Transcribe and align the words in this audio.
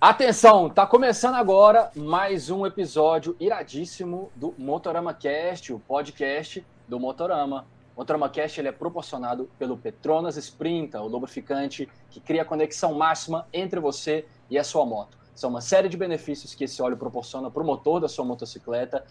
Atenção, 0.00 0.68
tá 0.68 0.86
começando 0.86 1.36
agora 1.36 1.90
mais 1.96 2.50
um 2.50 2.66
episódio 2.66 3.34
iradíssimo 3.40 4.30
do 4.34 4.54
Motorama 4.58 5.14
Cast, 5.14 5.72
o 5.72 5.78
podcast 5.78 6.64
do 6.86 7.00
Motorama. 7.00 7.66
O 7.96 8.00
Motorama 8.00 8.28
Cast 8.28 8.60
ele 8.60 8.68
é 8.68 8.72
proporcionado 8.72 9.48
pelo 9.58 9.78
Petronas 9.78 10.36
Sprinta, 10.36 11.00
o 11.00 11.08
lubrificante 11.08 11.88
que 12.10 12.20
cria 12.20 12.42
a 12.42 12.44
conexão 12.44 12.94
máxima 12.94 13.46
entre 13.52 13.80
você 13.80 14.26
e 14.50 14.58
a 14.58 14.64
sua 14.64 14.84
moto. 14.84 15.16
São 15.34 15.48
uma 15.50 15.60
série 15.60 15.88
de 15.88 15.96
benefícios 15.96 16.54
que 16.54 16.64
esse 16.64 16.82
óleo 16.82 16.96
proporciona 16.96 17.50
para 17.50 17.62
o 17.62 17.66
motor 17.66 18.00
da 18.00 18.08
sua 18.08 18.24
motocicleta, 18.24 19.04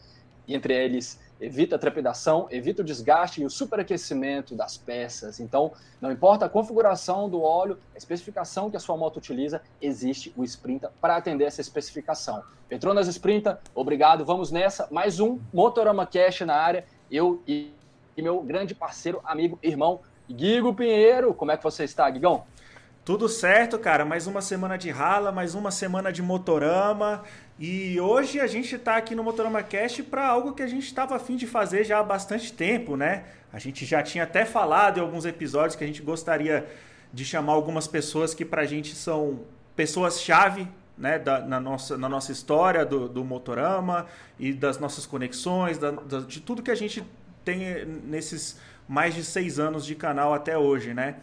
entre 0.48 0.74
eles 0.74 1.20
evita 1.44 1.75
a 1.75 1.80
trepidação, 1.80 2.48
evita 2.50 2.82
o 2.82 2.86
desgaste 2.86 3.41
e 3.41 3.46
o 3.46 3.50
superaquecimento 3.50 4.55
das 4.55 4.78
peças. 4.78 5.41
Então, 5.41 5.73
não 6.00 6.09
importa 6.09 6.46
a 6.46 6.50
configuração 6.50 7.30
do 7.30 7.41
óleo, 7.41 7.77
a 7.94 7.98
especificação 7.98 8.71
que 8.71 8.77
a 8.77 8.80
sua 8.80 8.96
moto 8.96 9.18
utiliza, 9.18 9.62
existe 9.82 10.34
o 10.38 10.44
Sprinta 10.45 10.94
para 11.02 11.18
atender 11.18 11.44
essa 11.44 11.59
especificação. 11.59 12.44
Petronas 12.70 13.08
Sprinta, 13.08 13.59
obrigado, 13.76 14.23
vamos 14.23 14.52
nessa. 14.52 14.88
Mais 14.90 15.20
um 15.20 15.38
Motorama 15.54 16.05
Cash 16.05 16.41
na 16.41 16.55
área. 16.55 16.85
Eu 17.12 17.44
e, 17.46 17.73
e 18.16 18.21
meu 18.21 18.41
grande 18.41 18.73
parceiro, 18.73 19.20
amigo, 19.26 19.60
irmão, 19.62 19.99
Guigo 20.32 20.73
Pinheiro. 20.73 21.34
Como 21.34 21.52
é 21.52 21.57
que 21.57 21.63
você 21.63 21.84
está, 21.84 22.10
Guigão? 22.10 22.46
Tudo 23.05 23.27
certo, 23.27 23.77
cara. 23.77 24.05
Mais 24.05 24.27
uma 24.27 24.41
semana 24.41 24.77
de 24.77 24.90
rala, 24.90 25.30
mais 25.30 25.55
uma 25.55 25.71
semana 25.71 26.10
de 26.10 26.21
motorama. 26.21 27.21
E 27.59 27.99
hoje 27.99 28.39
a 28.39 28.48
gente 28.48 28.75
está 28.75 28.98
aqui 28.98 29.13
no 29.13 29.23
Motorama 29.23 29.62
Cast 29.62 30.02
para 30.03 30.25
algo 30.25 30.53
que 30.53 30.63
a 30.63 30.67
gente 30.67 30.85
estava 30.85 31.16
afim 31.16 31.35
de 31.35 31.45
fazer 31.45 31.84
já 31.84 31.99
há 31.99 32.03
bastante 32.03 32.52
tempo, 32.52 32.98
né? 32.98 33.26
A 33.52 33.59
gente 33.59 33.85
já 33.85 34.02
tinha 34.02 34.23
até 34.23 34.43
falado 34.43 34.98
em 34.98 35.02
alguns 35.02 35.23
episódios 35.23 35.76
que 35.76 35.84
a 35.84 35.88
gente 35.88 36.02
gostaria 36.02 36.67
de 37.13 37.23
chamar 37.23 37.53
algumas 37.53 37.88
pessoas 37.88 38.34
que 38.34 38.43
para 38.43 38.63
a 38.63 38.66
gente 38.66 38.95
são 38.95 39.41
pessoas-chave 39.76 40.67
né, 40.98 41.20
da, 41.20 41.40
na, 41.41 41.60
nossa, 41.60 41.95
na 41.95 42.10
nossa 42.10 42.32
história 42.32 42.84
do, 42.84 43.07
do 43.07 43.23
Motorama 43.23 44.07
e 44.40 44.51
das 44.51 44.79
nossas 44.79 45.05
conexões, 45.05 45.77
da, 45.77 45.91
da, 45.91 46.20
de 46.21 46.41
tudo 46.41 46.63
que 46.63 46.71
a 46.71 46.76
gente 46.76 47.04
tem 47.45 47.85
nesses 47.85 48.60
mais 48.88 49.13
de 49.13 49.23
seis 49.23 49.60
anos 49.60 49.85
de 49.85 49.93
canal 49.93 50.34
até 50.34 50.57
hoje, 50.57 50.93
né? 50.93 51.17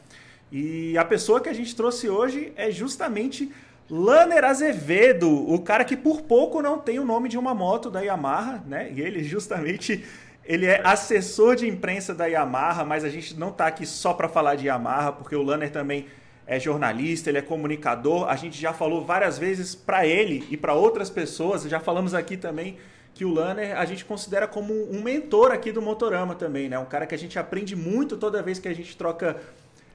E 0.52 0.96
a 0.96 1.04
pessoa 1.04 1.40
que 1.40 1.48
a 1.48 1.52
gente 1.52 1.74
trouxe 1.74 2.08
hoje 2.08 2.52
é 2.56 2.70
justamente 2.70 3.52
Lanner 3.90 4.44
Azevedo, 4.44 5.28
o 5.28 5.60
cara 5.60 5.84
que 5.84 5.96
por 5.96 6.22
pouco 6.22 6.62
não 6.62 6.78
tem 6.78 6.98
o 7.00 7.04
nome 7.04 7.28
de 7.28 7.36
uma 7.36 7.52
moto 7.52 7.90
da 7.90 8.00
Yamaha, 8.00 8.62
né? 8.66 8.90
E 8.94 9.00
ele 9.00 9.24
justamente 9.24 10.04
ele 10.44 10.66
é 10.66 10.80
assessor 10.84 11.56
de 11.56 11.68
imprensa 11.68 12.14
da 12.14 12.26
Yamaha, 12.26 12.84
mas 12.84 13.04
a 13.04 13.08
gente 13.08 13.38
não 13.38 13.48
está 13.48 13.66
aqui 13.66 13.84
só 13.84 14.14
para 14.14 14.28
falar 14.28 14.54
de 14.54 14.66
Yamaha, 14.66 15.12
porque 15.12 15.34
o 15.34 15.42
Lanner 15.42 15.70
também 15.70 16.06
é 16.46 16.58
jornalista, 16.58 17.30
ele 17.30 17.38
é 17.38 17.42
comunicador. 17.42 18.28
A 18.28 18.36
gente 18.36 18.60
já 18.60 18.72
falou 18.72 19.04
várias 19.04 19.38
vezes 19.38 19.74
para 19.74 20.06
ele 20.06 20.46
e 20.50 20.56
para 20.56 20.74
outras 20.74 21.10
pessoas, 21.10 21.62
já 21.64 21.80
falamos 21.80 22.14
aqui 22.14 22.36
também 22.36 22.78
que 23.12 23.24
o 23.24 23.32
Lanner 23.32 23.76
a 23.76 23.84
gente 23.84 24.04
considera 24.04 24.46
como 24.46 24.72
um 24.72 25.02
mentor 25.02 25.50
aqui 25.52 25.72
do 25.72 25.82
Motorama 25.82 26.34
também, 26.34 26.68
né? 26.68 26.78
Um 26.78 26.84
cara 26.84 27.06
que 27.06 27.14
a 27.14 27.18
gente 27.18 27.38
aprende 27.38 27.76
muito 27.76 28.16
toda 28.16 28.42
vez 28.42 28.58
que 28.58 28.68
a 28.68 28.74
gente 28.74 28.96
troca 28.96 29.36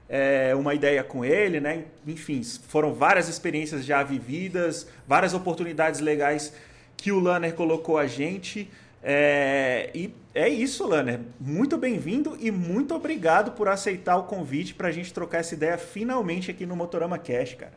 é, 0.08 0.54
uma 0.54 0.74
ideia 0.74 1.02
com 1.02 1.24
ele, 1.24 1.60
né? 1.60 1.84
Enfim, 2.06 2.42
foram 2.42 2.94
várias 2.94 3.28
experiências 3.28 3.84
já 3.84 4.02
vividas, 4.02 4.86
várias 5.06 5.34
oportunidades 5.34 6.00
legais 6.00 6.52
que 6.96 7.12
o 7.12 7.18
Lanner 7.18 7.54
colocou 7.54 7.98
a 7.98 8.06
gente. 8.06 8.70
É, 9.02 9.90
e 9.94 10.12
é 10.34 10.48
isso, 10.48 10.86
Lanner. 10.86 11.20
Muito 11.38 11.76
bem-vindo 11.76 12.36
e 12.40 12.50
muito 12.50 12.94
obrigado 12.94 13.52
por 13.52 13.68
aceitar 13.68 14.16
o 14.16 14.24
convite 14.24 14.74
para 14.74 14.88
a 14.88 14.92
gente 14.92 15.12
trocar 15.12 15.38
essa 15.38 15.54
ideia 15.54 15.78
finalmente 15.78 16.50
aqui 16.50 16.66
no 16.66 16.76
Motorama 16.76 17.18
Cash, 17.18 17.54
cara. 17.54 17.74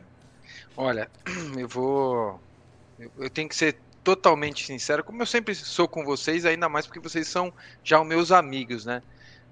Olha, 0.76 1.08
eu 1.56 1.68
vou. 1.68 2.40
Eu 3.18 3.30
tenho 3.30 3.48
que 3.48 3.56
ser 3.56 3.76
totalmente 4.02 4.66
sincero, 4.66 5.04
como 5.04 5.22
eu 5.22 5.26
sempre 5.26 5.54
sou 5.54 5.86
com 5.86 6.04
vocês, 6.04 6.44
ainda 6.44 6.68
mais 6.68 6.86
porque 6.86 7.00
vocês 7.00 7.28
são 7.28 7.52
já 7.84 8.00
os 8.00 8.06
meus 8.06 8.32
amigos, 8.32 8.84
né? 8.84 9.02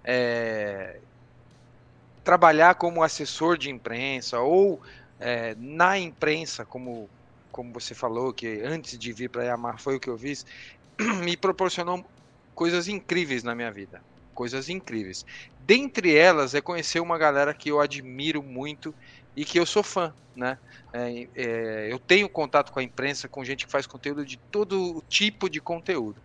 É, 0.05 0.99
trabalhar 2.29 2.75
como 2.75 3.03
assessor 3.03 3.57
de 3.57 3.71
imprensa 3.71 4.39
ou 4.39 4.83
é, 5.19 5.55
na 5.57 5.99
imprensa, 5.99 6.63
como, 6.63 7.09
como 7.51 7.73
você 7.73 7.95
falou, 7.95 8.35
que 8.35 8.61
antes 8.63 8.99
de 8.99 9.15
vir 9.15 9.31
para 9.31 9.45
Yamaha 9.45 9.79
foi 9.79 9.97
o 9.97 10.01
que 10.01 10.11
eu 10.11 10.19
fiz, 10.19 10.45
me 11.25 11.39
proporcionou 11.39 12.05
coisas 12.55 12.87
incríveis 12.87 13.43
na 13.43 13.55
minha 13.55 13.73
vida. 13.73 14.03
Coisas 14.35 14.69
incríveis. 14.69 15.25
Dentre 15.59 16.15
elas 16.15 16.55
é 16.55 16.61
conhecer 16.61 17.01
uma 17.01 17.17
galera 17.17 17.55
que 17.55 17.71
eu 17.71 17.81
admiro 17.81 18.43
muito 18.43 18.95
e 19.35 19.43
que 19.43 19.59
eu 19.59 19.65
sou 19.65 19.83
fã, 19.83 20.15
né? 20.37 20.59
É, 20.93 21.29
é, 21.35 21.91
eu 21.91 21.99
tenho 21.99 22.29
contato 22.29 22.71
com 22.71 22.79
a 22.79 22.83
imprensa, 22.83 23.27
com 23.27 23.43
gente 23.43 23.65
que 23.65 23.73
faz 23.73 23.87
conteúdo 23.87 24.27
de 24.27 24.37
todo 24.51 25.03
tipo 25.09 25.49
de 25.49 25.63
conteúdo. 25.63 26.23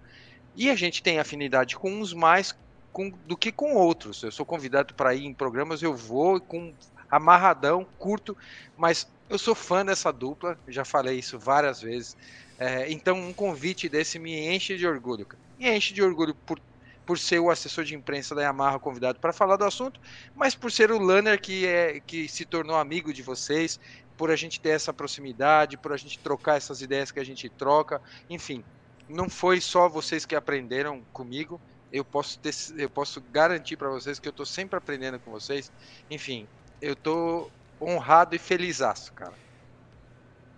E 0.54 0.70
a 0.70 0.76
gente 0.76 1.02
tem 1.02 1.18
afinidade 1.18 1.78
com 1.78 1.90
uns 1.90 2.14
mais, 2.14 2.54
com, 2.94 3.10
do 3.10 3.36
que 3.36 3.52
com 3.52 3.74
outros. 3.74 4.22
Eu 4.22 4.32
sou 4.32 4.46
convidado 4.46 4.94
para 4.94 5.14
ir 5.16 5.26
em 5.26 5.34
programas, 5.34 5.82
eu 5.82 5.94
vou 5.94 6.40
com 6.40 6.74
amarradão, 7.10 7.86
curto, 7.98 8.38
mas 8.78 9.08
eu 9.30 9.38
sou 9.38 9.56
fã 9.56 9.84
dessa 9.84 10.14
dupla, 10.14 10.58
já 10.68 10.86
falei 10.86 11.18
isso 11.18 11.38
várias 11.38 11.82
vezes. 11.82 12.16
É, 12.58 12.90
então, 12.92 13.18
um 13.20 13.34
convite 13.34 13.90
desse 13.90 14.20
me 14.20 14.48
enche 14.48 14.78
de 14.78 14.88
orgulho. 14.88 15.28
Me 15.60 15.70
enche 15.76 15.94
de 15.94 16.04
orgulho 16.04 16.36
por, 16.46 16.60
por 17.06 17.18
ser 17.18 17.40
o 17.40 17.50
assessor 17.50 17.84
de 17.84 17.96
imprensa 17.96 18.36
da 18.36 18.44
Yamaha 18.44 18.80
convidado 18.80 19.20
para 19.20 19.34
falar 19.34 19.58
do 19.58 19.66
assunto, 19.66 20.00
mas 20.36 20.54
por 20.56 20.72
ser 20.72 20.92
o 20.92 21.00
Lanner 21.00 21.42
que, 21.42 21.66
é, 21.66 22.00
que 22.00 22.28
se 22.28 22.46
tornou 22.46 22.78
amigo 22.78 23.12
de 23.12 23.24
vocês, 23.24 23.80
por 24.16 24.30
a 24.30 24.36
gente 24.36 24.62
ter 24.62 24.70
essa 24.70 24.94
proximidade, 24.94 25.78
por 25.78 25.92
a 25.92 25.98
gente 25.98 26.20
trocar 26.20 26.58
essas 26.58 26.82
ideias 26.82 27.12
que 27.12 27.20
a 27.20 27.26
gente 27.26 27.50
troca, 27.50 28.00
enfim. 28.30 28.64
Não 29.10 29.30
foi 29.30 29.60
só 29.60 29.90
vocês 29.90 30.26
que 30.26 30.36
aprenderam 30.36 31.02
comigo, 31.12 31.60
eu 31.94 32.04
posso, 32.04 32.40
ter, 32.40 32.52
eu 32.76 32.90
posso 32.90 33.22
garantir 33.32 33.78
para 33.78 33.88
vocês 33.88 34.18
que 34.18 34.28
eu 34.28 34.32
estou 34.32 34.48
sempre 34.48 34.76
aprendendo 34.76 35.20
com 35.20 35.30
vocês. 35.30 35.72
Enfim, 36.10 36.48
eu 36.82 36.94
estou 36.94 37.52
honrado 37.80 38.36
e 38.36 38.40
felizaço, 38.40 39.14
cara. 39.14 39.34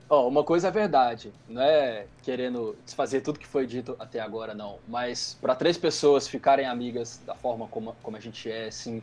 Oh, 0.07 0.27
uma 0.27 0.43
coisa 0.43 0.69
é 0.69 0.71
verdade, 0.71 1.33
não 1.49 1.61
é 1.61 2.05
querendo 2.21 2.77
desfazer 2.85 3.21
tudo 3.21 3.39
que 3.39 3.47
foi 3.47 3.65
dito 3.65 3.95
até 3.99 4.19
agora, 4.19 4.53
não. 4.53 4.79
Mas 4.87 5.35
para 5.41 5.55
três 5.55 5.77
pessoas 5.77 6.27
ficarem 6.27 6.65
amigas 6.67 7.19
da 7.25 7.35
forma 7.35 7.67
como, 7.67 7.95
como 8.01 8.15
a 8.15 8.19
gente 8.19 8.49
é, 8.49 8.67
assim, 8.67 9.01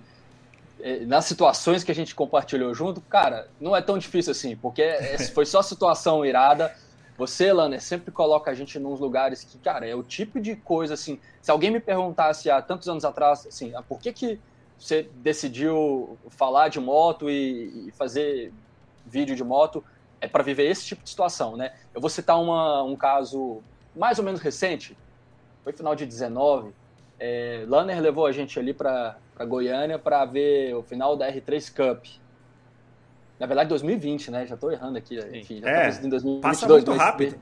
é, 0.81 1.01
nas 1.01 1.25
situações 1.27 1.85
que 1.85 1.91
a 1.91 1.95
gente 1.95 2.15
compartilhou 2.15 2.73
junto, 2.73 3.01
cara, 3.03 3.49
não 3.61 3.77
é 3.77 3.83
tão 3.83 3.99
difícil 3.99 4.31
assim, 4.31 4.57
porque 4.57 4.81
é, 4.81 5.19
foi 5.35 5.45
só 5.45 5.61
situação 5.61 6.25
irada 6.25 6.75
você, 7.17 7.53
Lanner, 7.53 7.81
sempre 7.81 8.11
coloca 8.11 8.51
a 8.51 8.55
gente 8.55 8.79
nos 8.79 8.99
lugares 8.99 9.45
que, 9.45 9.59
cara, 9.59 9.87
é 9.87 9.95
o 9.95 10.03
tipo 10.03 10.41
de 10.41 10.57
coisa 10.57 10.95
assim. 10.95 11.21
Se 11.41 11.51
alguém 11.51 11.71
me 11.71 11.81
perguntasse 11.81 12.51
há 12.51 12.61
tantos 12.63 12.89
anos 12.89 13.05
atrás, 13.05 13.47
assim, 13.47 13.75
ah, 13.75 13.83
por 13.83 14.01
que, 14.01 14.13
que 14.13 14.41
você 14.79 15.09
decidiu 15.17 16.19
falar 16.31 16.69
de 16.69 16.81
moto 16.81 17.31
e, 17.31 17.89
e 17.89 17.93
fazer 17.93 18.53
vídeo 19.07 19.37
de 19.37 19.45
moto? 19.45 19.85
É 20.21 20.27
para 20.27 20.43
viver 20.43 20.71
esse 20.71 20.85
tipo 20.87 21.03
de 21.03 21.11
situação, 21.11 21.57
né? 21.57 21.75
Eu 21.95 22.01
vou 22.01 22.09
citar 22.09 22.41
uma, 22.41 22.83
um 22.83 22.97
caso 22.97 23.63
mais 23.95 24.19
ou 24.19 24.25
menos 24.25 24.41
recente, 24.41 24.97
foi 25.63 25.73
final 25.73 25.95
de 25.95 26.07
19. 26.07 26.73
É, 27.19 27.65
Lanner 27.69 28.01
levou 28.01 28.27
a 28.27 28.33
gente 28.33 28.59
ali 28.59 28.73
para 28.73 29.17
Goiânia 29.47 29.99
para 29.99 30.25
ver 30.25 30.75
o 30.75 30.83
final 30.83 31.17
da 31.17 31.31
R3 31.31 31.73
Cup. 31.73 32.07
Na 33.39 33.47
verdade, 33.47 33.69
2020, 33.69 34.31
né? 34.31 34.47
Já 34.47 34.55
estou 34.55 34.71
errando 34.71 34.99
aqui. 34.99 35.19
Enfim, 35.33 35.61
já 35.61 35.69
é, 35.69 35.91
em 35.91 36.09
2022. 36.09 36.41
Passa 36.41 36.69
muito 36.69 36.93
rápido. 36.93 37.39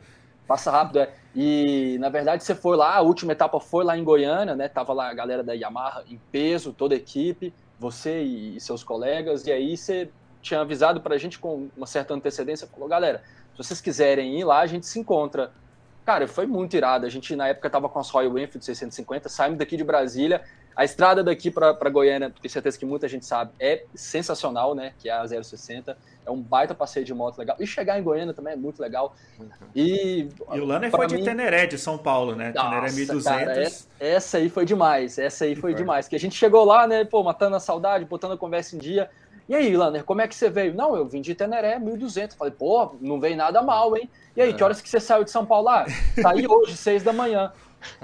Passa 0.46 0.70
rápido, 0.70 0.98
é. 0.98 1.10
E, 1.34 1.96
na 2.00 2.08
verdade, 2.08 2.42
você 2.42 2.54
foi 2.56 2.76
lá, 2.76 2.96
a 2.96 3.00
última 3.00 3.32
etapa 3.32 3.60
foi 3.60 3.84
lá 3.84 3.96
em 3.96 4.02
Goiânia, 4.02 4.56
né? 4.56 4.68
Tava 4.68 4.92
lá 4.92 5.08
a 5.08 5.14
galera 5.14 5.44
da 5.44 5.52
Yamaha 5.52 6.02
em 6.08 6.20
peso, 6.32 6.72
toda 6.72 6.94
a 6.94 6.96
equipe, 6.96 7.54
você 7.78 8.20
e 8.20 8.60
seus 8.60 8.82
colegas, 8.82 9.46
e 9.46 9.52
aí 9.52 9.76
você 9.76 10.10
tinha 10.42 10.60
avisado 10.60 11.00
pra 11.00 11.16
gente 11.18 11.38
com 11.38 11.68
uma 11.76 11.86
certa 11.86 12.14
antecedência, 12.14 12.66
falou, 12.66 12.88
galera, 12.88 13.22
se 13.52 13.58
vocês 13.58 13.80
quiserem 13.80 14.40
ir 14.40 14.44
lá, 14.44 14.60
a 14.60 14.66
gente 14.66 14.86
se 14.86 14.98
encontra. 14.98 15.52
Cara, 16.04 16.26
foi 16.26 16.46
muito 16.46 16.76
irado. 16.76 17.06
A 17.06 17.08
gente, 17.08 17.34
na 17.36 17.48
época, 17.48 17.68
tava 17.70 17.88
com 17.88 17.98
as 17.98 18.10
Royal 18.10 18.38
Enfield 18.38 18.64
650, 18.64 19.28
saímos 19.28 19.58
daqui 19.58 19.76
de 19.76 19.84
Brasília, 19.84 20.42
a 20.74 20.84
estrada 20.84 21.22
daqui 21.22 21.50
para 21.50 21.90
Goiânia, 21.90 22.30
tenho 22.40 22.50
certeza 22.50 22.78
que 22.78 22.86
muita 22.86 23.06
gente 23.08 23.26
sabe, 23.26 23.52
é 23.60 23.84
sensacional, 23.94 24.74
né? 24.74 24.92
Que 24.98 25.08
é 25.08 25.12
a 25.12 25.26
060. 25.26 25.96
É 26.24 26.30
um 26.30 26.40
baita 26.40 26.74
passeio 26.74 27.04
de 27.04 27.12
moto 27.12 27.38
legal. 27.38 27.56
E 27.58 27.66
chegar 27.66 27.98
em 27.98 28.02
Goiânia 28.02 28.32
também 28.32 28.52
é 28.52 28.56
muito 28.56 28.80
legal. 28.80 29.14
E, 29.74 30.28
e 30.52 30.60
o 30.60 30.64
Lanner 30.64 30.90
foi 30.90 31.06
mim... 31.06 31.18
de 31.18 31.24
Teneré, 31.24 31.66
de 31.66 31.76
São 31.76 31.98
Paulo, 31.98 32.34
né? 32.34 32.52
Nossa, 32.54 32.70
Teneré 32.70 32.92
1200. 32.92 33.24
Cara, 33.24 33.60
essa, 33.60 33.86
essa 33.98 34.38
aí 34.38 34.48
foi 34.48 34.64
demais. 34.64 35.18
Essa 35.18 35.44
aí 35.44 35.54
foi, 35.54 35.72
foi 35.72 35.74
demais. 35.74 36.08
Que 36.08 36.16
a 36.16 36.20
gente 36.20 36.36
chegou 36.36 36.64
lá, 36.64 36.86
né? 36.86 37.04
Pô, 37.04 37.22
matando 37.22 37.56
a 37.56 37.60
saudade, 37.60 38.04
botando 38.04 38.32
a 38.32 38.38
conversa 38.38 38.76
em 38.76 38.78
dia. 38.78 39.10
E 39.50 39.54
aí, 39.56 39.76
Lanner, 39.76 40.04
como 40.04 40.20
é 40.20 40.28
que 40.28 40.34
você 40.36 40.48
veio? 40.48 40.72
Não, 40.72 40.96
eu 40.96 41.04
vim 41.04 41.20
de 41.20 41.34
Teneré, 41.34 41.76
1.200. 41.76 42.36
Falei, 42.36 42.54
pô, 42.56 42.94
não 43.00 43.18
veio 43.18 43.36
nada 43.36 43.60
mal, 43.60 43.96
hein? 43.96 44.08
E 44.36 44.40
aí, 44.40 44.50
é. 44.50 44.52
que 44.52 44.62
horas 44.62 44.80
que 44.80 44.88
você 44.88 45.00
saiu 45.00 45.24
de 45.24 45.30
São 45.32 45.44
Paulo 45.44 45.64
lá? 45.64 45.86
Ah, 45.88 46.22
saí 46.22 46.46
hoje, 46.46 46.76
seis 46.78 47.02
da 47.02 47.12
manhã. 47.12 47.52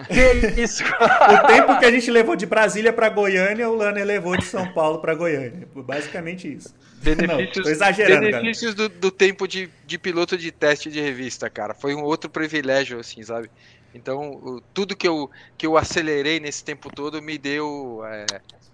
Que 0.09 0.61
isso? 0.61 0.83
o 0.91 1.47
tempo 1.47 1.79
que 1.79 1.85
a 1.85 1.91
gente 1.93 2.11
levou 2.11 2.35
de 2.35 2.47
Brasília 2.47 2.93
para 2.93 3.09
Goiânia, 3.11 3.71
o 3.71 3.77
Lanner 3.77 4.05
levou 4.05 4.37
de 4.37 4.45
São 4.45 4.73
Paulo 4.73 4.99
para 4.99 5.15
Goiânia. 5.15 5.69
Basicamente 5.73 6.53
isso. 6.53 6.75
Benefícios, 7.01 7.65
Não, 7.65 7.73
exagerando, 7.73 8.21
benefícios 8.23 8.75
do, 8.75 8.89
do, 8.89 9.13
tempo 9.13 9.47
de, 9.47 9.71
de 9.87 9.99
piloto 9.99 10.37
de 10.37 10.51
teste 10.51 10.91
de 10.91 11.01
revista, 11.01 11.49
cara. 11.49 11.75
Foi 11.75 11.95
um 11.95 12.03
outro 12.03 12.29
privilégio, 12.29 12.99
assim, 12.99 13.23
sabe? 13.23 13.49
Então, 13.97 14.63
tudo 14.75 14.95
que 14.95 15.09
eu, 15.09 15.31
que 15.57 15.67
eu 15.67 15.77
acelerei 15.77 16.39
nesse 16.39 16.63
tempo 16.63 16.91
todo 16.95 17.23
me 17.23 17.39
deu 17.39 18.03
é, 18.05 18.27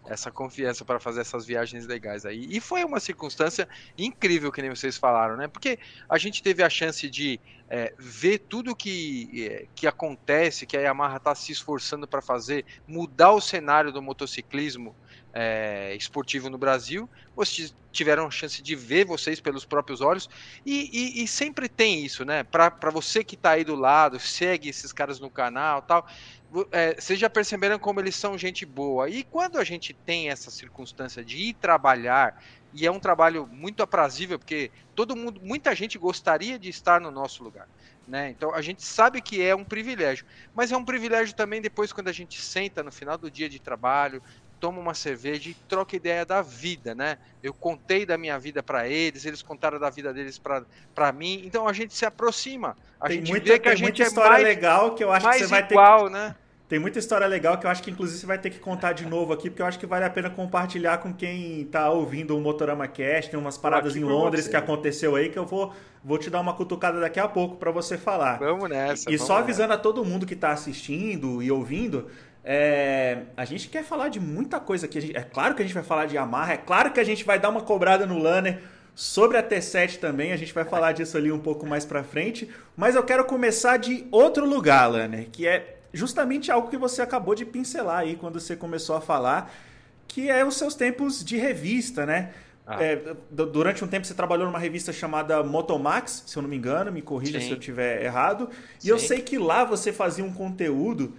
essa 0.06 0.32
confiança 0.32 0.84
para 0.84 0.98
fazer 0.98 1.20
essas 1.20 1.46
viagens 1.46 1.86
legais 1.86 2.26
aí. 2.26 2.46
E 2.50 2.60
foi 2.60 2.82
uma 2.84 2.98
circunstância 2.98 3.68
incrível, 3.96 4.50
que 4.50 4.60
nem 4.60 4.70
vocês 4.70 4.98
falaram, 4.98 5.36
né? 5.36 5.46
Porque 5.46 5.78
a 6.08 6.18
gente 6.18 6.42
teve 6.42 6.62
a 6.62 6.68
chance 6.68 7.08
de 7.08 7.40
é, 7.70 7.94
ver 7.96 8.38
tudo 8.38 8.74
que, 8.74 9.48
é, 9.48 9.66
que 9.76 9.86
acontece, 9.86 10.66
que 10.66 10.76
a 10.76 10.80
Yamaha 10.80 11.18
está 11.18 11.34
se 11.34 11.52
esforçando 11.52 12.06
para 12.06 12.20
fazer, 12.20 12.64
mudar 12.86 13.32
o 13.32 13.40
cenário 13.40 13.92
do 13.92 14.02
motociclismo 14.02 14.94
é, 15.32 15.94
esportivo 15.96 16.50
no 16.50 16.58
Brasil. 16.58 17.08
Vocês 17.34 17.74
tiveram 17.90 18.26
a 18.26 18.30
chance 18.30 18.62
de 18.62 18.74
ver 18.74 19.04
vocês 19.04 19.40
pelos 19.40 19.64
próprios 19.64 20.00
olhos. 20.00 20.28
E, 20.64 20.90
e, 20.92 21.24
e 21.24 21.28
sempre 21.28 21.68
tem 21.68 22.04
isso, 22.04 22.24
né? 22.24 22.42
Para 22.42 22.90
você 22.90 23.22
que 23.22 23.34
está 23.34 23.52
aí 23.52 23.64
do 23.64 23.74
lado, 23.74 24.18
segue 24.18 24.68
esses 24.68 24.92
caras 24.92 25.20
no 25.20 25.30
canal 25.30 25.82
tal. 25.82 26.06
É, 26.70 26.94
vocês 27.00 27.18
já 27.18 27.30
perceberam 27.30 27.78
como 27.78 28.00
eles 28.00 28.16
são 28.16 28.36
gente 28.36 28.66
boa. 28.66 29.08
E 29.08 29.22
quando 29.24 29.58
a 29.58 29.64
gente 29.64 29.94
tem 29.94 30.28
essa 30.28 30.50
circunstância 30.50 31.24
de 31.24 31.36
ir 31.36 31.54
trabalhar, 31.54 32.42
e 32.74 32.86
é 32.86 32.90
um 32.90 32.98
trabalho 32.98 33.46
muito 33.46 33.82
aprazível, 33.82 34.38
porque 34.38 34.70
todo 34.94 35.14
mundo, 35.14 35.40
muita 35.42 35.74
gente 35.74 35.98
gostaria 35.98 36.58
de 36.58 36.68
estar 36.68 37.00
no 37.00 37.10
nosso 37.10 37.42
lugar. 37.42 37.68
Né? 38.06 38.30
Então 38.30 38.52
a 38.54 38.60
gente 38.60 38.82
sabe 38.82 39.20
que 39.20 39.40
é 39.40 39.54
um 39.54 39.64
privilégio, 39.64 40.26
mas 40.54 40.72
é 40.72 40.76
um 40.76 40.84
privilégio 40.84 41.34
também 41.36 41.62
depois 41.62 41.92
quando 41.92 42.08
a 42.08 42.12
gente 42.12 42.40
senta 42.40 42.82
no 42.82 42.90
final 42.90 43.16
do 43.16 43.30
dia 43.30 43.48
de 43.48 43.60
trabalho, 43.60 44.20
toma 44.62 44.78
uma 44.78 44.94
cerveja 44.94 45.50
e 45.50 45.54
troca 45.68 45.96
ideia 45.96 46.24
da 46.24 46.40
vida, 46.40 46.94
né? 46.94 47.18
Eu 47.42 47.52
contei 47.52 48.06
da 48.06 48.16
minha 48.16 48.38
vida 48.38 48.62
para 48.62 48.88
eles, 48.88 49.26
eles 49.26 49.42
contaram 49.42 49.76
da 49.76 49.90
vida 49.90 50.14
deles 50.14 50.40
para 50.94 51.12
mim, 51.12 51.42
então 51.44 51.66
a 51.66 51.72
gente 51.72 51.92
se 51.92 52.06
aproxima. 52.06 52.76
A 53.00 53.08
tem 53.08 53.18
gente 53.18 53.30
muita, 53.30 53.52
vê 53.54 53.58
que 53.58 53.68
a 53.68 53.74
gente 53.74 54.00
é 54.00 54.06
história 54.06 54.30
mais, 54.30 54.44
legal 54.44 54.94
que 54.94 55.02
eu 55.02 55.10
acho 55.10 55.28
que 55.28 55.38
você 55.40 55.46
vai 55.48 55.66
igual, 55.68 56.04
ter 56.04 56.12
né? 56.12 56.36
Tem 56.68 56.78
muita 56.78 57.00
história 57.00 57.26
legal 57.26 57.58
que 57.58 57.66
eu 57.66 57.70
acho 57.70 57.82
que 57.82 57.90
inclusive 57.90 58.20
você 58.20 58.24
vai 58.24 58.38
ter 58.38 58.50
que 58.50 58.60
contar 58.60 58.92
de 58.92 59.04
novo 59.04 59.32
aqui, 59.32 59.50
porque 59.50 59.60
eu 59.60 59.66
acho 59.66 59.80
que 59.80 59.84
vale 59.84 60.04
a 60.04 60.10
pena 60.10 60.30
compartilhar 60.30 60.98
com 60.98 61.12
quem 61.12 61.64
tá 61.64 61.90
ouvindo 61.90 62.36
o 62.36 62.40
Motorama 62.40 62.86
Cast, 62.86 63.32
tem 63.32 63.40
umas 63.40 63.58
paradas 63.58 63.96
em 63.96 64.04
Londres 64.04 64.46
que 64.46 64.56
aconteceu 64.56 65.16
aí 65.16 65.28
que 65.28 65.38
eu 65.38 65.44
vou, 65.44 65.74
vou 66.04 66.18
te 66.18 66.30
dar 66.30 66.40
uma 66.40 66.54
cutucada 66.54 67.00
daqui 67.00 67.18
a 67.18 67.26
pouco 67.26 67.56
para 67.56 67.72
você 67.72 67.98
falar. 67.98 68.38
Vamos 68.38 68.70
nessa. 68.70 69.10
E, 69.10 69.16
vamos 69.16 69.26
só 69.26 69.38
avisando 69.38 69.70
nessa. 69.70 69.80
a 69.80 69.82
todo 69.82 70.04
mundo 70.04 70.24
que 70.24 70.36
tá 70.36 70.52
assistindo 70.52 71.42
e 71.42 71.50
ouvindo, 71.50 72.08
é, 72.44 73.22
a 73.36 73.44
gente 73.44 73.68
quer 73.68 73.84
falar 73.84 74.08
de 74.08 74.18
muita 74.18 74.58
coisa 74.58 74.86
aqui. 74.86 75.00
Gente, 75.00 75.16
é 75.16 75.22
claro 75.22 75.54
que 75.54 75.62
a 75.62 75.64
gente 75.64 75.74
vai 75.74 75.82
falar 75.82 76.06
de 76.06 76.16
Yamaha, 76.16 76.54
é 76.54 76.56
claro 76.56 76.92
que 76.92 77.00
a 77.00 77.04
gente 77.04 77.24
vai 77.24 77.38
dar 77.38 77.48
uma 77.48 77.62
cobrada 77.62 78.04
no 78.06 78.18
Lanner 78.18 78.60
sobre 78.94 79.36
a 79.36 79.42
T7 79.42 79.98
também. 79.98 80.32
A 80.32 80.36
gente 80.36 80.52
vai 80.52 80.64
falar 80.64 80.92
disso 80.92 81.16
ali 81.16 81.30
um 81.30 81.38
pouco 81.38 81.66
mais 81.66 81.84
para 81.84 82.02
frente. 82.02 82.48
Mas 82.76 82.94
eu 82.94 83.02
quero 83.04 83.24
começar 83.24 83.76
de 83.76 84.06
outro 84.10 84.44
lugar, 84.44 84.86
Lanner, 84.86 85.28
que 85.30 85.46
é 85.46 85.78
justamente 85.92 86.50
algo 86.50 86.68
que 86.68 86.76
você 86.76 87.02
acabou 87.02 87.34
de 87.34 87.44
pincelar 87.44 87.98
aí 87.98 88.16
quando 88.16 88.40
você 88.40 88.56
começou 88.56 88.96
a 88.96 89.00
falar, 89.00 89.52
que 90.08 90.28
é 90.28 90.44
os 90.44 90.56
seus 90.56 90.74
tempos 90.74 91.24
de 91.24 91.36
revista, 91.36 92.04
né? 92.04 92.32
Ah. 92.66 92.82
É, 92.82 93.16
durante 93.30 93.84
um 93.84 93.88
tempo 93.88 94.06
você 94.06 94.14
trabalhou 94.14 94.46
numa 94.46 94.58
revista 94.58 94.92
chamada 94.92 95.42
Motomax, 95.42 96.24
se 96.26 96.36
eu 96.36 96.42
não 96.42 96.48
me 96.48 96.56
engano, 96.56 96.92
me 96.92 97.02
corrija 97.02 97.40
Sim. 97.40 97.46
se 97.46 97.52
eu 97.52 97.58
estiver 97.58 98.04
errado. 98.04 98.48
E 98.78 98.84
Sim. 98.84 98.90
eu 98.90 98.98
sei 98.98 99.20
que 99.20 99.36
lá 99.36 99.64
você 99.64 99.92
fazia 99.92 100.24
um 100.24 100.32
conteúdo 100.32 101.12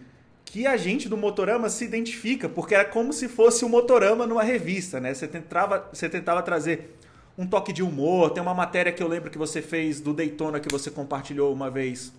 que 0.54 0.68
a 0.68 0.78
gente 0.78 1.10
do 1.10 1.18
Motorama 1.18 1.68
se 1.68 1.84
identifica, 1.84 2.48
porque 2.48 2.76
era 2.76 2.86
como 2.86 3.12
se 3.12 3.28
fosse 3.28 3.66
o 3.66 3.70
Motorama 3.70 4.28
numa 4.28 4.44
revista, 4.44 5.00
né? 5.00 5.12
Você 5.12 5.28
tentava, 5.28 5.90
você 5.92 6.08
tentava 6.08 6.44
trazer 6.44 6.96
um 7.36 7.48
toque 7.48 7.74
de 7.74 7.82
humor. 7.82 8.30
Tem 8.30 8.44
uma 8.44 8.54
matéria 8.54 8.92
que 8.92 9.02
eu 9.02 9.08
lembro 9.08 9.32
que 9.32 9.38
você 9.40 9.64
fez 9.64 10.00
do 10.00 10.14
Daytona 10.14 10.60
que 10.60 10.70
você 10.70 10.92
compartilhou 10.92 11.52
uma 11.52 11.72
vez 11.72 12.14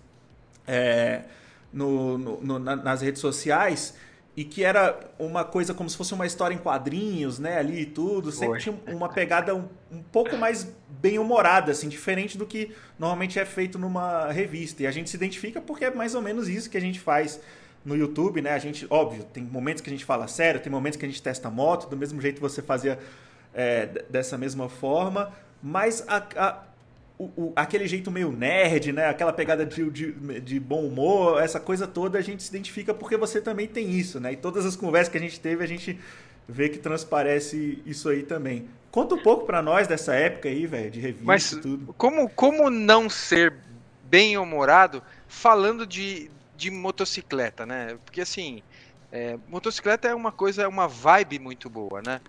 é, 0.67 1.21
no, 1.71 2.17
no, 2.17 2.41
no, 2.41 2.59
nas 2.59 3.01
redes 3.01 3.21
sociais 3.21 3.93
e 4.35 4.43
que 4.43 4.65
era 4.65 4.99
uma 5.17 5.45
coisa 5.45 5.73
como 5.73 5.89
se 5.89 5.95
fosse 5.95 6.13
uma 6.13 6.25
história 6.25 6.53
em 6.53 6.57
quadrinhos, 6.57 7.39
né, 7.39 7.57
ali 7.57 7.83
e 7.83 7.85
tudo. 7.85 8.33
Sempre 8.33 8.59
tinha 8.59 8.77
uma 8.87 9.07
pegada 9.07 9.55
um, 9.55 9.69
um 9.89 10.03
pouco 10.03 10.35
mais 10.35 10.69
bem 10.89 11.17
humorada, 11.17 11.71
assim, 11.71 11.87
diferente 11.87 12.37
do 12.37 12.45
que 12.45 12.75
normalmente 12.99 13.39
é 13.39 13.45
feito 13.45 13.79
numa 13.79 14.29
revista. 14.29 14.83
E 14.83 14.87
a 14.87 14.91
gente 14.91 15.09
se 15.09 15.15
identifica 15.15 15.61
porque 15.61 15.85
é 15.85 15.89
mais 15.89 16.15
ou 16.15 16.21
menos 16.21 16.49
isso 16.49 16.69
que 16.69 16.75
a 16.75 16.81
gente 16.81 16.99
faz 16.99 17.39
no 17.85 17.95
YouTube, 17.95 18.41
né? 18.41 18.51
A 18.51 18.57
gente, 18.57 18.87
óbvio, 18.89 19.23
tem 19.23 19.43
momentos 19.43 19.81
que 19.81 19.89
a 19.89 19.93
gente 19.93 20.03
fala 20.03 20.27
sério, 20.27 20.59
tem 20.59 20.71
momentos 20.71 20.97
que 20.97 21.05
a 21.05 21.07
gente 21.07 21.21
testa 21.21 21.49
moto, 21.49 21.87
do 21.87 21.95
mesmo 21.95 22.19
jeito 22.19 22.41
você 22.41 22.61
fazia 22.61 22.97
é, 23.53 23.85
dessa 24.09 24.37
mesma 24.37 24.67
forma, 24.67 25.31
mas 25.61 26.03
a, 26.07 26.23
a, 26.35 26.63
o, 27.17 27.23
o, 27.23 27.53
aquele 27.55 27.87
jeito 27.87 28.11
meio 28.11 28.31
nerd, 28.31 28.91
né? 28.91 29.07
Aquela 29.07 29.31
pegada 29.31 29.65
de, 29.65 29.89
de, 29.91 30.41
de, 30.41 30.59
bom 30.59 30.85
humor, 30.85 31.41
essa 31.41 31.59
coisa 31.59 31.87
toda 31.87 32.17
a 32.17 32.21
gente 32.21 32.43
se 32.43 32.49
identifica 32.49 32.93
porque 32.93 33.15
você 33.15 33.39
também 33.39 33.67
tem 33.67 33.91
isso, 33.91 34.19
né? 34.19 34.33
E 34.33 34.35
todas 34.35 34.65
as 34.65 34.75
conversas 34.75 35.09
que 35.09 35.17
a 35.17 35.21
gente 35.21 35.39
teve, 35.39 35.63
a 35.63 35.67
gente 35.67 35.99
vê 36.47 36.69
que 36.69 36.77
transparece 36.77 37.81
isso 37.85 38.09
aí 38.09 38.23
também. 38.23 38.67
Conta 38.91 39.15
um 39.15 39.21
pouco 39.21 39.45
para 39.45 39.61
nós 39.61 39.87
dessa 39.87 40.15
época 40.15 40.47
aí, 40.49 40.65
velho, 40.65 40.89
de 40.89 40.99
revista 40.99 41.25
Mas 41.25 41.51
e 41.51 41.61
tudo. 41.61 41.93
Como, 41.97 42.29
como 42.29 42.69
não 42.69 43.09
ser 43.09 43.53
bem 44.05 44.37
humorado 44.37 45.03
falando 45.27 45.85
de, 45.85 46.29
de 46.55 46.71
motocicleta, 46.71 47.65
né? 47.65 47.97
Porque 48.03 48.21
assim, 48.21 48.61
é, 49.11 49.37
motocicleta 49.47 50.07
é 50.07 50.15
uma 50.15 50.31
coisa, 50.31 50.63
é 50.63 50.67
uma 50.67 50.87
vibe 50.87 51.39
muito 51.39 51.69
boa, 51.69 52.01
né? 52.01 52.21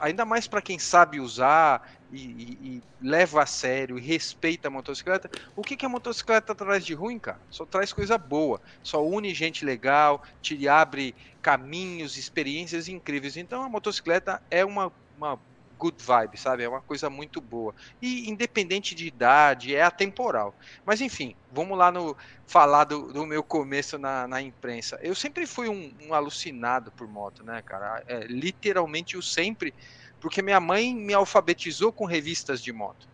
Ainda 0.00 0.24
mais 0.24 0.46
para 0.46 0.62
quem 0.62 0.78
sabe 0.78 1.20
usar 1.20 1.96
e, 2.12 2.18
e, 2.18 2.58
e, 2.62 2.82
leva 3.02 3.42
a 3.42 3.46
sério 3.46 3.98
e 3.98 4.00
respeita 4.00 4.68
a 4.68 4.70
motocicleta. 4.70 5.28
O 5.56 5.62
que, 5.62 5.76
que 5.76 5.84
a 5.84 5.88
motocicleta 5.88 6.54
traz 6.54 6.84
de 6.86 6.94
ruim, 6.94 7.18
cara? 7.18 7.40
Só 7.50 7.66
traz 7.66 7.92
coisa 7.92 8.16
boa, 8.16 8.60
só 8.82 9.04
une 9.04 9.34
gente 9.34 9.64
legal, 9.64 10.22
te 10.40 10.68
abre 10.68 11.14
caminhos, 11.42 12.16
experiências 12.16 12.88
incríveis. 12.88 13.36
Então 13.36 13.62
a 13.62 13.68
motocicleta 13.68 14.40
é 14.50 14.64
uma, 14.64 14.92
uma 15.16 15.38
good 15.78 15.96
vibe, 16.02 16.36
sabe? 16.36 16.62
É 16.62 16.68
uma 16.68 16.80
coisa 16.80 17.10
muito 17.10 17.40
boa. 17.40 17.74
E 18.00 18.28
independente 18.28 18.94
de 18.94 19.06
idade, 19.06 19.74
é 19.74 19.82
atemporal. 19.82 20.54
Mas 20.84 21.00
enfim, 21.00 21.34
vamos 21.52 21.76
lá 21.76 21.90
no 21.90 22.16
falar 22.46 22.84
do, 22.84 23.12
do 23.12 23.26
meu 23.26 23.42
começo 23.42 23.98
na, 23.98 24.26
na, 24.26 24.40
imprensa. 24.40 24.98
Eu 25.02 25.14
sempre 25.14 25.46
fui 25.46 25.68
um, 25.68 25.94
um 26.02 26.14
alucinado 26.14 26.90
por 26.92 27.08
moto, 27.08 27.44
né, 27.44 27.62
cara? 27.62 28.02
É, 28.06 28.26
literalmente 28.26 29.16
o 29.16 29.22
sempre, 29.22 29.74
porque 30.20 30.42
minha 30.42 30.60
mãe 30.60 30.94
me 30.94 31.14
alfabetizou 31.14 31.92
com 31.92 32.04
revistas 32.04 32.62
de 32.62 32.72
moto. 32.72 33.08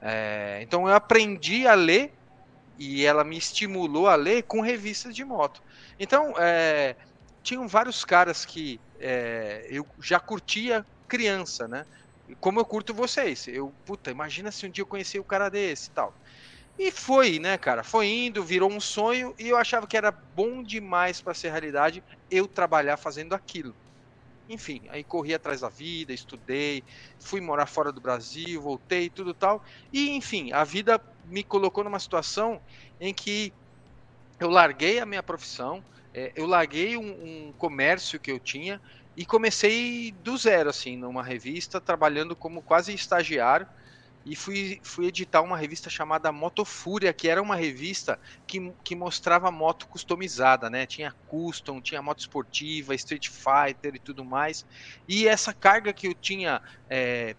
É, 0.00 0.58
então 0.62 0.88
eu 0.88 0.94
aprendi 0.94 1.66
a 1.66 1.74
ler 1.74 2.12
e 2.78 3.04
ela 3.04 3.22
me 3.22 3.36
estimulou 3.36 4.08
a 4.08 4.16
ler 4.16 4.42
com 4.42 4.60
revistas 4.60 5.14
de 5.14 5.24
moto. 5.24 5.62
Então, 5.98 6.34
é, 6.36 6.96
tinham 7.42 7.68
vários 7.68 8.04
caras 8.04 8.44
que 8.44 8.80
é, 8.98 9.66
eu 9.70 9.86
já 10.00 10.18
curtia 10.18 10.86
criança, 11.08 11.68
né? 11.68 11.84
Como 12.40 12.60
eu 12.60 12.64
curto 12.64 12.94
vocês. 12.94 13.46
Eu, 13.48 13.74
puta, 13.84 14.10
imagina 14.10 14.50
se 14.52 14.66
um 14.66 14.70
dia 14.70 14.82
eu 14.82 14.86
conheci 14.86 15.18
o 15.18 15.24
cara 15.24 15.48
desse 15.50 15.90
e 15.90 15.92
tal. 15.92 16.14
E 16.78 16.90
foi, 16.90 17.38
né, 17.38 17.58
cara? 17.58 17.84
Foi 17.84 18.06
indo, 18.06 18.44
virou 18.44 18.70
um 18.70 18.80
sonho 18.80 19.34
e 19.38 19.48
eu 19.48 19.56
achava 19.56 19.86
que 19.86 19.96
era 19.96 20.10
bom 20.10 20.62
demais 20.62 21.20
para 21.20 21.34
ser 21.34 21.50
realidade 21.50 22.02
eu 22.30 22.48
trabalhar 22.48 22.96
fazendo 22.96 23.34
aquilo. 23.34 23.76
Enfim, 24.48 24.86
aí 24.90 25.04
corri 25.04 25.34
atrás 25.34 25.60
da 25.60 25.68
vida, 25.68 26.12
estudei, 26.12 26.84
fui 27.18 27.40
morar 27.40 27.66
fora 27.66 27.92
do 27.92 28.00
Brasil, 28.00 28.60
voltei, 28.60 29.08
tudo 29.08 29.34
tal. 29.34 29.62
E 29.92 30.10
enfim, 30.10 30.52
a 30.52 30.64
vida 30.64 31.00
me 31.24 31.44
colocou 31.44 31.84
numa 31.84 31.98
situação 31.98 32.60
em 33.00 33.14
que 33.14 33.54
eu 34.40 34.50
larguei 34.50 34.98
a 34.98 35.06
minha 35.06 35.22
profissão, 35.22 35.84
é, 36.12 36.32
eu 36.36 36.46
larguei 36.46 36.96
um, 36.96 37.48
um 37.48 37.52
comércio 37.54 38.20
que 38.20 38.30
eu 38.30 38.40
tinha, 38.40 38.80
e 39.16 39.26
comecei 39.26 40.12
do 40.22 40.36
zero, 40.36 40.70
assim, 40.70 40.96
numa 40.96 41.22
revista, 41.22 41.80
trabalhando 41.80 42.34
como 42.34 42.62
quase 42.62 42.94
estagiário. 42.94 43.66
E 44.24 44.36
fui, 44.36 44.80
fui 44.84 45.06
editar 45.06 45.42
uma 45.42 45.56
revista 45.56 45.90
chamada 45.90 46.30
Motofúria, 46.30 47.12
que 47.12 47.28
era 47.28 47.42
uma 47.42 47.56
revista 47.56 48.20
que, 48.46 48.72
que 48.84 48.94
mostrava 48.94 49.50
moto 49.50 49.88
customizada, 49.88 50.70
né? 50.70 50.86
Tinha 50.86 51.12
custom, 51.26 51.80
tinha 51.80 52.00
moto 52.00 52.20
esportiva, 52.20 52.94
Street 52.94 53.28
Fighter 53.28 53.96
e 53.96 53.98
tudo 53.98 54.24
mais. 54.24 54.64
E 55.08 55.26
essa 55.26 55.52
carga 55.52 55.92
que 55.92 56.06
eu 56.06 56.14
tinha 56.14 56.62
é, 56.88 57.34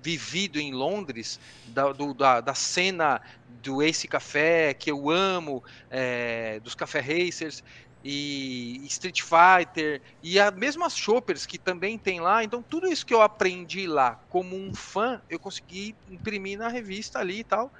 vivido 0.00 0.60
em 0.60 0.72
Londres, 0.72 1.40
da, 1.66 1.92
do, 1.92 2.14
da, 2.14 2.40
da, 2.40 2.54
cena 2.54 3.20
do 3.60 3.82
Ace 3.82 4.06
Café, 4.06 4.72
que 4.72 4.90
eu 4.90 5.10
amo, 5.10 5.62
é, 5.90 6.60
dos 6.60 6.74
Café 6.74 7.00
Racers, 7.00 7.64
e 8.02 8.84
Street 8.86 9.20
Fighter 9.22 10.02
e 10.22 10.38
a 10.38 10.50
mesmas 10.50 10.96
shoppers 10.96 11.46
que 11.46 11.58
também 11.58 11.98
tem 11.98 12.20
lá. 12.20 12.44
Então 12.44 12.62
tudo 12.62 12.88
isso 12.88 13.04
que 13.06 13.14
eu 13.14 13.22
aprendi 13.22 13.86
lá 13.86 14.16
como 14.28 14.56
um 14.56 14.72
fã, 14.74 15.22
eu 15.28 15.38
consegui 15.40 15.96
imprimir 16.06 16.58
na 16.58 16.68
revista 16.68 17.18
ali 17.18 17.40
e 17.40 17.44
tal. 17.44 17.72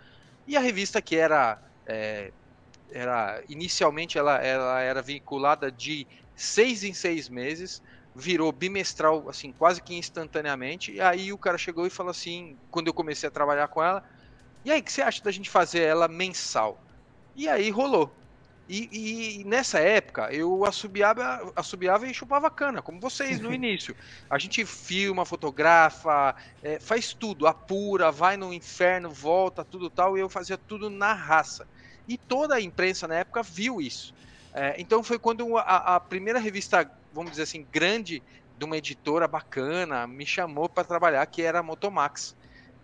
E 0.46 0.56
a 0.56 0.60
revista 0.60 1.02
que 1.02 1.16
era 1.16 1.60
é, 1.88 2.32
era 2.90 3.42
inicialmente 3.48 4.18
ela, 4.18 4.37
ela 4.42 4.80
era 4.80 5.02
vinculada 5.02 5.70
de 5.70 6.08
seis 6.34 6.84
em 6.84 6.94
seis 6.94 7.28
meses, 7.28 7.82
virou 8.14 8.52
bimestral, 8.52 9.28
assim, 9.28 9.52
quase 9.52 9.82
que 9.82 9.94
instantaneamente. 9.94 10.92
E 10.92 11.00
aí 11.00 11.32
o 11.32 11.38
cara 11.38 11.58
chegou 11.58 11.87
e 11.87 11.90
falou 11.90 12.10
assim, 12.10 12.58
quando 12.70 12.88
eu 12.88 12.94
comecei 12.94 13.28
a 13.28 13.32
trabalhar 13.32 13.68
com 13.68 13.82
ela, 13.82 14.02
e 14.64 14.70
aí, 14.72 14.82
que 14.82 14.92
você 14.92 15.02
acha 15.02 15.22
da 15.22 15.30
gente 15.30 15.50
fazer 15.50 15.82
ela 15.82 16.08
mensal? 16.08 16.84
E 17.34 17.48
aí 17.48 17.70
rolou. 17.70 18.27
E, 18.68 19.40
e, 19.40 19.44
nessa 19.44 19.78
época 19.78 20.30
eu 20.30 20.66
assobiava, 20.66 21.52
assobiava 21.56 22.06
e 22.06 22.12
chupava 22.12 22.50
cana, 22.50 22.82
como 22.82 23.00
vocês 23.00 23.40
no 23.40 23.50
início. 23.54 23.96
A 24.28 24.38
gente 24.38 24.64
filma, 24.66 25.25
fotografa, 25.25 26.37
é, 26.62 26.78
faz 26.78 27.14
tudo, 27.14 27.46
apura, 27.46 28.12
vai 28.12 28.37
no 28.37 28.52
inferno, 28.52 29.10
volta, 29.10 29.64
tudo 29.64 29.88
tal, 29.88 30.18
e 30.18 30.20
eu 30.20 30.28
fazia 30.28 30.58
tudo 30.58 30.90
na 30.90 31.14
raça. 31.14 31.66
E 32.06 32.18
toda 32.18 32.56
a 32.56 32.60
imprensa 32.60 33.08
na 33.08 33.16
época 33.16 33.42
viu 33.42 33.80
isso. 33.80 34.14
É, 34.52 34.75
então 34.78 35.02
foi 35.02 35.18
quando 35.18 35.56
a, 35.56 35.96
a, 35.96 36.00
primeira 36.00 36.38
revista, 36.38 36.90
vamos 37.12 37.30
dizer 37.30 37.44
assim, 37.44 37.66
grande 37.72 38.22
de 38.58 38.64
uma 38.66 38.76
editora 38.76 39.26
bacana 39.26 40.06
me 40.06 40.26
chamou 40.26 40.68
para 40.68 40.84
trabalhar, 40.84 41.25
que 41.25 41.40
era 41.40 41.60
a 41.60 41.62
Motomax. 41.62 42.37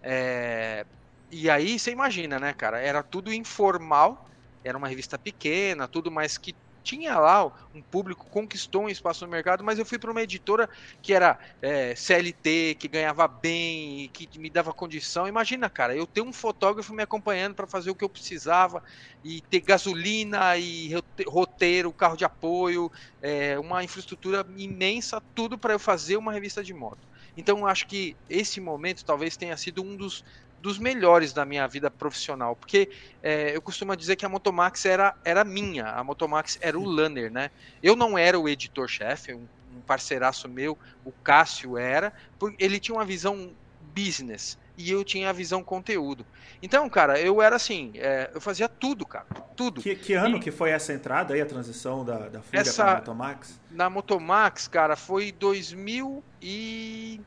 É, 0.03 0.87
e 1.31 1.51
aí 1.51 1.79
você 1.79 1.91
imagina, 1.91 2.39
né, 2.39 2.55
cara? 2.55 2.81
Era 2.81 3.03
tudo 3.03 3.33
informal 3.33 4.31
era 4.65 4.77
uma 4.79 4.89
revista 4.89 5.19
pequena, 5.19 5.87
tudo, 5.87 6.11
mas 6.11 6.39
que 6.39 6.57
tinha 6.85 7.19
lá 7.19 7.47
um 7.73 7.83
público, 7.83 8.29
conquistou 8.29 8.83
um 8.83 8.89
espaço 8.91 9.25
no 9.25 9.31
mercado, 9.31 9.65
mas 9.65 9.79
eu 9.79 9.87
fui 9.87 9.99
para 9.99 10.11
uma 10.11 10.23
editora 10.23 10.69
que 11.01 11.15
era 11.15 11.39
é, 11.63 11.95
CLT, 11.97 12.77
que 12.79 12.87
ganhava 12.89 13.27
bem, 13.27 14.11
que 14.11 14.29
me 14.39 14.51
dava 14.51 14.73
condição. 14.75 15.27
Imagina, 15.27 15.71
cara, 15.71 15.97
eu 15.97 16.07
ter 16.07 16.21
um 16.21 16.33
fotógrafo 16.33 16.93
me 16.93 17.03
acompanhando 17.03 17.55
para 17.55 17.67
fazer 17.67 17.91
o 17.91 17.97
que 17.97 18.05
eu 18.05 18.11
precisava, 18.11 18.83
e 19.23 19.41
ter 19.49 19.61
gasolina 19.61 20.57
e 20.59 20.93
roteiro, 21.27 21.93
carro 21.93 22.17
de 22.17 22.25
apoio, 22.25 22.91
é, 23.21 23.59
uma 23.59 23.83
infraestrutura 23.83 24.45
imensa, 24.57 25.23
tudo 25.35 25.59
para 25.59 25.73
eu 25.73 25.79
fazer 25.79 26.19
uma 26.19 26.33
revista 26.33 26.63
de 26.63 26.75
moto. 26.75 27.09
Então, 27.37 27.67
acho 27.67 27.87
que 27.89 28.19
esse 28.29 28.61
momento 28.61 29.05
talvez 29.05 29.37
tenha 29.37 29.57
sido 29.57 29.83
um 29.83 29.97
dos 29.97 30.23
dos 30.65 30.79
melhores 30.79 31.35
da 31.35 31.45
minha 31.45 31.69
vida 31.69 31.91
profissional, 31.91 32.57
porque 32.57 32.89
é, 33.23 33.55
eu 33.55 33.61
costumo 33.61 33.95
dizer 33.95 34.17
que 34.17 34.25
a 34.25 34.31
Motomax 34.31 34.87
era, 34.87 35.15
era 35.23 35.45
minha, 35.45 35.85
a 35.91 36.03
Motomax 36.03 36.59
era 36.59 36.79
o 36.79 36.85
Lanner, 36.85 37.31
né? 37.31 37.51
Eu 37.83 37.95
não 37.95 38.17
era 38.17 38.41
o 38.41 38.49
editor-chefe, 38.49 39.35
um, 39.35 39.47
um 39.77 39.81
parceiraço 39.87 40.49
meu, 40.49 40.79
o 41.05 41.13
Cássio 41.13 41.77
era, 41.77 42.15
porque 42.39 42.65
ele 42.65 42.81
tinha 42.81 42.97
uma 42.97 43.05
visão 43.05 43.51
business 43.95 44.59
e 44.79 44.91
eu 44.91 45.05
tinha 45.05 45.29
a 45.29 45.35
visão 45.35 45.63
conteúdo. 45.63 46.25
Então, 46.63 46.89
cara, 46.89 47.21
eu 47.21 47.43
era 47.43 47.57
assim, 47.57 47.93
é, 47.97 48.31
eu 48.33 48.41
fazia 48.41 48.67
tudo, 48.67 49.05
cara, 49.05 49.27
tudo. 49.55 49.83
Que, 49.83 49.95
que 49.95 50.15
ano 50.15 50.39
e, 50.39 50.41
que 50.41 50.51
foi 50.51 50.71
essa 50.71 50.95
entrada 50.95 51.35
aí, 51.35 51.43
a 51.43 51.47
transição 51.47 52.03
da, 52.03 52.31
da 52.31 52.41
Fúria 52.41 52.73
para 52.73 52.91
a 52.91 52.95
Motomax? 52.95 53.61
Na 53.71 53.91
Motomax, 53.91 54.67
cara, 54.67 54.97
foi 54.97 55.31
2000 55.31 56.25
e 56.41 57.21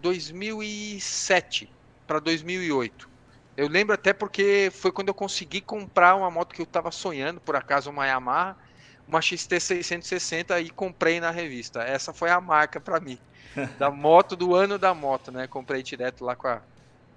2007 0.00 1.76
para 2.08 2.18
2008. 2.18 3.08
Eu 3.54 3.68
lembro 3.68 3.94
até 3.94 4.14
porque 4.14 4.70
foi 4.72 4.90
quando 4.90 5.08
eu 5.08 5.14
consegui 5.14 5.60
comprar 5.60 6.14
uma 6.14 6.30
moto 6.30 6.54
que 6.54 6.62
eu 6.62 6.64
estava 6.64 6.90
sonhando, 6.90 7.38
por 7.38 7.54
acaso 7.54 7.90
uma 7.90 8.06
Yamaha, 8.06 8.56
uma 9.06 9.20
XT 9.20 9.60
660 9.60 10.58
e 10.60 10.70
comprei 10.70 11.20
na 11.20 11.30
revista. 11.30 11.82
Essa 11.82 12.14
foi 12.14 12.30
a 12.30 12.40
marca 12.40 12.80
para 12.80 12.98
mim, 12.98 13.18
da 13.78 13.90
moto 13.90 14.34
do 14.34 14.54
ano 14.54 14.78
da 14.78 14.94
moto, 14.94 15.30
né? 15.30 15.46
Comprei 15.46 15.82
direto 15.82 16.24
lá 16.24 16.34
com 16.34 16.48
a, 16.48 16.62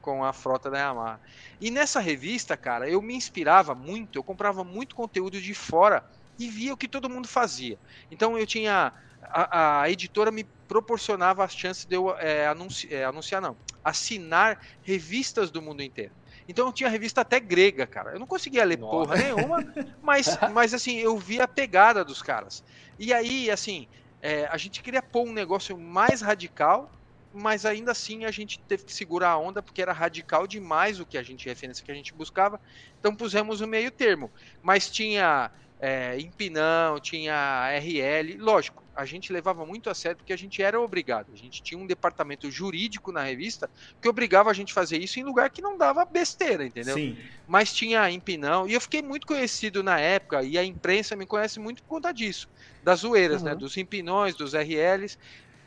com 0.01 0.24
a 0.25 0.33
frota 0.33 0.69
da 0.69 0.79
Yamaha. 0.79 1.21
E 1.60 1.71
nessa 1.71 2.00
revista, 2.00 2.57
cara, 2.57 2.89
eu 2.89 3.01
me 3.01 3.15
inspirava 3.15 3.74
muito, 3.74 4.17
eu 4.19 4.24
comprava 4.24 4.63
muito 4.63 4.93
conteúdo 4.93 5.39
de 5.39 5.53
fora 5.53 6.03
e 6.38 6.50
via 6.50 6.74
o 6.74 6.77
que 6.77 6.88
todo 6.88 7.10
mundo 7.10 7.27
fazia. 7.27 7.79
Então 8.10 8.38
eu 8.38 8.45
tinha 8.45 8.91
a, 9.24 9.82
a 9.82 9.90
editora 9.90 10.32
me 10.32 10.44
proporcionava 10.68 11.44
a 11.44 11.48
chance 11.48 11.88
de 11.88 11.96
eu 11.96 12.16
é, 12.18 12.48
anunci, 12.48 12.94
é, 12.94 13.04
anunciar, 13.04 13.42
não, 13.42 13.56
assinar 13.84 14.60
revistas 14.82 15.51
do 15.51 15.62
mundo 15.62 15.84
inteiro. 15.84 16.12
Então 16.48 16.66
eu 16.66 16.74
tinha 16.74 16.90
revista 16.90 17.22
até 17.22 17.40
grega, 17.40 17.86
cara. 17.86 18.12
Eu 18.12 18.20
não 18.20 18.28
conseguia 18.28 18.63
ler 18.63 18.78
Nossa. 18.78 18.92
porra 18.92 19.16
nenhuma, 19.16 19.74
mas, 20.01 20.38
mas 20.54 20.74
assim, 20.74 20.98
eu 20.98 21.18
via 21.18 21.44
a 21.44 21.48
pegada 21.48 22.04
dos 22.04 22.22
caras. 22.22 22.63
E 22.98 23.13
aí, 23.13 23.50
assim, 23.50 23.88
é, 24.22 24.46
a 24.48 24.58
gente 24.58 24.82
queria 24.82 25.01
pôr 25.01 25.28
um 25.28 25.34
negócio 25.34 25.78
mais 25.78 26.22
radical, 26.22 26.92
mas 27.34 27.66
ainda 27.66 27.92
assim 27.92 28.25
a 28.25 28.32
gente 28.32 28.60
teve 28.60 28.84
que 28.84 28.94
segurar 28.94 29.30
a 29.30 29.38
onda 29.38 29.62
porque 29.62 29.82
era 29.82 29.94
radical 29.94 30.46
demais 30.46 31.00
o 31.00 31.06
que 31.06 31.18
a 31.18 31.24
gente 31.24 31.48
referência 31.48 31.84
que 31.84 31.92
a 31.92 31.96
gente 31.96 32.13
buscava. 32.13 32.60
Então 33.00 33.16
pusemos 33.16 33.62
o 33.62 33.68
meio 33.68 33.90
termo. 33.90 34.30
Mas 34.62 34.90
tinha 34.90 35.51
é, 35.80 36.20
empinão, 36.20 37.00
tinha 37.00 37.70
RL, 37.80 38.38
lógico, 38.38 38.81
a 38.95 39.05
gente 39.05 39.31
levava 39.31 39.65
muito 39.65 39.89
a 39.89 39.95
sério 39.95 40.17
porque 40.17 40.33
a 40.33 40.38
gente 40.38 40.62
era 40.62 40.79
obrigado. 40.79 41.31
A 41.33 41.38
gente 41.38 41.62
tinha 41.62 41.79
um 41.79 41.86
departamento 41.86 42.51
jurídico 42.51 43.12
na 43.12 43.24
revista 43.24 43.69
que 44.01 44.07
obrigava 44.07 44.50
a 44.50 44.53
gente 44.53 44.71
a 44.71 44.75
fazer 44.75 44.98
isso 44.98 45.19
em 45.19 45.24
lugar 45.24 45.50
que 45.50 45.62
não 45.62 45.77
dava 45.77 46.03
besteira, 46.05 46.65
entendeu? 46.65 46.95
Sim. 46.95 47.17
Mas 47.48 47.74
tinha 47.74 48.10
empinão, 48.12 48.67
e 48.67 48.74
eu 48.74 48.81
fiquei 48.81 49.01
muito 49.01 49.25
conhecido 49.25 49.81
na 49.81 50.00
época, 50.00 50.43
e 50.43 50.57
a 50.57 50.63
imprensa 50.63 51.15
me 51.15 51.25
conhece 51.25 51.60
muito 51.60 51.81
por 51.83 51.89
conta 51.89 52.12
disso, 52.12 52.50
das 52.83 53.00
zoeiras, 53.00 53.41
né? 53.41 53.51
uhum. 53.51 53.55
né? 53.55 53.60
Dos 53.60 53.77
empinões, 53.77 54.36
dos 54.36 54.53
RLs. 54.53 55.17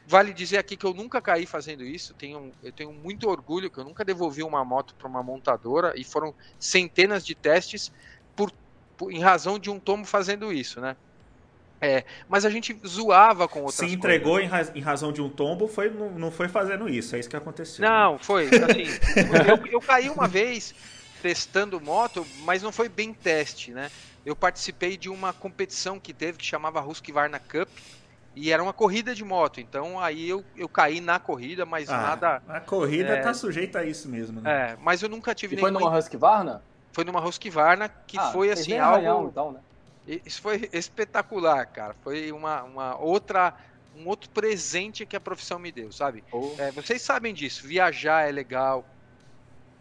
Vale 0.06 0.34
dizer 0.34 0.58
aqui 0.58 0.76
que 0.76 0.84
eu 0.84 0.92
nunca 0.92 1.20
caí 1.22 1.46
fazendo 1.46 1.82
isso. 1.82 2.12
Tenho, 2.12 2.52
eu 2.62 2.70
tenho 2.70 2.92
muito 2.92 3.26
orgulho 3.26 3.70
que 3.70 3.78
eu 3.78 3.84
nunca 3.84 4.04
devolvi 4.04 4.42
uma 4.42 4.62
moto 4.62 4.94
para 4.94 5.08
uma 5.08 5.22
montadora 5.22 5.94
e 5.96 6.04
foram 6.04 6.34
centenas 6.58 7.24
de 7.24 7.34
testes 7.34 7.90
em 9.10 9.20
razão 9.20 9.58
de 9.58 9.70
um 9.70 9.80
tomo 9.80 10.04
fazendo 10.04 10.52
isso, 10.52 10.80
né? 10.80 10.96
É, 11.84 12.04
mas 12.28 12.44
a 12.44 12.50
gente 12.50 12.76
zoava 12.86 13.46
com 13.46 13.60
outras 13.60 13.88
Se 13.88 13.94
entregou 13.94 14.40
em, 14.40 14.46
ra 14.46 14.62
em, 14.74 14.80
razão 14.80 15.12
de 15.12 15.20
um 15.20 15.28
tombo, 15.28 15.68
foi, 15.68 15.90
não, 15.90 16.10
não 16.10 16.30
foi 16.30 16.48
fazendo 16.48 16.88
isso, 16.88 17.14
é 17.14 17.18
isso 17.18 17.28
que 17.28 17.36
aconteceu. 17.36 17.86
Não, 17.86 18.18
foi, 18.18 18.46
assim, 18.48 18.86
eu, 19.48 19.66
eu 19.66 19.80
caí 19.80 20.08
uma 20.08 20.26
vez 20.26 20.74
testando 21.22 21.80
moto, 21.80 22.26
mas 22.44 22.62
não 22.62 22.72
foi 22.72 22.88
bem 22.88 23.12
teste, 23.12 23.72
né? 23.72 23.90
Eu 24.24 24.34
participei 24.34 24.96
de 24.96 25.08
uma 25.08 25.32
competição 25.32 26.00
que 26.00 26.12
teve, 26.12 26.38
que 26.38 26.44
chamava 26.46 26.84
Husqvarna 26.84 27.38
Cup, 27.38 27.68
e 28.34 28.50
era 28.50 28.62
uma 28.62 28.72
corrida 28.72 29.14
de 29.14 29.22
moto, 29.22 29.60
então 29.60 30.00
aí 30.00 30.28
eu, 30.28 30.44
eu 30.56 30.68
caí 30.68 31.00
na 31.00 31.20
corrida, 31.20 31.64
mas 31.64 31.88
ah, 31.88 31.96
nada... 31.96 32.42
A 32.48 32.60
corrida 32.60 33.10
é, 33.10 33.20
tá 33.20 33.32
sujeita 33.32 33.80
a 33.80 33.84
isso 33.84 34.08
mesmo, 34.08 34.40
né? 34.40 34.72
É, 34.72 34.76
mas 34.80 35.02
eu 35.02 35.08
nunca 35.08 35.34
tive 35.34 35.54
e 35.54 35.56
nenhuma... 35.56 35.78
foi 35.78 35.88
numa 35.88 35.98
Husqvarna? 35.98 36.62
foi 36.94 37.04
numa 37.04 37.20
Husqvarna 37.20 37.88
que 37.88 38.16
ah, 38.16 38.30
foi 38.30 38.50
assim 38.50 38.78
algo 38.78 39.28
então, 39.28 39.52
né? 39.52 39.60
Isso 40.06 40.40
foi 40.40 40.68
espetacular 40.72 41.66
cara 41.66 41.94
foi 42.02 42.32
uma, 42.32 42.62
uma 42.62 42.96
outra 42.96 43.54
um 43.96 44.08
outro 44.08 44.28
presente 44.30 45.06
que 45.06 45.16
a 45.16 45.20
profissão 45.20 45.58
me 45.58 45.70
deu 45.70 45.92
sabe 45.92 46.22
oh. 46.32 46.54
é, 46.58 46.70
vocês 46.70 47.00
sabem 47.02 47.32
disso 47.32 47.66
viajar 47.66 48.28
é 48.28 48.32
legal 48.32 48.88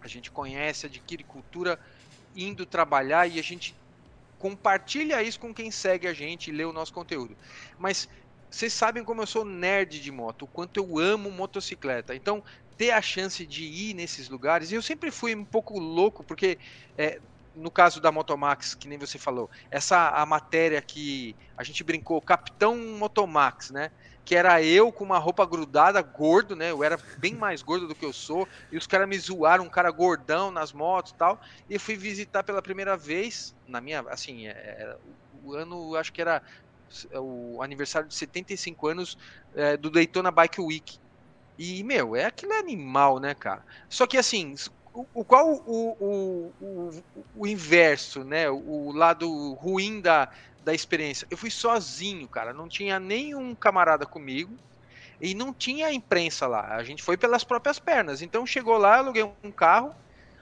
a 0.02 0.08
gente 0.08 0.32
conhece 0.32 0.86
adquire 0.86 1.24
cultura 1.24 1.80
indo 2.36 2.66
trabalhar 2.66 3.28
e 3.28 3.40
a 3.40 3.44
gente 3.44 3.76
compartilha 4.40 5.24
isso 5.24 5.40
com 5.40 5.54
quem 5.54 5.72
segue 5.72 6.08
a 6.08 6.14
gente 6.14 6.50
e 6.50 6.54
lê 6.54 6.66
o 6.66 6.74
nosso 6.74 6.94
conteúdo 6.94 7.36
mas 7.78 8.08
vocês 8.54 8.72
sabem 8.72 9.04
como 9.04 9.20
eu 9.20 9.26
sou 9.26 9.44
nerd 9.44 10.00
de 10.00 10.12
moto, 10.12 10.44
o 10.44 10.48
quanto 10.48 10.78
eu 10.78 11.00
amo 11.00 11.32
motocicleta. 11.32 12.14
Então, 12.14 12.44
ter 12.78 12.92
a 12.92 13.02
chance 13.02 13.48
de 13.48 13.64
ir 13.64 13.96
nesses 13.96 14.30
lugares. 14.30 14.72
E 14.72 14.76
eu 14.76 14.82
sempre 14.84 15.10
fui 15.10 15.34
um 15.34 15.44
pouco 15.44 15.80
louco, 15.80 16.24
porque 16.24 16.60
é, 16.96 17.20
no 17.56 17.70
caso 17.70 18.02
da 18.02 18.12
Motomax, 18.12 18.74
que 18.74 18.88
nem 18.88 18.98
você 18.98 19.18
falou, 19.18 19.50
essa 19.70 20.10
a 20.10 20.26
matéria 20.26 20.82
que 20.82 21.36
a 21.58 21.64
gente 21.64 21.84
brincou, 21.84 22.22
Capitão 22.22 22.78
Motomax, 22.78 23.70
né? 23.72 23.92
Que 24.26 24.36
era 24.36 24.64
eu 24.64 24.92
com 24.92 25.04
uma 25.04 25.18
roupa 25.18 25.46
grudada, 25.46 26.02
gordo, 26.02 26.56
né? 26.56 26.72
Eu 26.72 26.84
era 26.84 26.98
bem 27.18 27.36
mais 27.36 27.62
gordo 27.62 27.88
do 27.88 27.96
que 27.96 28.06
eu 28.06 28.14
sou, 28.14 28.48
e 28.72 28.78
os 28.78 28.88
caras 28.88 29.08
me 29.08 29.18
zoaram, 29.18 29.66
um 29.66 29.70
cara 29.70 29.92
gordão 29.92 30.50
nas 30.50 30.72
motos 30.72 31.12
e 31.12 31.16
tal. 31.16 31.40
E 31.70 31.78
fui 31.78 31.96
visitar 31.96 32.44
pela 32.44 32.62
primeira 32.62 32.96
vez, 32.96 33.54
na 33.68 33.82
minha, 33.82 34.02
assim, 34.10 34.48
é, 34.48 34.52
é 34.52 34.98
o 35.44 35.54
ano, 35.54 35.96
acho 35.96 36.14
que 36.14 36.22
era 36.22 36.42
o 37.16 37.62
aniversário 37.62 38.08
de 38.08 38.16
75 38.16 38.88
anos 38.88 39.18
é, 39.56 39.76
do 39.76 39.90
Daytona 39.90 40.32
Bike 40.32 40.62
Week. 40.62 41.00
E, 41.58 41.84
meu, 41.84 42.16
é 42.16 42.26
aquele 42.26 42.54
animal, 42.54 43.20
né, 43.20 43.34
cara? 43.34 43.64
Só 43.90 44.08
que 44.08 44.18
assim, 44.18 44.56
o, 44.94 45.06
o 45.14 45.26
qual 45.26 45.54
o, 45.66 46.52
o, 46.62 47.04
o, 47.36 47.48
inverso, 47.48 48.24
né? 48.24 48.50
O 48.50 48.92
lado 48.92 49.54
ruim 49.54 50.00
da, 50.00 50.30
da 50.64 50.74
experiência. 50.74 51.28
Eu 51.32 51.38
fui 51.38 51.50
sozinho, 51.50 52.28
cara. 52.28 52.54
Não 52.54 52.68
tinha 52.68 53.00
nenhum 53.00 53.56
camarada 53.56 54.06
comigo. 54.06 54.54
E 55.20 55.34
não 55.34 55.54
tinha 55.54 55.92
imprensa 55.92 56.48
lá. 56.48 56.76
A 56.76 56.84
gente 56.84 57.02
foi 57.02 57.16
pelas 57.16 57.44
próprias 57.44 57.80
pernas. 57.80 58.22
Então 58.22 58.46
chegou 58.46 58.78
lá, 58.78 58.98
aluguei 58.98 59.24
um 59.44 59.52
carro 59.52 59.96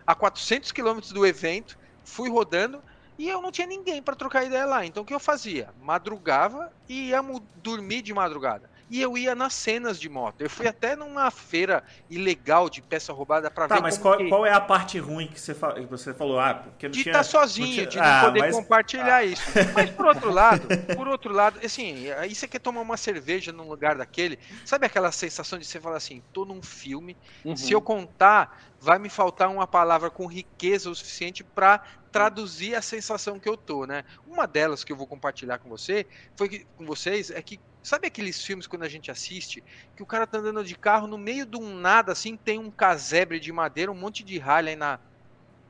a 0.06 0.16
400 0.16 0.72
quilômetros 0.72 1.12
do 1.12 1.26
evento, 1.26 1.78
fui 2.04 2.30
rodando 2.30 2.82
e 3.18 3.30
eu 3.30 3.42
não 3.42 3.52
tinha 3.52 3.68
ninguém 3.68 4.02
para 4.02 4.16
trocar 4.16 4.44
ideia 4.44 4.66
lá. 4.66 4.84
Então 4.84 5.04
o 5.04 5.06
que 5.06 5.14
eu 5.14 5.20
fazia? 5.20 5.70
Madrugava 5.82 6.74
e 6.90 7.10
íamos 7.10 7.42
dormir 7.58 8.02
de 8.02 8.12
madrugada. 8.12 8.71
E 8.92 9.02
eu 9.02 9.18
ia 9.18 9.34
nas 9.34 9.54
cenas 9.54 9.98
de 9.98 10.10
moto. 10.10 10.42
Eu 10.42 10.50
fui 10.50 10.68
até 10.68 10.98
numa 10.98 11.32
feira 11.32 11.82
ilegal 12.10 12.70
de 12.70 12.82
peça 12.82 13.14
roubada 13.14 13.50
para 13.50 13.66
tá, 13.66 13.76
ver. 13.76 13.80
Tá, 13.80 13.88
mas 13.88 13.98
qual, 13.98 14.18
que... 14.18 14.28
qual, 14.28 14.46
é 14.46 14.52
a 14.52 14.60
parte 14.60 15.00
ruim 15.00 15.28
que 15.28 15.40
você, 15.40 15.56
você 15.90 16.14
falou? 16.14 16.38
Ah, 16.38 16.56
porque 16.56 16.90
de 16.90 17.00
estar 17.00 17.12
tá 17.14 17.24
sozinho, 17.24 17.74
tinha... 17.74 17.88
de 17.88 17.98
não 17.98 18.06
ah, 18.06 18.22
poder 18.26 18.40
mas... 18.42 18.56
compartilhar 18.58 19.16
ah. 19.16 19.24
isso. 19.24 19.42
Mas 19.74 19.90
por 19.92 20.08
outro 20.08 20.30
lado, 20.34 20.68
por 20.98 21.08
outro 21.08 21.34
lado, 21.34 21.58
assim, 21.64 22.12
aí 22.12 22.36
você 22.36 22.50
quer 22.50 22.60
tomar 22.60 22.82
uma 22.82 22.98
cerveja 22.98 23.54
num 23.54 23.70
lugar 23.70 23.96
daquele, 23.96 24.38
sabe 24.66 24.86
aquela 24.86 25.10
sensação 25.14 25.58
de 25.58 25.66
você 25.66 25.80
falar 25.80 25.96
assim, 25.96 26.22
tô 26.34 26.44
num 26.44 26.62
filme, 26.62 27.16
uhum. 27.46 27.56
se 27.56 27.72
eu 27.72 27.82
contar, 27.82 28.62
vai 28.78 29.00
me 29.00 29.08
faltar 29.08 29.48
uma 29.48 29.66
palavra 29.66 30.10
com 30.10 30.26
riqueza 30.26 30.90
o 30.90 30.96
suficiente 30.96 31.46
para 31.46 31.82
traduzir 32.12 32.76
a 32.76 32.82
sensação 32.82 33.40
que 33.40 33.48
eu 33.48 33.56
tô, 33.56 33.86
né? 33.86 34.04
Uma 34.26 34.46
delas 34.46 34.84
que 34.84 34.92
eu 34.92 34.98
vou 34.98 35.08
compartilhar 35.08 35.60
com 35.60 35.70
você, 35.70 36.06
foi 36.36 36.50
que, 36.50 36.66
com 36.76 36.86
vocês, 36.86 37.32
é 37.32 37.42
que 37.42 37.60
sabe 37.82 38.08
aqueles 38.08 38.44
filmes 38.44 38.68
quando 38.68 38.84
a 38.84 38.90
gente 38.90 39.10
assiste 39.10 39.64
que 39.96 40.04
o 40.04 40.06
cara 40.06 40.28
tá 40.28 40.38
andando 40.38 40.64
de 40.64 40.76
carro 40.76 41.08
no 41.08 41.18
meio 41.18 41.46
de 41.46 41.58
um 41.58 41.76
nada 41.76 42.12
assim, 42.12 42.38
tem 42.38 42.60
um 42.60 42.70
casebre 42.70 43.40
de 43.40 43.52
madeira, 43.52 43.92
um 43.92 43.96
monte 43.96 44.24
de 44.24 44.38
ralha 44.38 44.70
aí 44.70 44.76
na 44.76 45.00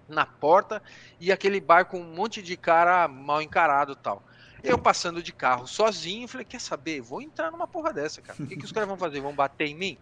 na 0.08 0.26
porta 0.26 0.84
e 1.20 1.32
aquele 1.32 1.62
bar 1.62 1.86
com 1.86 2.00
um 2.02 2.14
monte 2.14 2.42
de 2.42 2.58
cara 2.58 3.08
mal 3.08 3.42
encarado, 3.42 3.96
tal. 3.96 4.22
Eu 4.64 4.78
passando 4.78 5.24
de 5.24 5.32
carro 5.32 5.66
sozinho, 5.66 6.28
falei, 6.28 6.46
quer 6.46 6.60
saber? 6.60 7.02
Vou 7.02 7.22
entrar 7.22 7.50
numa 7.50 7.68
porra 7.68 7.94
dessa, 7.94 8.22
cara. 8.22 8.38
O 8.44 8.48
que, 8.48 8.58
que 8.58 8.66
os 8.66 8.72
caras 8.72 8.88
vão 8.88 8.98
fazer? 8.98 9.20
Vão 9.22 9.34
bater 9.34 9.68
em 9.68 9.76
mim? 9.76 9.98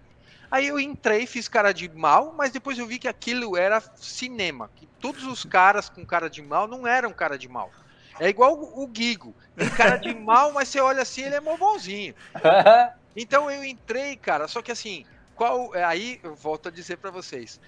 Aí 0.51 0.68
eu 0.68 0.79
entrei, 0.79 1.27
fiz 1.27 1.48
cara 1.48 1.72
de 1.72 1.88
mal, 1.89 2.34
mas 2.36 2.51
depois 2.51 2.77
eu 2.77 2.88
vi 2.88 2.98
que 2.98 3.08
aquilo 3.08 3.56
era 3.56 3.82
cinema. 3.96 4.70
Que 4.75 4.88
todos 5.00 5.24
os 5.25 5.46
caras 5.46 5.89
com 5.89 6.06
cara 6.06 6.29
de 6.29 6.41
mal 6.41 6.68
não 6.68 6.88
eram 6.88 7.13
cara 7.13 7.38
de 7.38 7.48
mal. 7.48 7.72
É 8.20 8.27
igual 8.27 8.58
o, 8.58 8.84
o 8.84 8.89
Gigo. 8.94 9.36
Tem 9.56 9.70
cara 9.70 9.98
de 9.98 10.13
mal, 10.15 10.51
mas 10.51 10.68
você 10.68 10.79
olha 10.79 11.01
assim, 11.01 11.22
ele 11.22 11.36
é 11.36 11.39
mó 11.39 11.58
bonzinho. 11.58 12.13
Então 13.15 13.50
eu 13.50 13.65
entrei, 13.65 14.15
cara, 14.15 14.48
só 14.48 14.62
que 14.62 14.72
assim, 14.72 15.03
qual. 15.36 15.75
É, 15.75 15.84
aí 15.84 16.20
eu 16.24 16.36
volto 16.36 16.70
a 16.70 16.72
dizer 16.72 16.98
para 16.98 17.10
vocês. 17.10 17.60